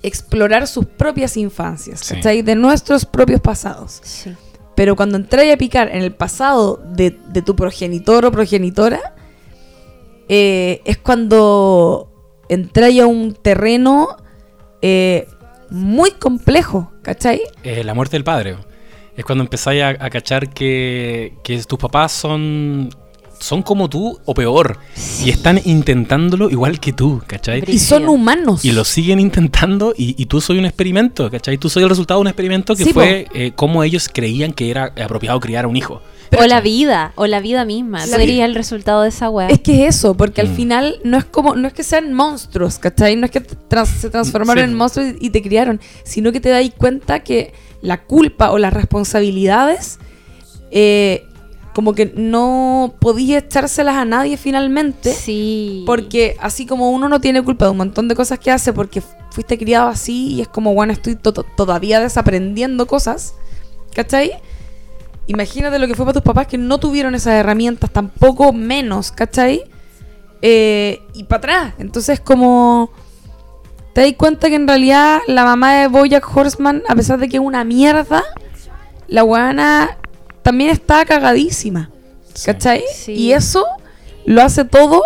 [0.03, 2.15] explorar sus propias infancias, Sí.
[2.15, 2.43] ¿cachai?
[2.43, 4.01] De nuestros propios pasados.
[4.03, 4.33] Sí.
[4.75, 9.15] Pero cuando entras a picar en el pasado de, de tu progenitor o progenitora,
[10.29, 12.11] eh, es cuando
[12.49, 14.17] entras a un terreno
[14.83, 15.27] eh,
[15.71, 17.41] muy complejo, ¿cachai?
[17.63, 18.57] Eh, la muerte del padre.
[19.17, 22.89] Es cuando empezáis a, a cachar que, que tus papás son,
[23.41, 24.79] son como tú o peor.
[25.25, 27.65] Y están intentándolo igual que tú, ¿cachai?
[27.67, 28.65] Y son humanos.
[28.65, 31.59] Y lo siguen intentando y, y tú soy un experimento, ¿cachai?
[31.59, 34.71] Tú soy el resultado de un experimento que Sí, fue eh, cómo ellos creían que
[34.71, 36.01] era apropiado criar a un hijo.
[36.31, 38.05] Pero- o la vida, o la vida misma.
[38.07, 39.49] La Sería el resultado de esa weá.
[39.49, 40.55] Es que es eso, porque al Mm.
[40.57, 43.17] final no es como, no es que sean monstruos, ¿cachai?
[43.17, 44.71] No es que trans- se transformaron Sí.
[44.71, 48.59] en monstruos y, y te criaron, sino que te das cuenta que la culpa o
[48.59, 49.99] las responsabilidades,
[50.71, 51.25] eh,
[51.75, 55.85] como que no podías echárselas a nadie finalmente, Sí.
[55.87, 59.01] porque así como uno no tiene culpa de un montón de cosas que hace porque
[59.31, 63.35] fuiste criado así y es como, bueno, estoy to- to- todavía desaprendiendo cosas,
[63.95, 64.33] ¿cachai?
[65.29, 69.63] Imagínate lo que fue para tus papás que no tuvieron esas herramientas, tampoco menos, ¿cachai?
[70.43, 71.75] Eh, y para atrás.
[71.79, 72.91] Entonces, como.
[73.93, 77.37] Te das cuenta que en realidad la mamá de Bojack Horseman, a pesar de que
[77.37, 78.23] es una mierda,
[79.07, 79.99] la guana
[80.43, 81.91] también está cagadísima.
[82.45, 82.85] ¿Cachai?
[82.95, 83.13] Sí.
[83.13, 83.65] Y eso
[84.25, 85.03] lo hace todo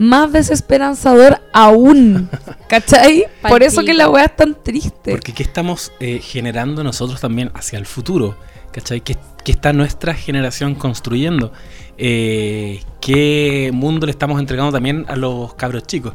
[0.00, 2.28] más desesperanzador aún.
[2.68, 3.26] ¿Cachai?
[3.48, 5.12] Por eso que la weá es tan triste.
[5.12, 8.36] Porque ¿qué estamos eh, generando nosotros también hacia el futuro?
[8.72, 9.00] ¿Cachai?
[9.00, 11.52] ¿Qué, qué está nuestra generación construyendo?
[11.98, 16.14] Eh, ¿Qué mundo le estamos entregando también a los cabros chicos?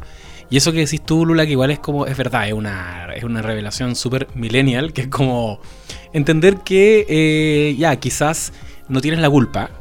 [0.49, 3.23] Y eso que decís tú, Lula, que igual es como, es verdad, es una, es
[3.23, 5.60] una revelación súper millennial, que es como
[6.14, 8.53] entender que eh, ya, quizás
[8.88, 9.72] no tienes la culpa,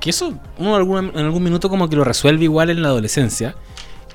[0.00, 3.54] que eso uno en algún minuto como que lo resuelve igual en la adolescencia.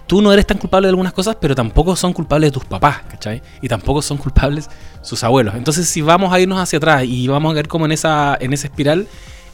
[0.07, 3.01] Tú no eres tan culpable de algunas cosas, pero tampoco son culpables de tus papás,
[3.09, 3.41] ¿cachai?
[3.61, 4.69] Y tampoco son culpables
[5.01, 5.53] sus abuelos.
[5.55, 8.53] Entonces, si vamos a irnos hacia atrás y vamos a caer como en esa, en
[8.53, 9.07] esa espiral,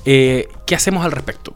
[0.05, 1.55] eh, ¿qué hacemos al respecto?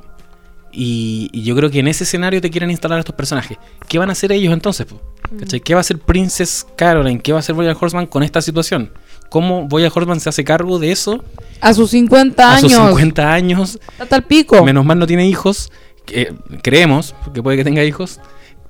[0.71, 3.57] Y, y yo creo que en ese escenario te quieren instalar a estos personajes.
[3.87, 4.85] ¿Qué van a hacer ellos entonces?
[4.85, 5.01] po?
[5.39, 5.59] ¿Cachai?
[5.61, 7.19] ¿Qué va a hacer Princess Caroline?
[7.19, 8.91] ¿Qué va a hacer Boya Horseman con esta situación?
[9.29, 11.23] ¿Cómo Boya Horseman se hace cargo de eso
[11.61, 12.87] A sus 50 a sus años.
[12.89, 13.79] 50 años?
[13.97, 14.63] Hasta el pico.
[14.63, 15.71] Menos mal no tiene hijos.
[16.05, 18.19] que- creemos, porque puede que tenga hijos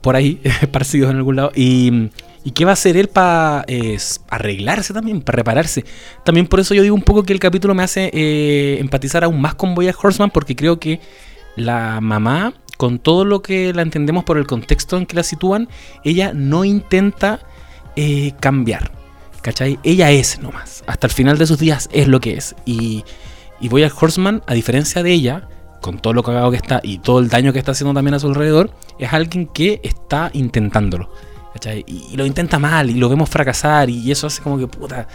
[0.02, 1.52] por ahí, esparcidos en algún lado.
[1.56, 2.10] Y,
[2.44, 3.65] y qué va a hacer él para
[4.30, 5.84] arreglarse también, para repararse?
[6.24, 9.41] También por eso yo digo un poco que el capítulo me hace eh, empatizar aún
[9.41, 11.02] más con Boya Horseman, porque creo que
[11.57, 15.68] la mamá, con todo lo que la entendemos por el contexto en que la sitúan,
[16.03, 17.41] ella no intenta
[17.98, 18.91] eh, cambiar.
[19.41, 19.80] ¿Cachai?
[19.84, 20.84] Ella es nomás.
[20.88, 22.56] Hasta el final de sus días es lo que es.
[22.65, 23.03] Y,
[23.60, 25.49] y Boyack Horseman, a diferencia de ella,
[25.82, 28.20] con todo lo cagado que está y todo el daño que está haciendo también a
[28.20, 31.10] su alrededor, es alguien que está intentándolo.
[31.54, 31.84] ¿Cachai?
[31.88, 35.08] Y, lo intenta mal y lo vemos fracasar y eso hace como que, puta,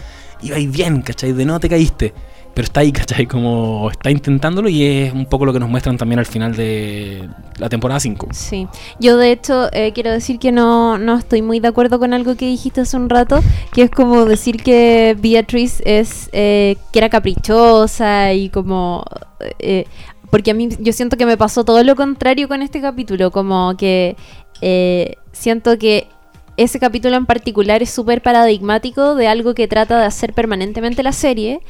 [0.43, 1.33] ibais bien, ¿cachai?
[1.33, 2.13] De no te caíste.
[2.55, 3.27] Pero está ahí, ¿cachai?
[3.27, 7.29] Como está intentándolo y es un poco lo que nos muestran también al final de
[7.59, 8.29] la temporada 5.
[8.33, 8.67] Sí,
[8.99, 12.35] yo de hecho eh, quiero decir que no, no estoy muy de acuerdo con algo
[12.37, 13.41] que dijiste hace un rato,
[13.73, 19.05] que es como decir que Beatrice es eh, que era caprichosa y como
[19.59, 19.87] eh,
[20.33, 23.77] porque a mí yo siento que me pasó todo lo contrario con este capítulo, como
[23.77, 24.17] que
[24.63, 26.07] eh, siento que
[26.57, 31.13] ese capítulo en particular es súper paradigmático de algo que trata de hacer permanentemente la
[31.13, 31.61] serie,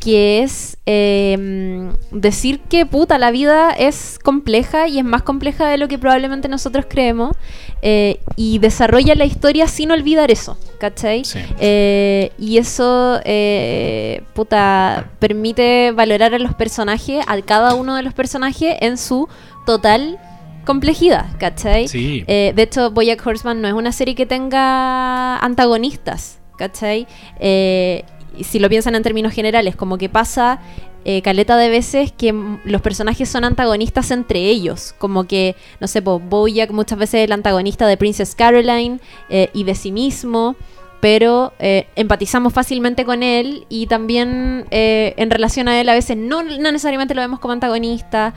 [0.00, 5.76] que es eh, decir que puta, la vida es compleja y es más compleja de
[5.76, 7.36] lo que probablemente nosotros creemos,
[7.82, 11.24] eh, y desarrolla la historia sin olvidar eso, ¿cachai?
[11.24, 11.40] Sí.
[11.60, 18.14] Eh, y eso, eh, puta, permite valorar a los personajes, a cada uno de los
[18.14, 19.28] personajes en su
[19.66, 20.18] total
[20.64, 21.88] complejidad, ¿cachai?
[21.88, 22.24] Sí.
[22.26, 27.06] De hecho, Boyack Horseman no es una serie que tenga antagonistas, ¿cachai?
[27.38, 28.04] Eh,
[28.44, 30.60] si lo piensan en términos generales, como que pasa
[31.04, 32.34] eh, caleta de veces que
[32.64, 34.94] los personajes son antagonistas entre ellos.
[34.98, 39.00] Como que, no sé, po, muchas veces es el antagonista de Princess Caroline
[39.30, 40.56] eh, y de sí mismo.
[41.00, 46.42] Pero eh, empatizamos fácilmente con él y también en relación a él a veces no,
[46.42, 48.34] no necesariamente lo vemos como antagonista.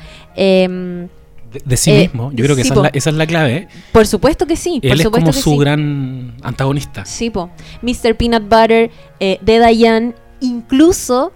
[1.52, 2.32] De, de sí eh, mismo.
[2.34, 3.56] Yo creo que sí, esa, es la, esa es la clave.
[3.56, 3.68] ¿eh?
[3.92, 4.80] por supuesto que sí.
[4.80, 5.58] por Él es supuesto como que su sí.
[5.58, 7.06] gran antagonista.
[7.06, 7.50] Sí, po.
[7.82, 8.16] Mr.
[8.16, 11.34] Peanut Butter, eh, de Diane, incluso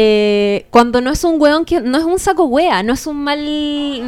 [0.00, 1.80] eh, cuando no es un weón que.
[1.80, 3.40] No es un saco wea, no es un mal.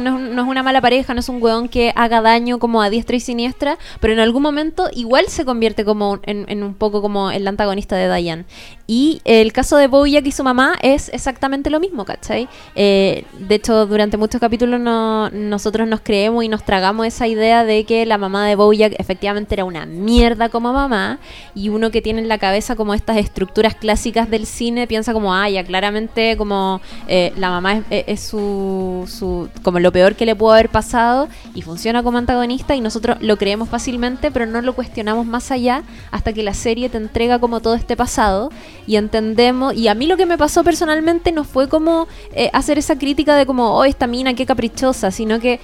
[0.01, 2.89] No, no es una mala pareja, no es un weón que haga daño como a
[2.89, 7.29] diestra y siniestra, pero en algún momento igual se convierte como en, un poco como
[7.29, 8.45] el antagonista de Diane.
[8.87, 12.47] Y el caso de Bojack y su mamá es exactamente lo mismo, ¿cachai?
[12.75, 17.63] Eh, de hecho, durante muchos capítulos no- nosotros nos creemos y nos tragamos esa idea
[17.65, 21.19] de que la mamá de Bojack efectivamente era una mierda como mamá
[21.55, 25.33] y uno que tiene en la cabeza como estas estructuras clásicas del cine piensa como,
[25.33, 30.35] ah, ya claramente como eh, la mamá es, su, su- como lo peor que le
[30.35, 34.73] pudo haber pasado y funciona como antagonista y nosotros lo creemos fácilmente pero no lo
[34.73, 35.81] cuestionamos más allá
[36.11, 38.51] hasta que la serie te entrega como todo este pasado
[38.85, 42.77] y entendemos y a mí lo que me pasó personalmente no fue como eh, hacer
[42.77, 45.59] esa crítica de como, oh, esta mina qué caprichosa, sino que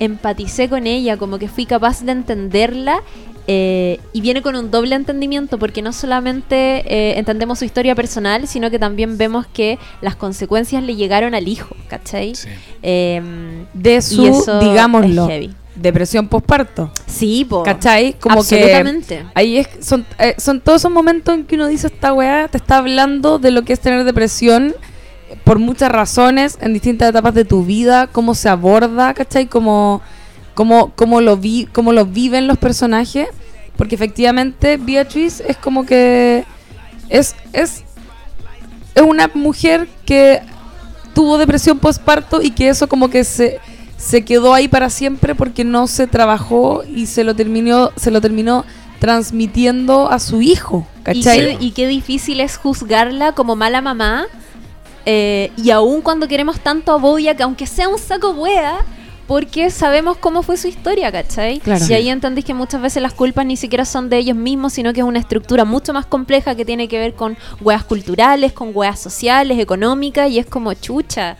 [0.00, 3.02] empaticé con ella, como que fui capaz de entenderla
[3.50, 8.46] eh, y viene con un doble entendimiento porque no solamente eh, entendemos su historia personal,
[8.46, 12.34] sino que también vemos que las consecuencias le llegaron al hijo, ¿cachai?
[12.34, 12.46] Sí.
[12.82, 15.54] Em, De y su, eso digámoslo, es heavy.
[15.74, 16.90] depresión postparto.
[17.06, 17.62] Sí, po.
[17.62, 18.12] ¿Cachai?
[18.20, 19.24] Como que Absolutamente.
[19.34, 22.58] ahí es, son, eh, son todos esos momentos en que uno dice esta weá, te
[22.58, 24.74] está hablando de lo que es tener depresión
[25.44, 29.46] por muchas razones, en distintas etapas de tu vida, cómo se aborda, ¿cachai?
[29.46, 30.02] Cómo,
[30.58, 33.28] cómo, cómo, lo, vi, cómo lo viven los personajes.
[33.76, 36.44] Porque efectivamente Beatriz es como que
[37.08, 37.84] es, es,
[38.96, 40.40] es una mujer que
[41.14, 43.60] tuvo depresión postparto y que eso como que se,
[43.96, 48.20] se quedó ahí para siempre porque no se trabajó y se lo terminó, se lo
[48.20, 48.64] terminó
[48.98, 51.38] transmitiendo a su hijo, Y ¿cachai?
[51.38, 54.26] qué, y qué difícil es juzgarla como mala mamá.
[55.06, 58.84] eh, y aún cuando queremos tanto a Bojack, aunque sea un saco wea,
[59.28, 61.60] porque sabemos cómo fue su historia, ¿cachai?
[61.60, 61.84] Claro.
[61.86, 64.94] Y ahí entendís que muchas veces las culpas ni siquiera son de ellos mismos, sino
[64.94, 68.70] que es una estructura mucho más compleja que tiene que ver con weas culturales, con
[68.74, 71.36] weas sociales, económicas, y es como chucha.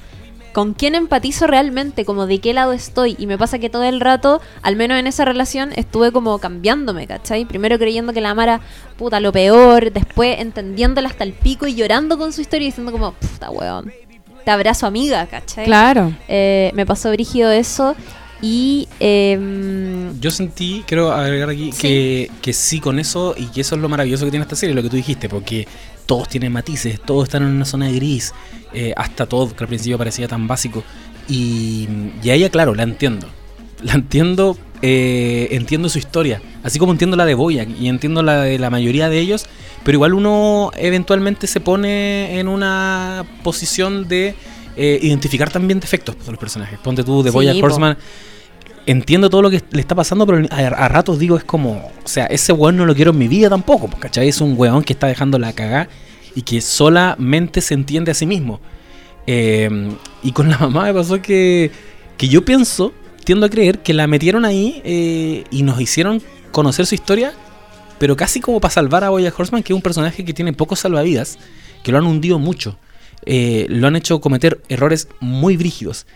[0.52, 2.05] ¿Con quién empatizo realmente?
[2.05, 3.16] Como de qué lado estoy.
[3.19, 7.06] Y me pasa que todo el rato, al menos en esa relación, estuve como cambiándome,
[7.06, 7.47] ¿cachai?
[7.47, 8.60] Primero creyendo que la amara,
[8.98, 9.93] puta, lo peor.
[9.93, 13.90] Después entendiéndola hasta el pico y llorando con su historia y diciendo como, puta, weón.
[14.49, 15.66] Te abrazo, amiga, ¿cachai?
[15.66, 16.11] Claro.
[16.27, 17.95] Eh, me pasó brígido eso.
[18.41, 18.89] Y...
[18.99, 21.83] em, Yo sentí, quiero agregar aquí, Sí.
[21.83, 24.75] que, que sí, con eso, y que eso es lo maravilloso que tiene esta serie,
[24.75, 25.69] lo que tú dijiste, porque
[26.07, 28.33] todos tienen matices, todos están en una zona gris,
[28.73, 30.83] eh, hasta todo, que al principio parecía tan básico.
[31.29, 31.87] Y,
[32.23, 33.29] y a ella, claro, la entiendo.
[33.83, 38.41] La entiendo, eh, entiendo su historia, así como entiendo la de Boyack y entiendo la
[38.45, 39.45] de la mayoría de ellos,
[39.89, 44.35] pero igual uno eventualmente se pone en una posición de
[44.77, 46.78] eh, identificar también defectos de los personajes.
[46.78, 47.65] Ponte tú de Sí, Boyack po.
[47.65, 47.97] Horseman
[48.85, 52.06] entiendo todo lo que le está pasando, pero a, a ratos digo, es como, o
[52.06, 54.28] sea, ese weón no lo quiero en mi vida tampoco, ¿cachai?
[54.28, 55.89] Es un weón que está dejando la cagá
[56.35, 58.60] y que solamente se entiende a sí mismo.
[59.27, 59.70] Eh,
[60.23, 61.70] y con la mamá me pasó que,
[62.19, 62.93] que yo pienso,
[63.24, 66.20] tiendo a creer que la metieron ahí eh, y nos hicieron
[66.52, 67.32] conocer su historia,
[67.99, 70.81] pero casi como para salvar a Boya Horseman, que es un personaje que tiene pocos
[70.81, 71.39] salvavidas,
[71.83, 72.79] que lo han hundido mucho.
[73.27, 76.07] Eh, lo han hecho cometer errores muy brígidos.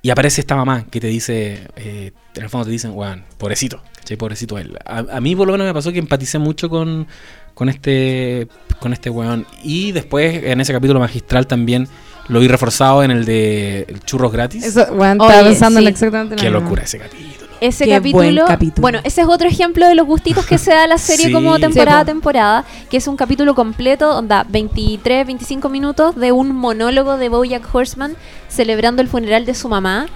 [0.00, 3.82] Y aparece esta mamá que te dice, eh, en el fondo te dicen, weón, pobrecito,
[3.96, 4.16] ¿cachai?
[4.16, 4.78] Pobrecito él.
[4.84, 7.06] A, a mí por lo menos me pasó que empaticé mucho con,
[7.54, 8.46] con este
[8.78, 9.44] con este weón.
[9.64, 11.88] Y después en ese capítulo magistral también
[12.28, 14.64] lo vi reforzado en el de el churros gratis.
[14.64, 17.47] Eso, Oye, estaba pensando en exactamente Qué locura ese capítulo.
[17.60, 18.82] Ese Qué capítulo, buen capítulo.
[18.82, 21.32] Bueno, ese es otro ejemplo de los gustitos que se da a la serie Sí.
[21.32, 26.54] como temporada a temporada, que es un capítulo completo, onda 23, 25 minutos de un
[26.54, 28.14] monólogo de Bojack Horseman
[28.48, 30.06] celebrando el funeral de su mamá.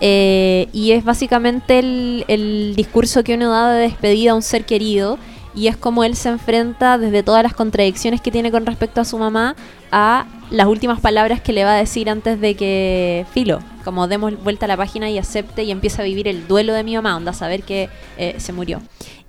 [0.00, 4.64] eh, y es básicamente el, el discurso que uno da de despedida a un ser
[4.64, 5.18] querido.
[5.54, 9.04] Y es como él se enfrenta desde todas las contradicciones que tiene con respecto a
[9.04, 9.54] su mamá
[9.92, 14.42] a las últimas palabras que le va a decir antes de que filo, como demos
[14.42, 17.16] vuelta a la página y acepte y empieza a vivir el duelo de mi mamá,
[17.16, 18.80] onda saber que eh, se murió.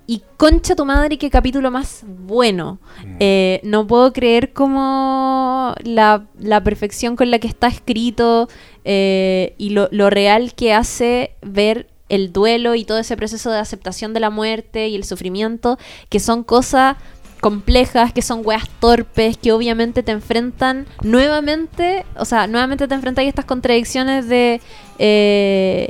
[0.06, 2.78] Y concha tu madre, qué capítulo más bueno.
[3.20, 8.48] Eh, no puedo creer como la, la perfección con la que está escrito
[8.84, 13.58] eh, y lo, lo real que hace ver el duelo y todo ese proceso de
[13.58, 15.78] aceptación de la muerte y el sufrimiento,
[16.10, 16.96] que son cosas
[17.44, 23.26] complejas, que son weas torpes, que obviamente te enfrentan nuevamente, o sea, nuevamente te enfrentan
[23.26, 24.62] a estas contradicciones de,
[24.98, 25.88] eh,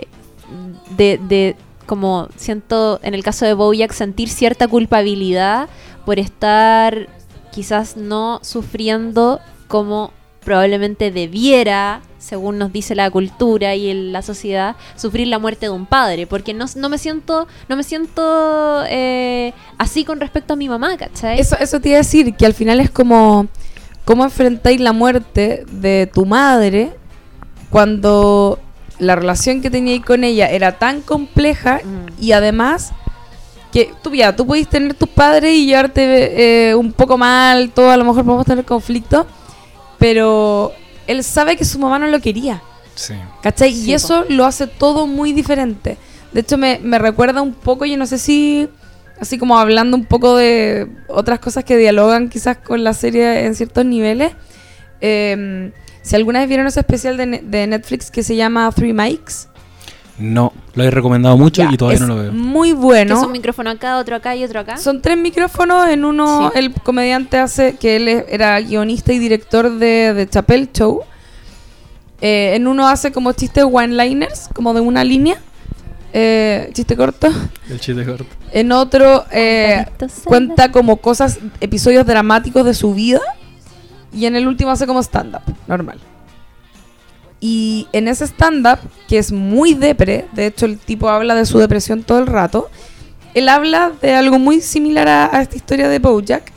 [0.96, 1.54] de, de,
[1.86, 5.68] como siento en el caso de Bojack, sentir cierta culpabilidad
[6.04, 7.08] por estar
[7.52, 14.76] quizás no sufriendo como probablemente debiera, según nos dice la cultura y el- la sociedad,
[14.96, 19.52] sufrir la muerte de un padre, porque no, no me siento, no me siento eh,
[19.78, 21.38] así con respecto a mi mamá, ¿cachai?
[21.38, 23.46] Eso, eso te iba a decir, que al final es como
[24.06, 26.92] cómo enfrentáis la muerte de tu madre
[27.70, 28.58] cuando
[28.98, 32.22] la relación que teníais con ella era tan compleja Mm.
[32.22, 32.92] y además
[33.72, 37.90] que tú ya, tú podéis tener tus padres y llevarte eh, un poco mal, todo
[37.90, 39.26] a lo mejor podemos tener conflictos,
[39.98, 40.72] pero
[41.06, 42.62] él sabe que su mamá no lo quería.
[42.94, 43.14] Sí.
[43.42, 43.72] ¿Cachai?
[43.72, 45.96] Sí, y eso lo hace todo muy diferente.
[46.32, 48.68] De hecho, me, me recuerda un poco, yo no sé si,
[49.20, 53.54] así como hablando un poco de otras cosas que dialogan quizás con la serie en
[53.54, 54.32] ciertos niveles.
[55.00, 55.72] eh,
[56.02, 59.48] si alguna vez vieron ese especial de, de Netflix que se llama Three Mics,
[60.18, 62.32] No, lo he recomendado mucho ya, y todavía no lo veo.
[62.32, 63.16] muy bueno.
[63.18, 64.76] es un micrófono acá, otro acá y otro acá.
[64.76, 66.58] Son tres micrófonos, en uno Sí.
[66.60, 71.00] el comediante hace, que él era guionista y director de, de Chapel Show.
[72.20, 75.36] Eh, en uno hace como chistes one-liners, como de una línea,
[76.12, 77.26] eh, chiste corto.
[77.68, 78.24] El chiste corto.
[78.52, 79.84] En otro eh,
[80.24, 83.20] cuenta como cosas, episodios dramáticos de su vida.
[84.12, 85.98] Y en el último hace como stand-up, normal.
[87.46, 91.58] Y en ese stand-up, que es muy depre, de hecho el tipo habla de su
[91.58, 92.70] depresión todo el rato,
[93.34, 96.50] él habla de algo muy similar a, a esta historia de Bojack,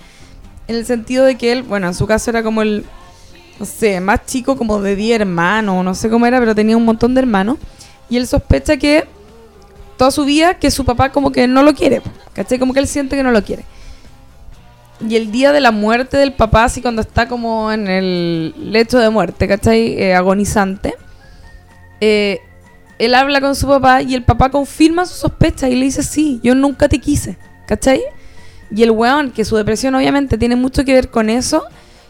[0.70, 2.86] en el sentido de que él, bueno, en su caso era como el,
[3.60, 6.86] no sé, más chico como de 10 hermanos, no sé cómo era, pero tenía un
[6.86, 7.58] montón de hermanos.
[8.10, 9.10] Y él sospecha que
[9.98, 12.02] toda su vida que su papá como que no lo quiere,
[12.32, 12.60] ¿cachai?
[12.60, 13.66] Como que él siente que no lo quiere.
[15.06, 18.98] Y el día de la muerte del papá, así cuando está como en el lecho
[18.98, 19.94] de muerte, ¿cachai?
[20.02, 20.96] Eh, agonizante.
[22.02, 22.40] eh,
[23.00, 26.40] él habla con su papá y el papá confirma su sospecha y le dice, sí,
[26.44, 27.38] yo nunca te quise,
[27.68, 28.02] ¿cachai?
[28.72, 31.64] Y el weón, que su depresión obviamente tiene mucho que ver con eso,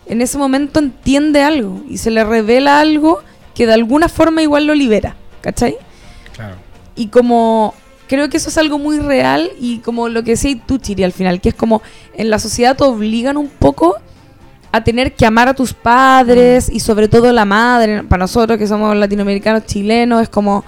[0.05, 3.19] en ese momento entiende algo y se le revela algo
[3.53, 5.75] que de alguna forma igual lo libera, ¿cachai?
[6.33, 6.55] Claro.
[6.95, 7.73] Y como
[8.07, 11.11] creo que eso es algo muy real y como lo que decía tú, Chiri, al
[11.11, 11.81] final, que es como
[12.15, 13.95] en la sociedad te obligan un poco
[14.71, 18.03] a tener que amar a tus padres y sobre todo la madre.
[18.03, 20.63] Para nosotros que somos latinoamericanos, chilenos, es como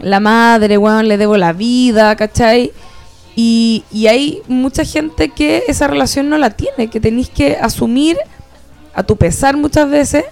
[0.00, 2.72] la madre, weón, le debo la vida, ¿cachai?
[3.34, 8.16] Y, y hay mucha gente que esa relación no la tiene, que tenéis que asumir
[8.94, 10.24] a tu pesar muchas veces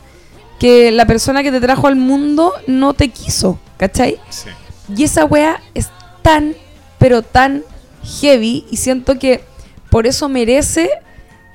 [0.58, 4.18] que la persona que te trajo al mundo no te quiso, ¿cachai?
[4.30, 4.48] Sí.
[4.96, 5.90] Y esa wea es
[6.24, 6.54] tan,
[6.98, 7.62] pero tan
[8.20, 9.40] heavy y siento que
[9.90, 10.90] por eso merece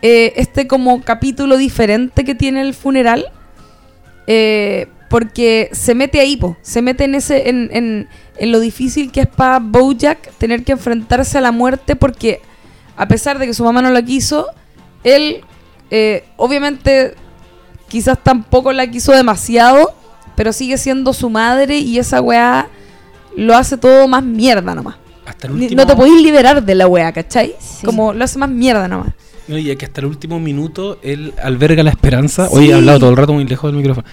[0.02, 3.26] eh, este como capítulo diferente que tiene el funeral.
[4.28, 9.22] eh, porque se mete ahí, po, se mete en ese, en, en- lo difícil que
[9.22, 12.42] es para Bojack tener que enfrentarse a la muerte porque
[12.96, 14.46] a pesar de que su mamá no la quiso,
[15.04, 15.42] él
[15.90, 17.16] eh, obviamente
[17.88, 19.96] quizás tampoco la quiso demasiado,
[20.36, 22.70] pero sigue siendo su madre y esa weá
[23.38, 24.96] lo hace todo más mierda nomás.
[25.26, 25.82] Hasta el Ni- último.
[25.82, 27.56] No te podéis liberar de la weá, ¿cachai?
[27.60, 27.86] Sí.
[27.86, 29.10] Como lo hace más mierda nomás.
[29.48, 32.48] No, y que hasta el último minuto él alberga la esperanza.
[32.48, 32.54] Sí.
[32.56, 34.08] Hoy he hablado todo el rato muy lejos del micrófono.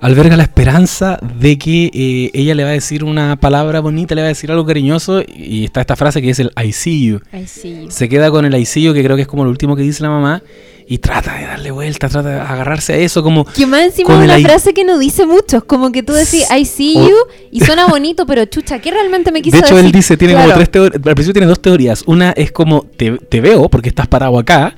[0.00, 4.20] Alberga la esperanza de que eh, ella le va a decir una palabra bonita, le
[4.22, 5.22] va a decir algo cariñoso.
[5.26, 7.20] Y está esta frase que es el I see you.
[7.32, 7.86] Ay, sí.
[7.88, 9.82] Se queda con el I see you, que creo que es como lo último que
[9.82, 10.42] dice la mamá.
[10.86, 13.44] Y trata de darle vuelta, trata de agarrarse a eso, como.
[13.44, 15.64] Que más encima es una frase que no dice mucho.
[15.66, 17.14] Como que tú decís, I see you,
[17.50, 19.86] y suena bonito, pero chucha, ¿qué realmente me quiso De hecho, decir?
[19.86, 20.48] él dice, tiene Claro.
[20.48, 20.94] como tres teorías.
[21.06, 22.02] Al principio tiene dos teorías.
[22.06, 24.74] Una es como, te, te veo porque estás parado acá,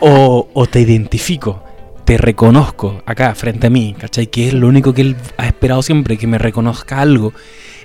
[0.00, 1.62] o, o te identifico,
[2.04, 4.26] te reconozco acá, frente a mí, ¿cachai?
[4.26, 7.32] Que es lo único que él ha esperado siempre, que me reconozca algo.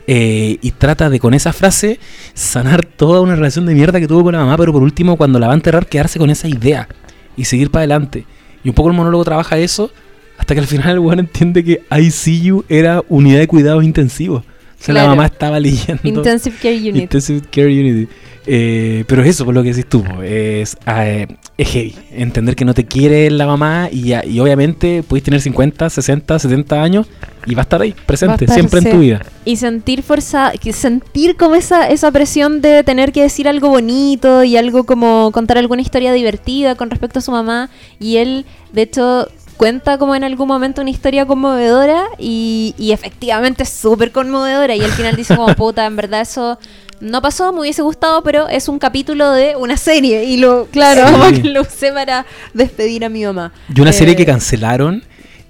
[0.07, 1.99] Eh, y trata de con esa frase
[2.33, 5.37] sanar toda una relación de mierda que tuvo con la mamá, pero por último, cuando
[5.39, 6.87] la va a enterrar, quedarse con esa idea
[7.37, 8.25] y seguir para adelante.
[8.63, 9.91] Y un poco el monólogo trabaja eso,
[10.37, 14.43] hasta que al final el weón entiende que ICU era unidad de cuidados intensivos.
[14.43, 15.09] O sea, la Claro.
[15.15, 16.01] mamá estaba leyendo.
[16.03, 16.95] Intensive Care Unit.
[16.95, 18.07] Intensive Care Unity.
[18.47, 21.27] Eh, pero eso, por lo que decís tú, es, eh,
[21.57, 21.95] es heavy.
[22.11, 26.81] Entender que no te quiere la mamá y, y obviamente puedes tener 50, 60, 70
[26.81, 27.07] años
[27.45, 28.87] y va a estar ahí, presente, estar, siempre sí.
[28.87, 29.21] en tu vida.
[29.45, 34.57] Y sentir fuerza, sentir como esa, esa presión de tener que decir algo bonito y
[34.57, 37.69] algo como contar alguna historia divertida con respecto a su mamá.
[37.99, 39.27] Y él, de hecho,
[39.61, 44.81] cuenta como en algún momento una historia conmovedora y, y efectivamente es súper conmovedora y
[44.81, 46.57] al final dice como puta, en verdad eso
[46.99, 51.05] no pasó, me hubiese gustado, pero es un capítulo de una serie y lo, claro,
[51.05, 51.13] Sí.
[51.13, 52.25] como que lo usé para
[52.55, 53.51] despedir a mi mamá.
[53.75, 55.03] Y una serie Eh, que cancelaron.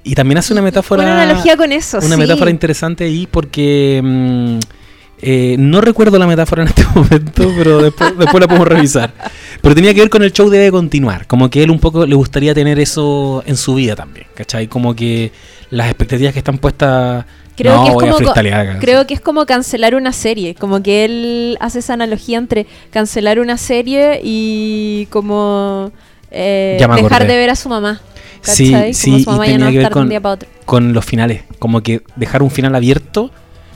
[0.03, 1.03] Y también hace una metáfora.
[1.03, 2.21] Una analogía con eso, Una sí.
[2.21, 4.01] metáfora interesante ahí porque.
[4.03, 4.59] mm,
[5.21, 9.13] eh, no recuerdo la metáfora en este momento, pero después, después la podemos revisar.
[9.61, 11.27] Pero tenía que ver con el show debe continuar.
[11.27, 14.27] Como que él un poco le gustaría tener eso en su vida también.
[14.33, 14.67] ¿Cachai?
[14.67, 15.31] Como que
[15.69, 17.25] las expectativas que están puestas.
[17.55, 21.57] Creo, no, que es como, creo que es como cancelar una serie, como que él
[21.59, 25.91] hace esa analogía entre cancelar una serie y como
[26.31, 27.27] eh, dejar acordé.
[27.27, 28.01] de ver a su mamá.
[28.41, 28.93] Sí, ¿cachai?
[28.95, 30.21] sí, como y su mamá ya tenía no va a que ver estar de un
[30.21, 31.43] con- con los finales.
[31.59, 33.31] Como que dejar un final abierto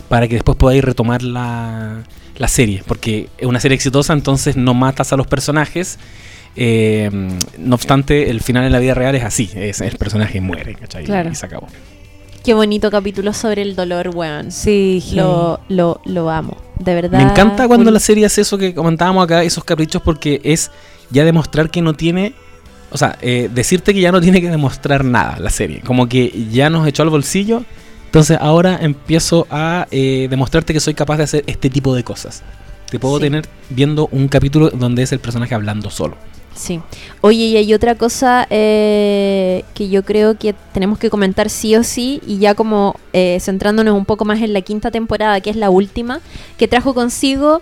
[0.10, 2.04] para que después podáis retomar la,
[2.38, 2.84] la serie.
[2.86, 6.00] Porque es una serie exitosa, entonces no matas a los personajes.
[6.56, 7.10] Eh,
[7.58, 9.50] no obstante, el final en la vida real es así.
[9.56, 11.06] Es, el personaje muere, ¿cachai?
[11.06, 11.30] Claro.
[11.32, 11.68] Y se acabó.
[12.44, 14.52] Qué bonito capítulo sobre el dolor, weón.
[14.52, 17.18] Sí, Lo, lo, lo amo, de verdad.
[17.18, 20.70] Me encanta cuando la serie hace eso que comentábamos acá, esos caprichos, porque es
[21.10, 22.34] ya demostrar que no tiene.
[22.92, 25.82] O sea, eh, decirte que ya no tiene que demostrar nada la serie.
[25.82, 27.64] Como que ya nos echó al bolsillo.
[28.16, 32.44] Entonces ahora empiezo a eh, demostrarte que soy capaz de hacer este tipo de cosas.
[32.90, 33.24] Te puedo Sí.
[33.24, 36.16] tener viendo un capítulo donde es el personaje hablando solo.
[36.56, 36.80] Sí.
[37.20, 41.84] Oye, y hay otra cosa eh, que yo creo que tenemos que comentar sí o
[41.84, 45.58] sí, y ya como eh, centrándonos un poco más en la quinta temporada, que es
[45.58, 46.22] la última,
[46.58, 47.62] que trajo consigo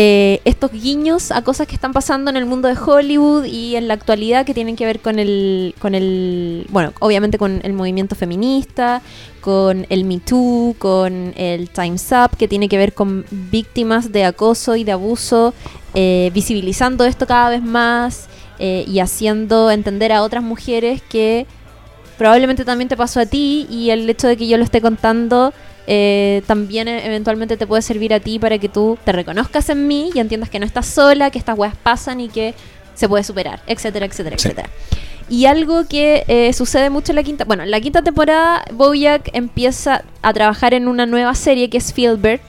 [0.00, 3.88] eh, estos guiños a cosas que están pasando en el mundo de Hollywood y en
[3.88, 8.14] la actualidad que tienen que ver con el, con el, bueno, obviamente con el movimiento
[8.14, 9.02] feminista,
[9.40, 14.24] con el Me Too, con el Time's Up, que tiene que ver con víctimas de
[14.24, 15.52] acoso y de abuso,
[15.94, 18.28] eh, visibilizando esto cada vez más
[18.60, 21.44] eh, y haciendo entender a otras mujeres que
[22.16, 25.52] probablemente también te pasó a ti y el hecho de que yo lo esté contando
[25.90, 29.86] eh, también eh, eventualmente te puede servir a ti para que tú te reconozcas en
[29.88, 32.54] mí y entiendas que no estás sola, que estas weas pasan y que
[32.94, 34.48] se puede superar, etcétera, etcétera, Sí.
[34.48, 34.68] etcétera.
[35.30, 39.30] Y algo que eh, sucede mucho en la quinta, bueno, en la quinta temporada Bojack
[39.34, 42.42] empieza a trabajar en una nueva serie que es Philbert,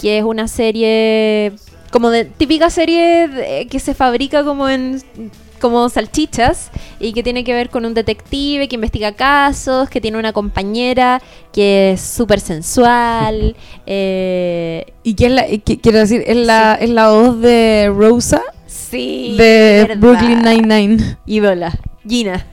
[0.00, 1.52] que es una serie
[1.90, 5.00] como de típica serie de- que se fabrica como en
[5.62, 6.70] como salchichas
[7.00, 11.22] y que tiene que ver con un detective que investiga casos, que tiene una compañera
[11.52, 13.56] que es súper sensual.
[13.86, 18.42] eh, Y que es la, que- quiero decir, es la, es la voz de Rosa
[18.66, 19.96] sí, de verdad.
[19.98, 21.16] Brooklyn Nine-Nine.
[21.26, 21.72] Ídola.
[22.06, 22.44] Gina.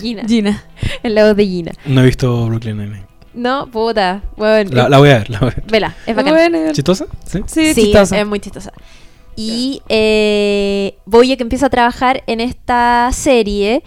[0.00, 0.24] Gina.
[0.26, 0.64] Gina.
[1.02, 1.72] Es la voz de Gina.
[1.86, 3.06] No he visto Brooklyn Nine-Nine.
[3.32, 4.22] No, puta.
[4.36, 5.64] Bueno, La, la voy a ver, la voy a ver.
[5.70, 6.34] Vela, es bacán.
[6.34, 7.06] Bueno, ¿Chistosa?
[7.24, 7.38] Sí.
[7.46, 8.18] sí, Sí, chistosa.
[8.20, 8.72] es muy chistosa.
[9.36, 13.82] Y eh, Bojack empieza a trabajar en esta serie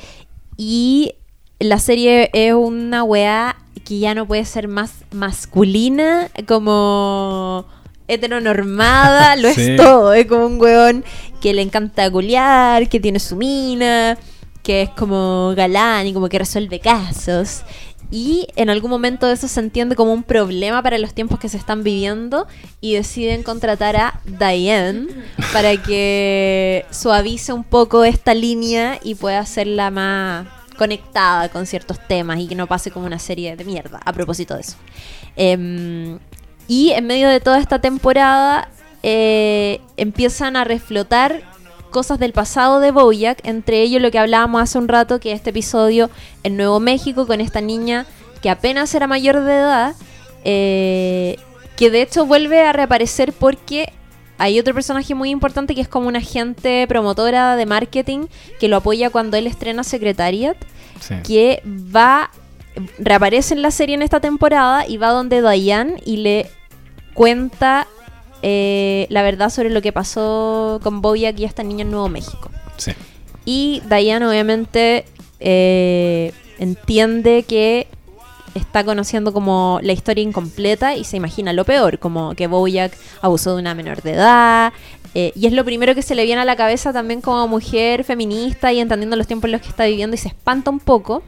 [0.57, 1.13] y
[1.59, 3.55] la serie es una weá
[3.85, 7.65] que ya no puede ser más masculina, como
[8.07, 9.71] heteronormada, lo Sí.
[9.71, 10.13] es todo.
[10.13, 11.03] Es como un weón
[11.41, 14.17] que le encanta culiar, que tiene su mina,
[14.63, 17.63] que es como galán y como que resuelve casos.
[18.15, 21.57] Y en algún momento eso se entiende como un problema para los tiempos que se
[21.57, 22.45] están viviendo
[22.79, 25.07] y deciden contratar a Diane
[25.51, 30.45] para que suavice un poco esta línea y pueda hacerla más
[30.77, 34.53] conectada con ciertos temas y que no pase como una serie de mierda a propósito
[34.53, 34.75] de eso.
[35.35, 36.19] Em,
[36.67, 38.69] y en medio de toda esta temporada
[39.01, 41.41] eh, empiezan a reflotar
[41.93, 45.51] cosas del pasado de Bojack, entre ellos lo que hablábamos hace un rato, que este
[45.51, 46.09] episodio
[46.43, 48.05] en Nuevo México con esta niña
[48.41, 49.95] que apenas era mayor de edad,
[50.43, 51.37] eh,
[51.77, 53.93] que de hecho vuelve a reaparecer porque
[54.37, 58.25] hay otro personaje muy importante que es como una agente promotora de marketing
[58.59, 60.57] que lo apoya cuando él estrena Secretariat
[60.99, 61.15] Sí.
[61.23, 62.29] que va,
[62.97, 66.49] reaparece en la serie en esta temporada y va donde Diane y le
[67.13, 67.87] cuenta
[68.43, 72.51] eh, la verdad sobre lo que pasó con Bojack y esta niña en Nuevo México.
[72.77, 72.91] Sí.
[73.45, 75.05] Y Diane obviamente
[75.39, 77.87] eh, entiende que
[78.53, 83.55] está conociendo como la historia incompleta y se imagina lo peor, como que Bojack abusó
[83.55, 84.73] de una menor de edad.
[85.15, 88.03] eh, y es lo primero que se le viene a la cabeza también como mujer
[88.03, 91.23] feminista y entendiendo los tiempos en los que está viviendo y se espanta un poco.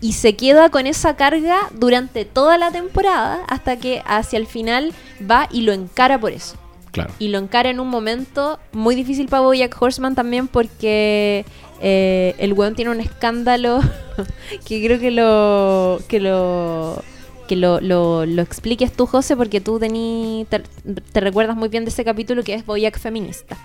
[0.00, 4.92] Y se queda con esa carga durante toda la temporada hasta que hacia el final
[5.30, 6.56] va y lo encara por eso
[6.92, 7.12] Claro.
[7.18, 11.44] y lo encara en un momento muy difícil para Bojack Horseman también porque
[11.80, 13.80] eh, el weón tiene un escándalo
[14.64, 17.02] que creo que lo que lo
[17.48, 21.84] que lo, lo, lo expliques tú José porque tú tení, te, te recuerdas muy bien
[21.84, 23.56] de ese capítulo que es Bojack feminista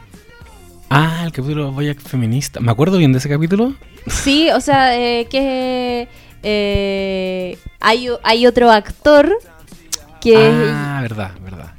[0.90, 2.60] Ah, el capítulo Boyack feminista.
[2.60, 3.74] ¿Me acuerdo bien de ese capítulo?
[4.08, 6.08] sí o sea eh, que
[6.42, 9.30] eh, hay, hay otro actor
[10.22, 10.36] que
[10.74, 11.72] Ah, verdad, verdad.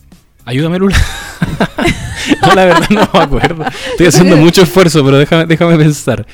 [0.44, 0.96] Ayúdame, Lula.
[2.46, 3.64] no, la verdad no me acuerdo.
[3.90, 6.26] Estoy haciendo mucho esfuerzo, pero déjame, déjame pensar.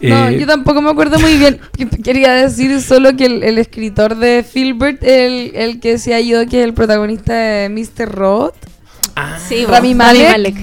[0.00, 1.60] No, Eh, yo tampoco me acuerdo muy bien.
[1.78, 6.20] Qu- Quería decir solo que el, el escritor de Filbert, el, el que se ha
[6.20, 8.08] ido, que es el protagonista de Mr.
[8.10, 8.54] Robot,
[9.16, 10.56] ah, sí, Rami vos, Malek.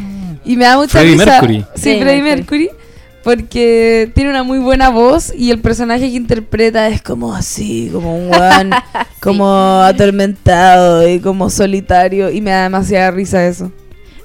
[0.46, 1.26] Y me da mucha Freddie risa.
[1.26, 1.66] Mercury.
[1.76, 2.64] Sí, Freddie Freddie Mercury.
[2.66, 2.80] Mercury.
[3.24, 8.18] Porque tiene una muy buena voz y el personaje que interpreta es como así, como
[8.18, 8.72] un weón,
[9.22, 12.32] como atormentado y como solitario.
[12.32, 13.72] Y me da demasiada risa eso.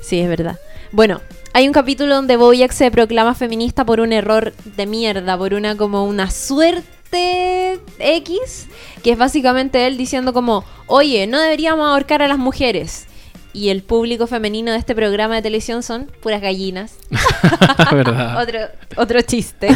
[0.00, 0.58] Sí, es verdad.
[0.92, 1.20] Bueno,
[1.52, 5.76] hay un capítulo donde Bojack se proclama feminista por un error de mierda, por una
[5.76, 8.66] como una suerte X,
[9.02, 13.06] que es básicamente él diciendo como, oye, no deberíamos ahorcar a las mujeres.
[13.55, 16.98] Y el público femenino de este programa de televisión son puras gallinas.
[18.36, 18.59] otro,
[18.97, 19.68] otro chiste.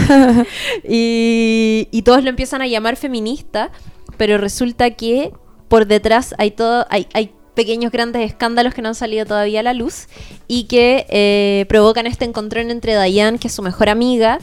[0.89, 3.71] y, y todos lo empiezan a llamar feminista,
[4.19, 5.33] pero resulta que
[5.69, 9.63] por detrás hay todo, hay, hay pequeños grandes escándalos que no han salido todavía a
[9.65, 10.07] la luz
[10.47, 14.39] y que eh, provocan este encontrón entre Diane, que es su mejor amiga,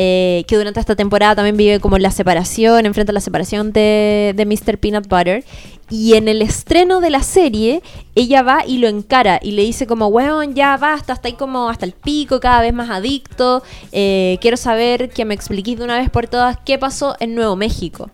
[0.00, 4.46] eh, que durante esta temporada también vive como la separación, enfrenta la separación de, de
[4.46, 4.78] Mr.
[4.78, 5.44] Peanut Butter.
[5.90, 7.82] Y en el estreno de la serie,
[8.14, 11.68] ella va y lo encara y le dice como, weón, ya basta, hasta ahí como
[11.68, 13.64] hasta el pico, cada vez más adicto.
[13.90, 17.56] eh, quiero saber que me expliquís de una vez por todas qué pasó en Nuevo
[17.56, 18.08] México.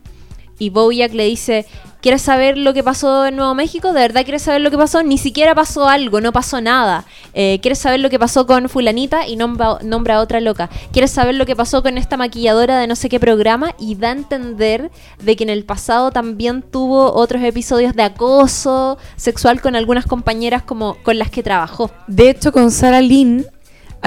[0.57, 1.67] Y Bojack le dice,
[2.05, 3.91] ¿quieres saber lo que pasó en Nuevo México?
[3.91, 5.01] ¿De verdad quieres saber lo que pasó?
[5.01, 7.03] Ni siquiera pasó algo, no pasó nada.
[7.33, 9.27] Eh, ¿Quieres saber lo que pasó con fulanita?
[9.27, 10.69] Y nombra, nombra a otra loca.
[10.91, 13.73] ¿Quieres saber lo que pasó con esta maquilladora de no sé qué programa?
[13.79, 14.91] Y da a entender
[15.23, 20.61] de que en el pasado también tuvo otros episodios de acoso sexual con algunas compañeras
[20.61, 21.89] como con las que trabajó.
[22.05, 23.47] De hecho, con Sarah Lynn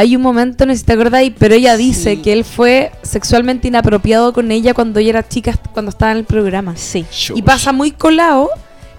[0.00, 2.22] hay un momento, no sé si te acordáis, pero ella dice Sí.
[2.22, 6.24] que él fue sexualmente inapropiado con ella cuando ella era chica, cuando estaba en el
[6.24, 6.76] programa.
[6.76, 7.04] Sí.
[7.34, 8.48] Y pasa muy colado,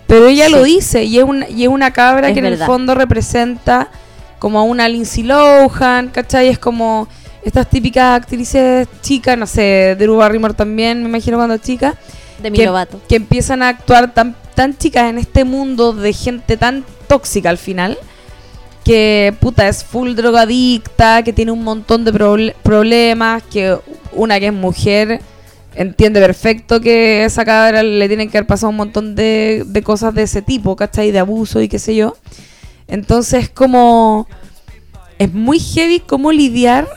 [0.08, 0.52] pero ella Sí.
[0.52, 3.90] lo dice y es una, y es una cabra Es que en el fondo representa
[4.40, 6.50] como a una Lindsay Lohan, ¿cachai?
[6.50, 7.08] Es como
[7.44, 11.96] estas típicas actrices chicas, no sé, Drew Barrymore también, me imagino cuando chica,
[12.44, 13.00] De que, Lovato.
[13.08, 17.58] que empiezan a actuar tan, tan chicas en este mundo de gente tan tóxica al
[17.58, 17.98] final,
[18.90, 23.78] que puta es full drogadicta, que tiene un montón de proble- problemas, que
[24.14, 25.22] una que es mujer
[25.76, 30.16] entiende perfecto que esa cabra le tienen que haber pasado un montón de, de cosas
[30.16, 31.12] de ese tipo, ¿cachai?
[31.12, 32.18] De abuso y qué sé yo.
[32.88, 34.28] Entonces como
[35.20, 36.88] es muy heavy cómo lidiar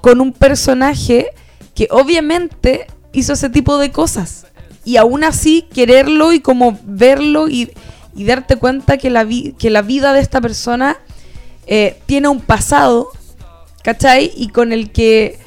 [0.00, 1.26] con un personaje
[1.74, 4.46] que obviamente hizo ese tipo de cosas.
[4.84, 7.72] Y aún así quererlo y como verlo y,
[8.16, 10.96] y darte cuenta que la, vi- que la vida de esta persona
[11.66, 13.08] eh, tiene un pasado,
[13.82, 14.32] ¿cachai?
[14.36, 15.38] Y con el que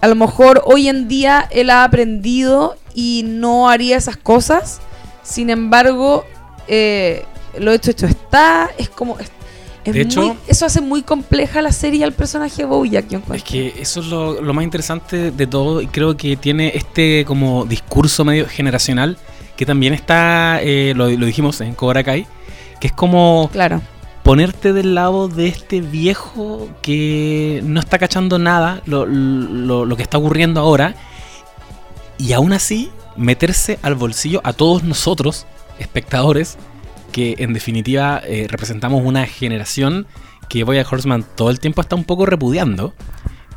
[0.00, 4.80] a lo mejor hoy en día él ha aprendido y no haría esas cosas.
[5.22, 6.24] Sin embargo,
[6.68, 7.24] eh,
[7.58, 8.70] lo hecho hecho está.
[8.78, 9.18] Es como...
[9.18, 9.30] es-
[9.84, 13.20] es De hecho- muy- eso hace muy compleja la serie al personaje de Bojack, yo
[13.32, 17.24] Es que eso es lo, lo más interesante de todo y creo que tiene este
[17.26, 19.16] como discurso medio generacional
[19.58, 22.26] que también está, eh, lo, lo dijimos en Cobra Kai,
[22.80, 23.82] que es como Claro.
[24.22, 30.02] ponerte del lado de este viejo que no está cachando nada, lo, lo- lo que
[30.04, 30.94] está ocurriendo ahora,
[32.18, 35.44] y aún así meterse al bolsillo a todos nosotros,
[35.78, 36.56] espectadores,
[37.12, 40.06] que en definitiva eh, representamos una generación
[40.48, 42.94] que Bojack Horseman todo el tiempo está un poco repudiando.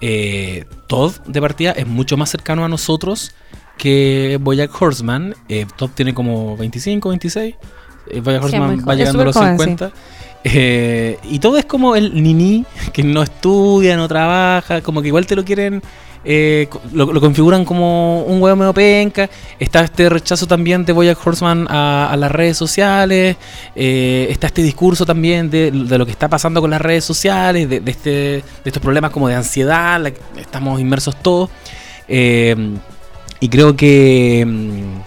[0.02, 3.34] Eh, Todd de partida es mucho más cercano a nosotros
[3.82, 5.34] que Bojack Horseman.
[5.50, 7.56] Eh, Todd tiene como 25, 26.
[7.56, 7.58] Eh,
[8.14, 8.98] Sí, muy Horseman va joven.
[9.00, 9.92] llegando a los súper joven, 50.
[10.44, 12.64] Eh, y todo es como el niní
[12.94, 15.82] que no estudia, no trabaja, como que igual te lo quieren,
[16.26, 19.28] eh, lo, lo configuran como un huevo medio penca.
[19.60, 23.36] Está este rechazo también de Bojack Horseman a, a las redes sociales.
[23.76, 27.68] eh, está este discurso también de, de lo que está pasando con las redes sociales,
[27.68, 31.50] de, de este, de estos problemas como de ansiedad, la que estamos inmersos todos.
[33.42, 35.02] Y creo que, mm,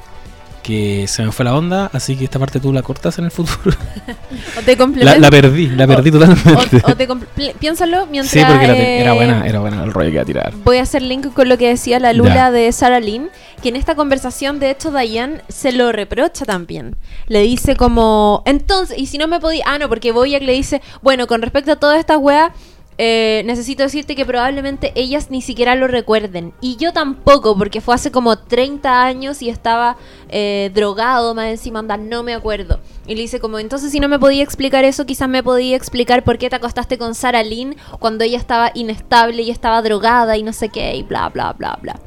[0.62, 3.30] que se me fue la onda, así que esta parte tú la cortas en el
[3.30, 3.76] futuro.
[4.58, 6.82] O te La, la perdí, la perdí totalmente.
[6.84, 8.30] o, o te comple- piénsalo mientras.
[8.32, 10.52] sí, porque era eh, buena, era buena el rollo que iba a tirar.
[10.64, 12.50] Voy a hacer link con lo que decía la Lula Ya.
[12.50, 13.28] de Sarah Lynn,
[13.62, 16.96] que en esta conversación, de hecho, Diane se lo reprocha también.
[17.28, 20.80] Le dice como, entonces, y si no me podía, ah, no, porque Boyack le dice,
[21.02, 22.50] bueno, con respecto a todas estas weas,
[22.96, 26.52] eh, necesito decirte que probablemente ellas ni siquiera lo recuerden.
[26.60, 29.96] Y yo tampoco, porque fue hace como 30 años y estaba
[30.28, 32.78] eh, drogado, más encima anda, no me acuerdo.
[33.06, 36.22] Y le dice como, entonces si no me podía explicar eso, quizás me podía explicar
[36.22, 40.42] por qué te acostaste con Sarah Lynn cuando ella estaba inestable y estaba drogada y
[40.42, 42.00] no sé qué, y bla, bla, bla, bla.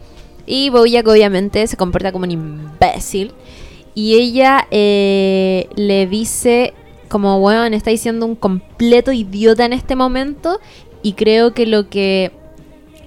[0.45, 3.33] Y Bojack obviamente se comporta como un imbécil.
[3.93, 6.73] Y ella eh, le dice,
[7.07, 10.59] como, weón, está diciendo un completo idiota en este momento.
[11.03, 12.31] Y creo que lo que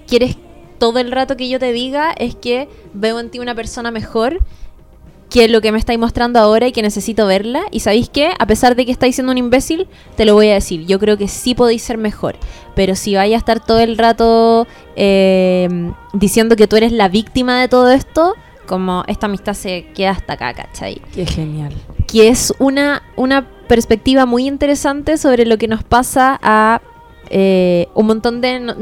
[0.07, 0.37] quieres
[0.77, 4.39] todo el rato que yo te diga es que veo en ti una persona mejor
[5.29, 7.61] que lo que me estáis mostrando ahora y que necesito verla.
[7.71, 9.87] Y sabéis que, a pesar de que estáis siendo un imbécil,
[10.17, 10.85] te lo voy a decir.
[10.85, 12.35] Yo creo que sí podéis ser mejor.
[12.75, 14.67] Pero si vais a estar todo el rato
[14.97, 15.69] eh,
[16.13, 20.33] diciendo que tú eres la víctima de todo esto, como esta amistad se queda hasta
[20.33, 21.01] acá, ¿cachai?
[21.13, 21.73] Qué genial.
[22.07, 26.81] Que es una, una perspectiva muy interesante sobre lo que nos pasa a
[27.29, 28.75] eh, un montón de,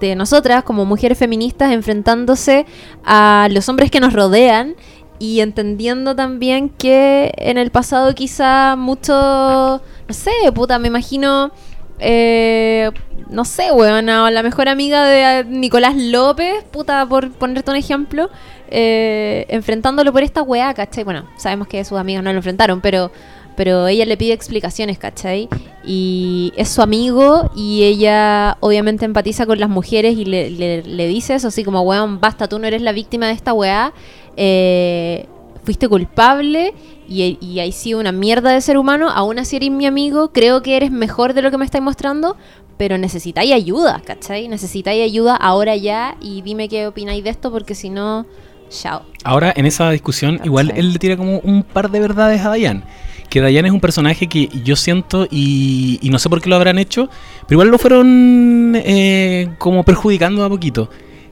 [0.00, 2.66] de- nosotras como mujeres feministas enfrentándose
[3.04, 4.74] a los hombres que nos rodean
[5.20, 11.52] y entendiendo también que en el pasado quizá mucho, no sé, puta, me imagino,
[12.00, 12.90] eh,
[13.30, 17.76] no sé, weona, o la mejor amiga de eh, Nicolás López, puta, por ponerte un
[17.76, 18.28] ejemplo,
[18.72, 21.04] eh, enfrentándolo por esta weá, ¿cachai?
[21.04, 23.12] Bueno, sabemos que sus amigas no lo enfrentaron, pero,
[23.56, 25.48] pero ella le pide explicaciones, ¿cachai?
[25.84, 31.48] Y es su amigo y ella obviamente empatiza con las mujeres y le, dice eso,
[31.48, 33.92] así como, weón, basta, tú no eres la víctima de esta weá,
[34.36, 35.26] eh,
[35.64, 36.74] fuiste culpable
[37.08, 40.62] y, y ahí sí una mierda de ser humano, aún así eres mi amigo, creo
[40.62, 42.36] que eres mejor de lo que me estáis mostrando,
[42.76, 44.48] pero necesitáis ayuda, ¿cachai?
[44.48, 48.26] Necesitáis ayuda ahora ya y dime qué opináis de esto porque si no,
[48.72, 49.02] chao.
[49.24, 52.84] Ahora, en esa discusión, igual él le tira como un par de verdades a Dayan.
[53.28, 56.56] Que Dayan es un personaje que yo siento, y, y no sé por qué lo
[56.56, 57.08] habrán hecho,
[57.46, 60.90] pero igual lo fueron eh, como perjudicando a poquito.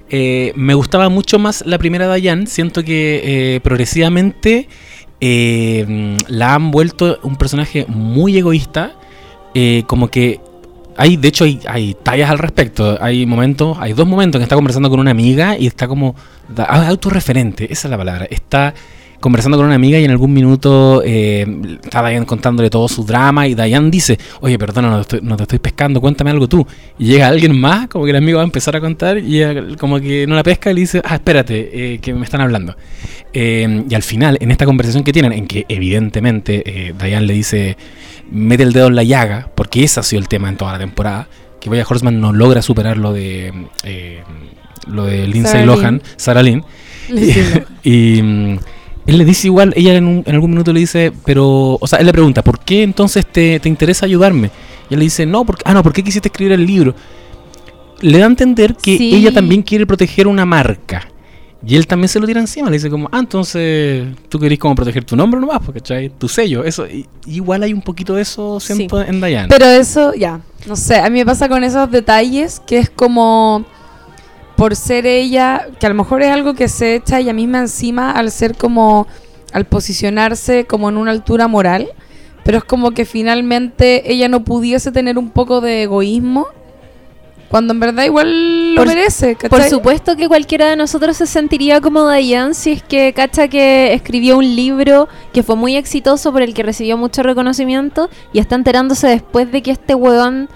[0.08, 2.46] Eh, me gustaba mucho más la primera Dayan.
[2.46, 3.20] Siento que
[3.56, 4.68] eh, progresivamente
[5.20, 8.92] la han vuelto un personaje muy egoísta.
[9.86, 10.40] como que
[11.00, 12.98] hay, de hecho, hay, hay tallas al respecto.
[13.00, 16.14] Hay momentos, hay dos momentos que está conversando con una amiga y está como
[16.54, 18.26] da- autorreferente, esa es la palabra.
[18.30, 18.74] Está
[19.18, 21.46] conversando con una amiga y en algún minuto eh,
[21.84, 25.36] está Dayan contándole todo su drama y Dayan dice, oye, perdona, no te, estoy, no
[25.36, 26.66] te estoy pescando, cuéntame algo tú.
[26.98, 29.42] Y llega alguien más, como que el amigo va a empezar a contar y
[29.78, 32.74] como que no la pesca y le dice, ah, espérate, eh, que me están hablando.
[33.32, 37.34] Eh, y al final, en esta conversación que tienen, en que evidentemente eh, Diane le
[37.34, 37.76] dice,
[38.30, 40.78] mete el dedo en la llaga, porque ese ha sido el tema en toda la
[40.78, 41.28] temporada,
[41.60, 43.52] que Boya Horseman no logra superar lo de
[43.84, 44.22] eh,
[44.86, 46.02] lo de Lindsay Sarah Lohan.
[46.16, 46.64] Sarah Lynn.
[47.82, 48.58] y mm,
[49.06, 51.98] él le dice igual, ella en, un- en algún minuto le dice, pero, o sea,
[51.98, 54.50] él le pregunta, ¿por qué entonces te, te interesa ayudarme?
[54.88, 56.94] Y él le dice, no, porque, ah, no, ¿por qué quisiste escribir el libro?
[58.00, 59.14] Le da a entender que Sí.
[59.14, 61.08] ella también quiere proteger una marca.
[61.66, 64.74] Y él también se lo tira encima, le dice como, ah, entonces tú querés como
[64.74, 66.86] proteger tu nombre nomás, porque Tu sello, eso.
[66.86, 69.48] y- igual hay un poquito de eso, siento, en Diane.
[69.50, 73.64] Pero eso, ya, no sé, a mí me pasa con esos detalles que es como
[74.56, 78.10] por ser ella, que a lo mejor es algo que se echa ella misma encima
[78.12, 79.06] al ser como,
[79.52, 81.88] al posicionarse como en una altura moral,
[82.44, 86.46] pero es como que finalmente ella no pudiese tener un poco de egoísmo,
[87.50, 91.80] cuando en verdad igual lo Por- merece, Por supuesto que cualquiera de nosotros se sentiría
[91.80, 96.42] como Dayan si es que cacha que escribió un libro que fue muy exitoso por
[96.42, 100.48] el que recibió mucho reconocimiento y está enterándose después de que este huevón,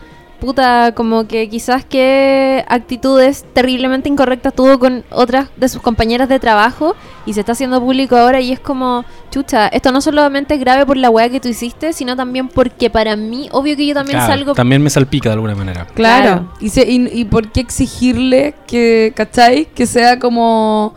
[0.44, 6.38] puta, como que quizás que actitudes terriblemente incorrectas tuvo con otras de sus compañeras de
[6.38, 6.94] trabajo
[7.26, 10.84] y se está haciendo público ahora y es como, chucha, esto no solamente es grave
[10.86, 14.18] por la weá que tú hiciste, sino también porque para mí, obvio que yo también
[14.18, 14.54] Claro, salgo...
[14.54, 15.86] también me salpica de alguna manera.
[15.94, 16.24] Claro.
[16.24, 16.52] Claro.
[16.60, 19.66] Y, se- y, y por qué exigirle que, ¿cachai?
[19.66, 20.94] Que sea como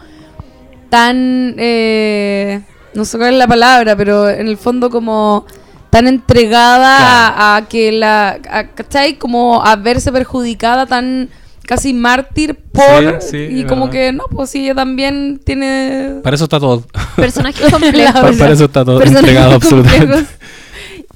[0.90, 2.62] tan, eh,
[2.94, 5.46] no sé cuál es la palabra, pero en el fondo como
[5.90, 7.36] tan entregada Claro.
[7.42, 9.18] a, a que la, a, ¿cachai?
[9.18, 11.30] Como a verse perjudicada tan
[11.66, 13.22] casi mártir por...
[13.22, 13.92] Sí, sí, y como verdad.
[14.00, 16.16] que no, pues sí, ella también tiene...
[16.24, 16.84] Para eso está todo.
[17.16, 18.38] Personajes complejos.
[18.38, 20.26] Para eso está todo entregado absolutamente.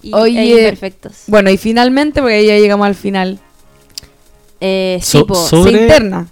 [0.02, 0.42] y, Oye.
[0.42, 1.24] e imperfectos.
[1.28, 3.40] Bueno, y finalmente, porque ya llegamos al final,
[4.60, 6.28] Eh, So- sí, po, Sobre- se interna.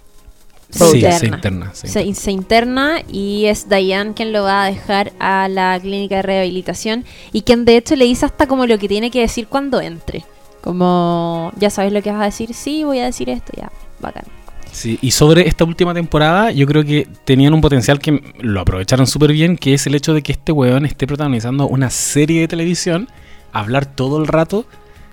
[0.70, 1.18] Se Sí, interna.
[1.18, 1.70] se interna.
[1.74, 1.88] sí.
[1.88, 6.22] Se, se interna y es Diane quien lo va a dejar a la clínica de
[6.22, 9.80] rehabilitación y quien de hecho le dice hasta como lo que tiene que decir cuando
[9.80, 10.24] entre.
[10.62, 14.24] Como, ya sabes lo que vas a decir, sí, voy a decir esto, ya, bacán.
[14.72, 19.06] Sí, y sobre esta última temporada, yo creo que tenían un potencial que lo aprovecharon
[19.06, 22.48] súper bien, que es el hecho de que este weón esté protagonizando una serie de
[22.48, 23.08] televisión,
[23.52, 24.66] hablar todo el rato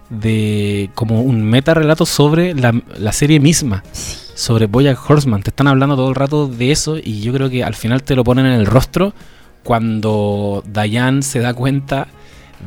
[0.10, 3.84] de como un meta relato sobre la, la serie misma,
[4.38, 5.42] sobre Bojack Horseman.
[5.42, 8.16] Te están hablando todo el rato de eso y yo creo que al final te
[8.16, 9.14] lo ponen en el rostro
[9.64, 12.08] cuando Diane se da cuenta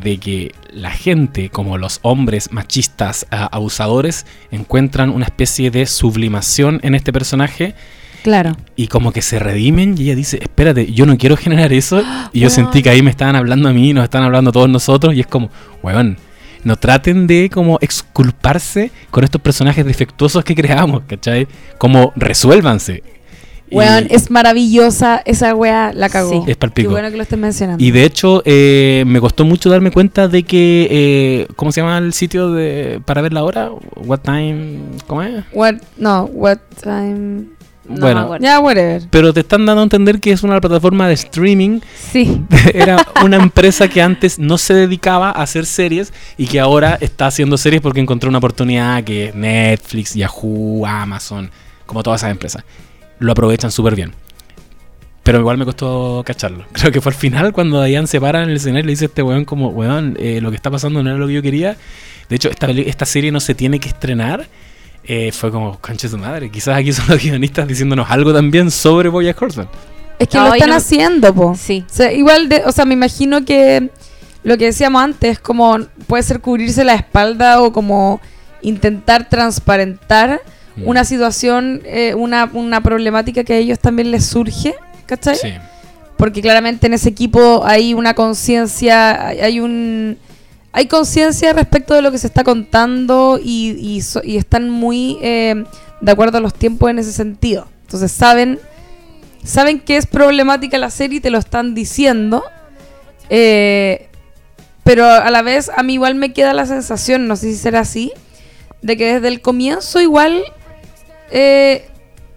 [0.02, 6.80] de que la gente, como los hombres machistas ah, abusadores, encuentran una especie de sublimación
[6.82, 7.74] en este personaje
[8.22, 8.54] Claro.
[8.76, 12.02] Y como que se redimen y ella dice, espérate, yo no quiero generar eso.
[12.32, 14.68] Y yo sentí que ahí me estaban hablando a mí, nos están hablando a todos
[14.68, 15.14] nosotros.
[15.14, 15.50] Y es como,
[15.82, 16.18] weón,
[16.64, 21.46] no traten de como exculparse con estos personajes defectuosos que creamos, ¿cachai?
[21.78, 23.02] Como resuélvanse.
[23.70, 26.30] Y- Weón, es maravillosa esa wea, la cagó.
[26.44, 26.50] Sí.
[26.50, 27.82] Es pa'l Qué bueno que lo estén mencionando.
[27.82, 30.88] Y de hecho, eh, me costó mucho darme cuenta de que.
[30.90, 33.70] eh, ¿Cómo se llama el sitio de para ver la hora?
[33.94, 34.80] What time.
[35.06, 35.44] ¿Cómo es?
[35.52, 37.44] What, no, what time.
[37.88, 38.36] No Bueno.
[38.38, 39.02] Ya, whatever.
[39.10, 41.80] Pero te están dando a entender que es una plataforma de streaming.
[41.94, 42.42] Sí.
[42.74, 47.26] Era una empresa que antes no se dedicaba a hacer series y que ahora está
[47.26, 51.50] haciendo series porque encontró una oportunidad que Netflix, Yahoo, Amazon,
[51.86, 52.64] como todas esas empresas,
[53.18, 54.12] lo aprovechan súper bien.
[55.22, 56.64] Pero igual me costó cacharlo.
[56.72, 59.06] Creo que fue al final cuando Diane se para en el escenario y le dice
[59.06, 61.42] a este weón como, weón, eh, lo que está pasando no era lo que yo
[61.42, 61.76] quería.
[62.28, 64.46] De hecho, esta, esta serie no se tiene que estrenar.
[65.12, 66.50] Eh, fue como, concha de su madre.
[66.50, 69.68] Quizás aquí son los guionistas diciéndonos algo también sobre Bojack Horseman.
[70.20, 71.56] Es que lo están no- haciendo, po.
[71.58, 71.84] Sí.
[71.90, 73.90] O sea, igual, de, o sea, me imagino que
[74.44, 78.20] lo que decíamos antes, como puede ser cubrirse la espalda o como
[78.62, 80.40] intentar transparentar
[80.76, 80.86] Mm.
[80.86, 84.76] una situación, eh, una, una problemática que a ellos también les surge,
[85.06, 85.34] ¿cachai?
[85.34, 85.52] Sí.
[86.16, 90.18] Porque claramente en ese equipo hay una conciencia, hay un...
[90.72, 95.64] Hay conciencia respecto de lo que se está contando y, están muy eh,
[96.00, 97.66] de acuerdo a los tiempos en ese sentido.
[97.82, 98.60] Entonces saben
[99.42, 102.44] saben que es problemática la serie y te lo están diciendo.
[103.28, 104.06] eh,
[104.82, 107.80] pero a la vez a mí igual me queda la sensación, no sé si será
[107.80, 108.12] así,
[108.82, 110.42] de que desde el comienzo igual
[111.30, 111.89] eh,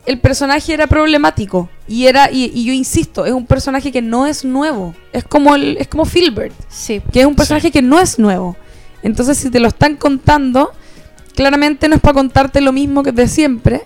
[0.06, 1.70] el personaje era problemático.
[1.88, 4.96] Y era, y, y yo insisto, es un personaje que no es nuevo.
[5.12, 7.02] Es como el, es como Filbert, Sí.
[7.12, 8.56] que es un personaje que no es nuevo.
[9.02, 10.72] Entonces, si te lo están contando,
[11.36, 13.82] claramente no es para contarte lo mismo que de siempre,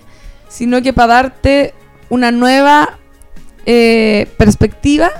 [0.48, 1.74] sino que para darte
[2.08, 2.98] una nueva
[3.66, 5.10] eh, perspectiva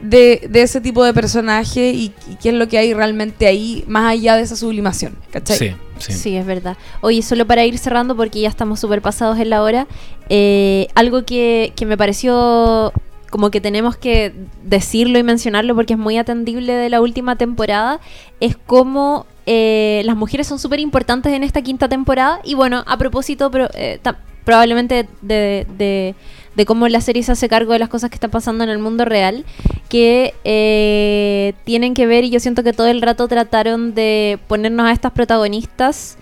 [0.00, 3.84] de, de ese tipo de personaje y, y qué es lo que hay realmente ahí,
[3.86, 5.14] más allá de esa sublimación.
[5.30, 5.56] ¿Cachai?
[5.58, 6.12] Sí, sí.
[6.12, 6.36] Sí.
[6.36, 6.76] es verdad.
[7.00, 9.86] Oye, solo para ir cerrando, porque ya estamos súper pasados en la hora,
[10.28, 12.92] eh, algo que, que me pareció
[13.30, 14.32] como que tenemos que
[14.64, 18.00] decirlo y mencionarlo porque es muy atendible de la última temporada,
[18.40, 22.40] es cómo eh, las mujeres son súper importantes en esta quinta temporada.
[22.42, 24.00] Y bueno, a propósito, pero, eh,
[24.44, 26.14] probablemente de, de-
[26.56, 28.78] de cómo la serie se hace cargo de las cosas que están pasando en el
[28.78, 29.44] mundo real,
[29.88, 34.86] que eh, tienen que ver, y yo siento que todo el rato trataron de ponernos
[34.86, 36.18] a estas protagonistas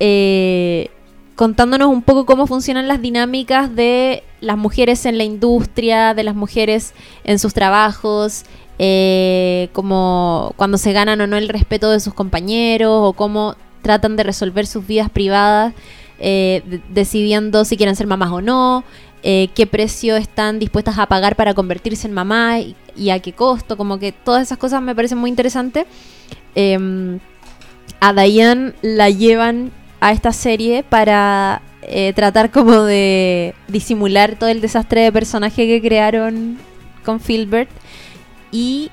[0.00, 0.90] eh,
[1.36, 6.34] contándonos un poco cómo funcionan las dinámicas de las mujeres en la industria, de las
[6.34, 6.92] mujeres
[7.24, 8.44] en sus trabajos,
[8.78, 14.16] eh, como cuando se ganan o no el respeto de sus compañeros, o cómo tratan
[14.16, 15.72] de resolver sus vidas privadas,
[16.18, 18.84] de- decidiendo si quieren ser mamás o no,
[19.22, 23.76] eh, qué precio están dispuestas a pagar para convertirse en mamá y, a qué costo,
[23.76, 25.86] como que todas esas cosas me parecen muy interesantes.
[26.54, 27.18] Em,
[28.00, 34.60] a Diane la llevan a esta serie para eh, tratar como de disimular todo el
[34.60, 36.58] desastre de personaje que crearon
[37.04, 37.70] con Filbert
[38.50, 38.90] y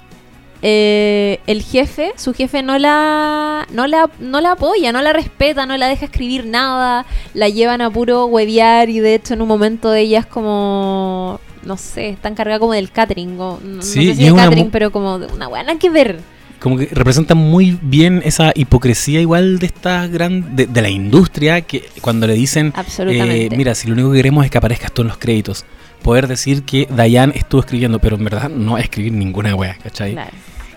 [0.65, 5.65] eh, el jefe, su jefe no la, no la no la apoya, no la respeta,
[5.65, 9.49] no la deja escribir nada, la llevan a puro huevear y de hecho en un
[9.49, 14.15] momento ella es como no sé, está encargada como del catering, o, no, no sé
[14.15, 16.19] si es catering, pero como de una buena que ver.
[16.60, 20.56] Como que representa muy bien esa hipocresía igual de esta gran...
[20.56, 22.73] de, de la industria que cuando le dicen...
[22.99, 25.65] Eh, mira, si lo único que queremos es que aparezcas tú en los créditos.
[26.02, 29.77] Poder decir que Diane estuvo escribiendo, pero en verdad no va a escribir ninguna wea,
[29.84, 30.14] ¿cachai?
[30.14, 30.31] Claro.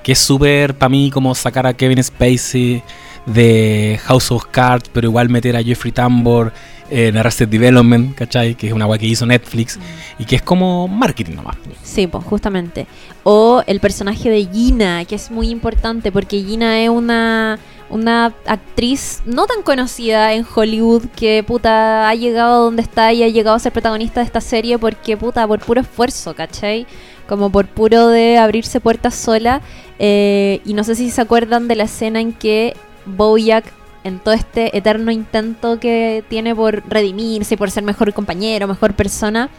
[0.06, 2.80] Que es súper para mí como sacar a Kevin Spacey
[3.26, 6.52] de House of Cards, pero igual meter a Jeffrey Tambor
[6.88, 8.54] en Arrested Development, ¿cachai?
[8.54, 9.80] Que es una wea que hizo Netflix
[10.16, 11.56] y que es como marketing nomás.
[11.82, 12.86] Sí, pues justamente.
[13.24, 17.58] O el personaje de Gina, que es muy importante porque Gina es una,
[17.90, 23.24] una actriz no tan conocida en Hollywood que puta ha llegado a donde está y
[23.24, 26.86] ha llegado a ser protagonista de esta serie porque puta por puro esfuerzo, ¿cachai?
[27.26, 29.60] Como por puro de abrirse puertas sola.
[29.98, 32.74] Eh, y no sé si se acuerdan de la escena en que
[33.06, 33.72] Bojack
[34.04, 39.50] en todo este eterno intento que tiene por redimirse, por ser mejor compañero, mejor persona,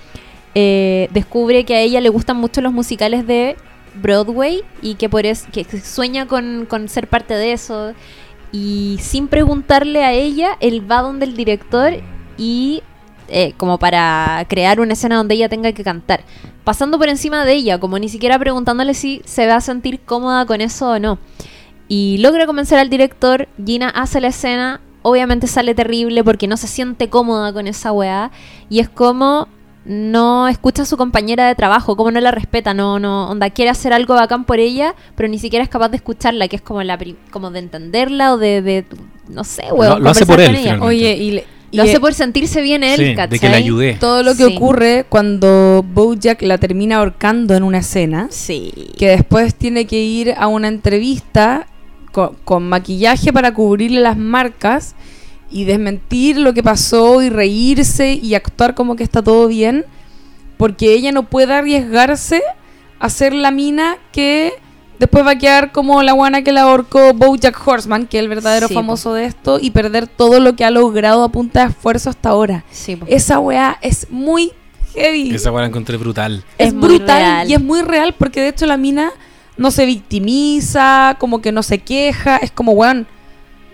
[0.56, 3.57] eh, descubre que a ella le gustan mucho los musicales de
[4.02, 7.94] Broadway y que por eso que sueña con, con ser parte de eso
[8.53, 11.94] y sin preguntarle a ella él va donde el director
[12.38, 12.84] y
[13.30, 16.22] eh, como para crear una escena donde ella tenga que cantar.
[16.64, 20.45] Pasando por encima de ella como ni siquiera preguntándole si se va a sentir cómoda
[20.45, 21.20] con eso o no.
[21.88, 26.68] Y logra convencer al director Gina hace la escena obviamente sale terrible porque no se
[26.68, 28.32] siente cómoda con esa weá
[28.70, 29.48] y es como
[29.86, 33.72] no escucha a su compañera de trabajo, cómo no la respeta, no, no, onda, quiere
[33.72, 36.84] hacer algo bacán por ella, pero ni siquiera es capaz de escucharla, que es como
[36.84, 36.99] la
[37.32, 38.86] como de entenderla o de, de
[39.30, 40.82] no sé, weón, lo hace por con él.
[40.82, 43.94] Oye, y, le- y Lo hace por sentirse bien él, Sí, de que le ayudé.
[43.99, 44.56] todo lo que Sí.
[44.56, 48.72] ocurre cuando Bojack la termina ahorcando en una escena, Sí.
[48.98, 51.68] que después tiene que ir a una entrevista
[52.12, 54.95] co- con, maquillaje para cubrirle las marcas
[55.52, 59.86] y desmentir lo que pasó y reírse y actuar como que está todo bien,
[60.58, 62.41] porque ella no puede arriesgarse
[62.99, 64.54] a ser la mina que
[64.99, 68.30] después va a quedar como la guana que la ahorcó Bojack Horseman, que es el
[68.30, 71.69] verdadero Sí, famoso de esto, y perder todo lo que ha logrado a punta de
[71.72, 72.64] esfuerzo hasta ahora.
[72.72, 72.99] Sí.
[73.07, 74.52] Esa weá es muy
[74.94, 75.34] heavy.
[75.34, 76.44] Esa weá la encontré brutal.
[76.57, 77.49] es brutal real.
[77.49, 79.11] y es muy real porque de hecho la mina
[79.57, 83.07] no se victimiza, como que no se queja, es como, weón,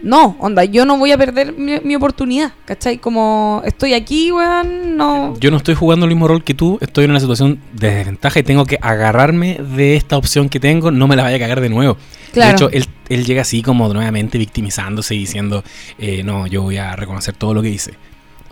[0.04, 2.98] no, onda, yo no voy a perder mi, mi oportunidad, ¿cachai?
[3.00, 5.34] Como estoy aquí, weón, no...
[5.40, 8.40] Yo no estoy jugando el mismo rol que tú, estoy en una situación de desventaja
[8.40, 11.62] y tengo que agarrarme de esta opción que tengo, no me la vaya a cagar
[11.62, 11.98] de nuevo.
[12.34, 12.50] Claro.
[12.50, 15.64] De hecho, él, él llega así como nuevamente victimizándose y diciendo,
[15.98, 17.94] eh, no, yo voy a reconocer todo lo que hice.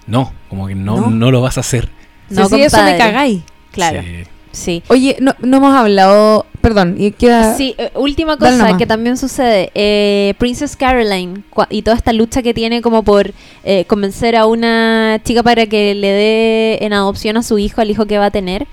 [0.07, 1.10] No, como que no, No.
[1.11, 1.32] no.
[1.32, 1.90] lo vas a hacer.
[2.30, 2.98] No, si eso me compadre.
[2.98, 3.41] cagáis.
[3.72, 4.23] Claro, Sí.
[4.52, 4.84] sí.
[4.88, 7.56] Oye, no, no hemos hablado, perdón, y queda...
[7.56, 9.72] Sí, eh, última cosa que también sucede.
[9.76, 13.34] eh, Princess Caroline y toda esta lucha que tiene como por
[13.64, 17.90] eh, convencer a una chica para que le dé en adopción a su hijo, al
[17.90, 18.68] hijo que va a tener.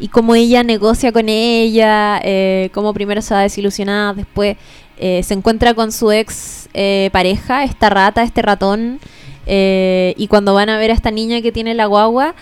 [0.00, 4.56] Y cómo ella negocia con ella, eh, cómo primero se va desilusionada, después
[4.98, 8.98] eh, se encuentra con su ex eh, pareja, esta rata, este ratón.
[9.46, 12.34] y cuando van a ver a esta niña que tiene la guagua,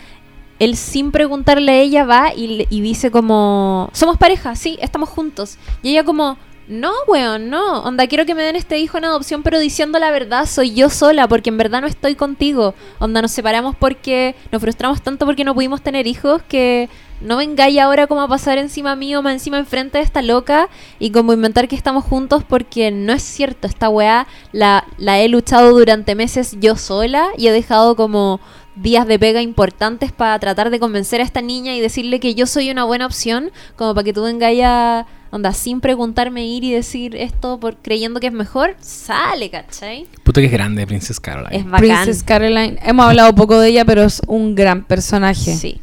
[0.62, 5.58] él sin preguntarle a ella va y, dice como, somos pareja, sí, estamos juntos.
[5.82, 9.42] Y ella como, no, weón, no, onda, quiero que me den este hijo en adopción,
[9.42, 12.76] pero diciendo la verdad, soy yo sola, porque en verdad no estoy contigo.
[13.00, 16.88] Onda, nos separamos porque nos frustramos tanto porque no pudimos tener hijos que
[17.20, 20.68] no vengáis ahora como a pasar encima mío, más encima enfrente de esta loca
[21.00, 25.28] y como inventar que estamos juntos porque no es cierto, esta weá la, la he
[25.28, 28.40] luchado durante meses yo sola y he dejado como
[28.74, 32.46] días de pega importantes para tratar de convencer a esta niña y decirle que yo
[32.46, 36.72] soy una buena opción, como para que tú vengas ya, onda, sin preguntarme ir y
[36.72, 40.06] decir esto por creyendo que es mejor, sale, ¿cachai?
[40.22, 41.56] Puta que es grande, Princess Caroline.
[41.56, 41.80] Es bacán.
[41.80, 45.54] Princess Caroline, hemos hablado poco de ella, pero es un gran personaje.
[45.54, 45.80] Sí.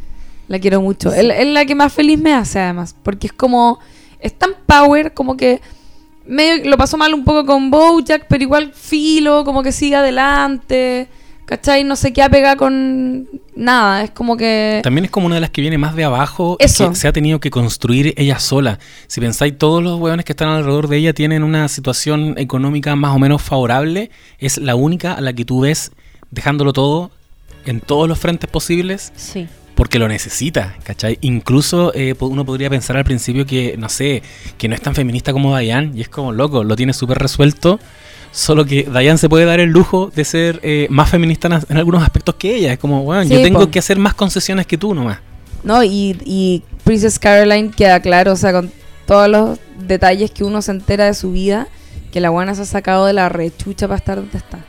[0.49, 1.13] La quiero mucho.
[1.13, 2.95] Es, es la que más feliz me hace, además.
[3.03, 3.79] Porque es como.
[4.19, 5.61] Es tan power, como que.
[6.25, 11.07] Medio lo pasó mal un poco con Bojack, pero igual filo, como que sigue adelante.
[11.49, 11.83] ¿Cachai?
[11.83, 14.03] No se queda pegada con nada.
[14.03, 14.81] Es como que.
[14.83, 16.89] También es como una de las que viene más de abajo y Eso.
[16.91, 18.77] que se ha tenido que construir ella sola.
[19.07, 23.15] Si pensáis, todos los hueones que están alrededor de ella tienen una situación económica más
[23.15, 24.11] o menos favorable.
[24.37, 25.91] Es la única a la que tú ves
[26.29, 27.09] dejándolo todo
[27.65, 29.47] en todos los frentes posibles Sí.
[29.73, 31.17] porque lo necesita, ¿cachai?
[31.21, 34.21] Incluso eh, uno podría pensar al principio que, no sé,
[34.59, 37.79] que no es tan feminista como Diane y es como loco, lo tiene súper resuelto.
[38.31, 42.03] Solo que Diane se puede dar el lujo de ser eh, más feminista en, algunos
[42.03, 42.73] aspectos que ella.
[42.73, 43.71] Es como, bueno, Sí, yo tengo po.
[43.71, 45.19] que hacer más concesiones que tú nomás.
[45.63, 45.83] ¿No?
[45.83, 48.71] Y, y Princess Caroline queda claro, o sea, con
[49.05, 51.67] todos los detalles que uno se entera de su vida,
[52.11, 54.59] que la buena se ha sacado de la rechucha para estar donde está.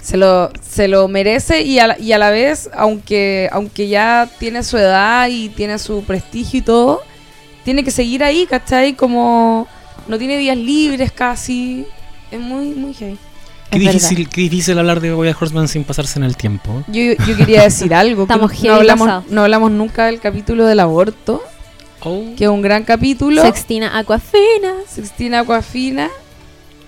[0.00, 4.28] Se lo, se lo merece y a, la, y a la vez, aunque, aunque ya
[4.40, 7.02] tiene su edad y tiene su prestigio y todo,
[7.64, 8.94] tiene que seguir ahí, ¿cachai?
[8.94, 9.68] Como
[10.08, 11.86] no tiene días libres casi.
[12.32, 13.16] Es muy, muy heavy.
[13.70, 16.82] Qué Es difícil, qué difícil hablar de Boya Horseman sin pasarse en el tiempo.
[16.88, 18.26] Yo, yo quería decir algo.
[18.26, 21.42] que Estamos no, heavy hablamos, no hablamos nunca del capítulo del aborto,
[22.36, 23.40] que es un gran capítulo.
[23.42, 24.74] Sextina Aquafina.
[24.88, 26.08] Sextina Aquafina.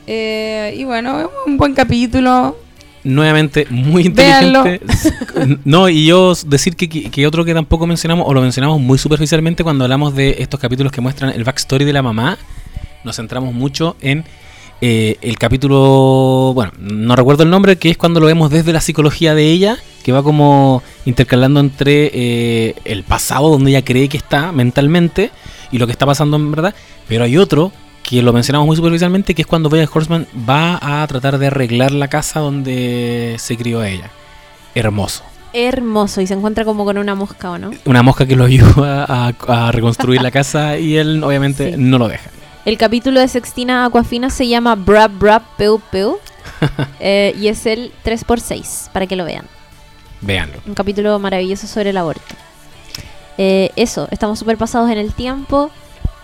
[0.06, 2.58] Eh, y bueno, es un buen capítulo.
[3.04, 4.60] Nuevamente, muy Véanlo.
[4.66, 5.58] inteligente.
[5.64, 8.96] no, y yo decir que, que- que otro que tampoco mencionamos, o lo mencionamos muy
[8.98, 12.38] superficialmente cuando hablamos de estos capítulos que muestran el backstory de la mamá,
[13.04, 14.24] nos centramos mucho en
[14.86, 18.82] eh, el capítulo, bueno, no recuerdo el nombre, que es cuando lo vemos desde la
[18.82, 24.18] psicología de ella, que va como intercalando entre eh, el pasado donde ella cree que
[24.18, 25.30] está mentalmente
[25.72, 26.74] y lo que está pasando en verdad,
[27.08, 31.06] pero hay otro que lo mencionamos muy superficialmente, que es cuando Boya Horseman va a
[31.06, 34.10] tratar de arreglar la casa donde se crió ella.
[34.74, 35.22] Hermoso.
[35.54, 36.20] Hermoso.
[36.20, 37.70] Y se encuentra como con una mosca, ¿o no?
[37.86, 41.76] Una mosca que lo ayuda a, a reconstruir la casa y él obviamente Sí.
[41.78, 42.28] no lo deja.
[42.64, 46.16] El capítulo de Sextina Aquafina se llama Brab Brab Peu Peu.
[47.00, 49.46] eh, y es el 3x6, para que lo vean.
[50.20, 50.58] Véanlo.
[50.66, 52.34] Un capítulo maravilloso sobre el aborto.
[53.36, 55.70] Eh, eso, estamos súper pasados en el tiempo.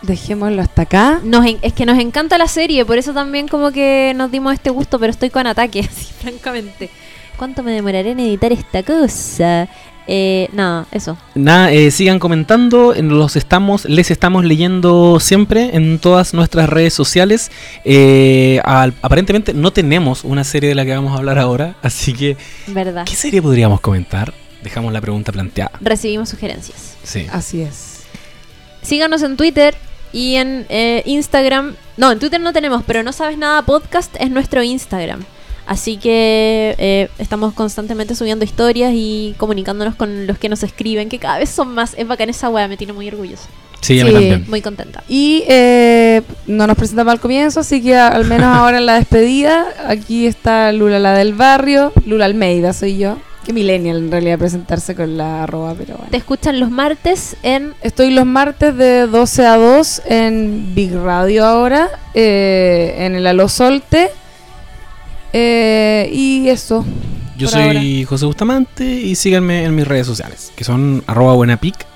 [0.03, 1.21] Dejémoslo hasta acá.
[1.23, 4.55] Nos en- es que nos encanta la serie, por eso también como que nos dimos
[4.55, 6.89] este gusto, pero estoy con ataque, así francamente.
[7.37, 9.69] ¿Cuánto me demoraré en editar esta cosa?
[10.07, 11.17] Eh, nada, eso.
[11.35, 16.95] Nada, eh, sigan comentando, en- los estamos, les estamos leyendo siempre en todas nuestras redes
[16.95, 17.51] sociales.
[17.85, 22.13] Eh, al- aparentemente no tenemos una serie de la que vamos a hablar ahora, así
[22.13, 22.37] que
[22.67, 23.05] Verdad.
[23.05, 24.33] ¿qué serie podríamos comentar?
[24.63, 25.73] Dejamos la pregunta planteada.
[25.81, 26.97] Recibimos sugerencias.
[27.03, 27.27] Sí.
[27.33, 28.03] Así es.
[28.83, 29.75] Síganos en Twitter
[30.13, 31.75] y en eh, Instagram.
[31.97, 35.25] No, en Twitter no tenemos, pero no sabes nada podcast es nuestro Instagram.
[35.67, 41.19] Así que eh, estamos constantemente subiendo historias y comunicándonos con los que nos escriben, que
[41.19, 41.95] cada vez son más.
[41.97, 43.49] Es bacán esa wea, me tiene muy orgullosa.
[43.81, 44.15] Sí, a mí Sí.
[44.15, 44.45] también.
[44.49, 45.03] Muy contenta.
[45.09, 49.65] Y eh, no nos presentamos al comienzo, así que al menos ahora en la despedida,
[49.87, 51.93] aquí está Lula, la del barrio.
[52.05, 53.17] Lula Almeida soy yo.
[53.47, 56.11] Que millennial en realidad presentarse con la arroba, pero bueno.
[56.11, 61.47] Te escuchan los martes en Estoy los martes de 12 a 2 en Big Radio
[61.47, 64.11] ahora, eh, en el Alo Solte.
[65.33, 66.85] Eh, y eso.
[67.37, 71.87] Yo soy José Bustamante y síganme en mis redes sociales, que son arroba buenapic.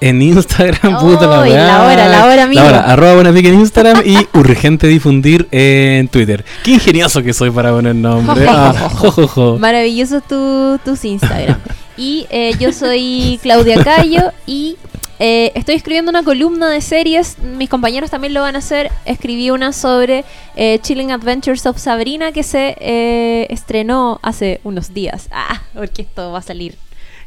[0.00, 2.60] En Instagram, puta la la hora, la hora, amigo.
[2.60, 6.44] La hora, arroba buenapic en Instagram y urgente difundir en Twitter.
[6.64, 8.46] Qué ingenioso que soy para poner nombre.
[8.48, 9.58] Ah, jo, jo, jo.
[9.58, 11.58] Maravilloso tu, tus Instagram.
[11.96, 14.76] y eh, yo soy Claudia Cayo y
[15.18, 17.38] eh, estoy escribiendo una columna de series.
[17.38, 18.90] Mis compañeros también lo van a hacer.
[19.04, 20.24] Escribí una sobre
[20.56, 25.28] eh, Chilling Adventures of Sabrina que se eh, estrenó hace unos días.
[25.38, 26.76] Ah, porque esto va a salir.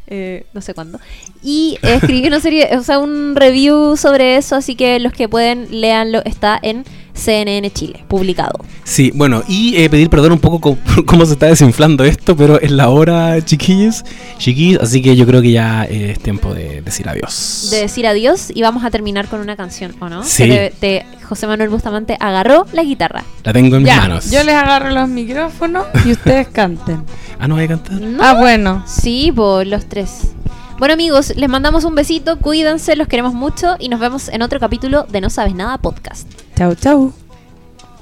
[0.08, 1.00] eh, no sé cuándo.
[1.42, 5.30] Y eh, escribí una serie, o sea, un review sobre eso, así que los que
[5.30, 6.84] pueden, léanlo, está en
[7.20, 8.60] CNN Chile, publicado.
[8.84, 12.72] Sí, bueno, y eh, pedir perdón un poco cómo se está desinflando esto, pero es
[12.72, 14.04] la hora, chiquillos,
[14.38, 17.68] chiquillos, así que yo creo que ya eh, es tiempo de decir adiós.
[17.72, 20.24] de decir adiós y vamos a terminar con una canción, ¿o no?
[20.24, 20.44] Sí.
[20.44, 23.24] Que te- te- José Manuel Bustamante agarró la guitarra.
[23.44, 24.32] La tengo en mis Ya, manos.
[24.32, 27.04] yo les agarro los micrófonos y ustedes canten.
[27.42, 27.94] Ah, no voy a cantar.
[28.02, 28.22] ¿No?
[28.22, 28.84] Ah, bueno.
[28.86, 30.34] Sí, por los tres.
[30.80, 34.62] Bueno amigos, les mandamos un besito, cuídense, los queremos mucho y nos vemos en otro
[34.62, 36.26] capítulo de No Sabes Nada Podcast.
[36.56, 37.14] Chau, chau.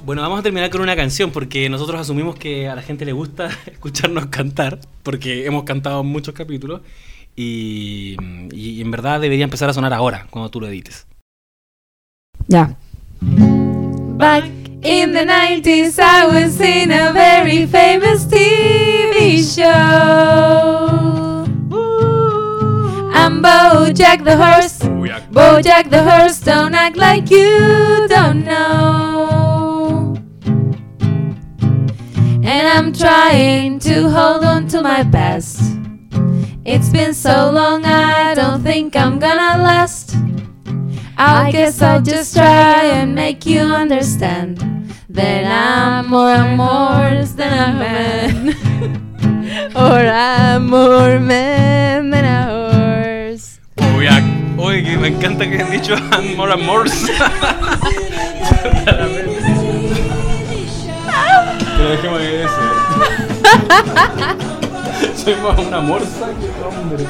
[0.04, 3.10] Bueno, vamos a terminar con una canción porque nosotros asumimos que a la gente le
[3.10, 6.82] gusta escucharnos cantar, porque hemos cantado muchos capítulos
[7.34, 8.16] y,
[8.52, 11.08] y en verdad debería empezar a sonar ahora, cuando tú lo edites.
[12.46, 12.76] Ya.
[13.20, 14.44] Back
[14.84, 21.27] In the 90s, I was in a very famous TV show.
[23.20, 24.78] I'm Bojack the horse.
[25.32, 30.14] Bojack the horse, don't act like you don't know.
[32.50, 35.60] And I'm trying to hold on to my past.
[36.64, 40.14] It's been so long, I don't think I'm gonna last.
[41.16, 44.58] I guess I'll just try and make you understand
[45.08, 49.04] that I'm more and more than a man.
[49.74, 52.67] Or I'm more man than a horse.
[53.98, 55.96] Oye, que me encanta que han dicho
[56.36, 56.88] More and More.
[61.76, 62.54] Pero dejemos de eso.
[65.24, 67.04] Soy más una morsa que un hombre.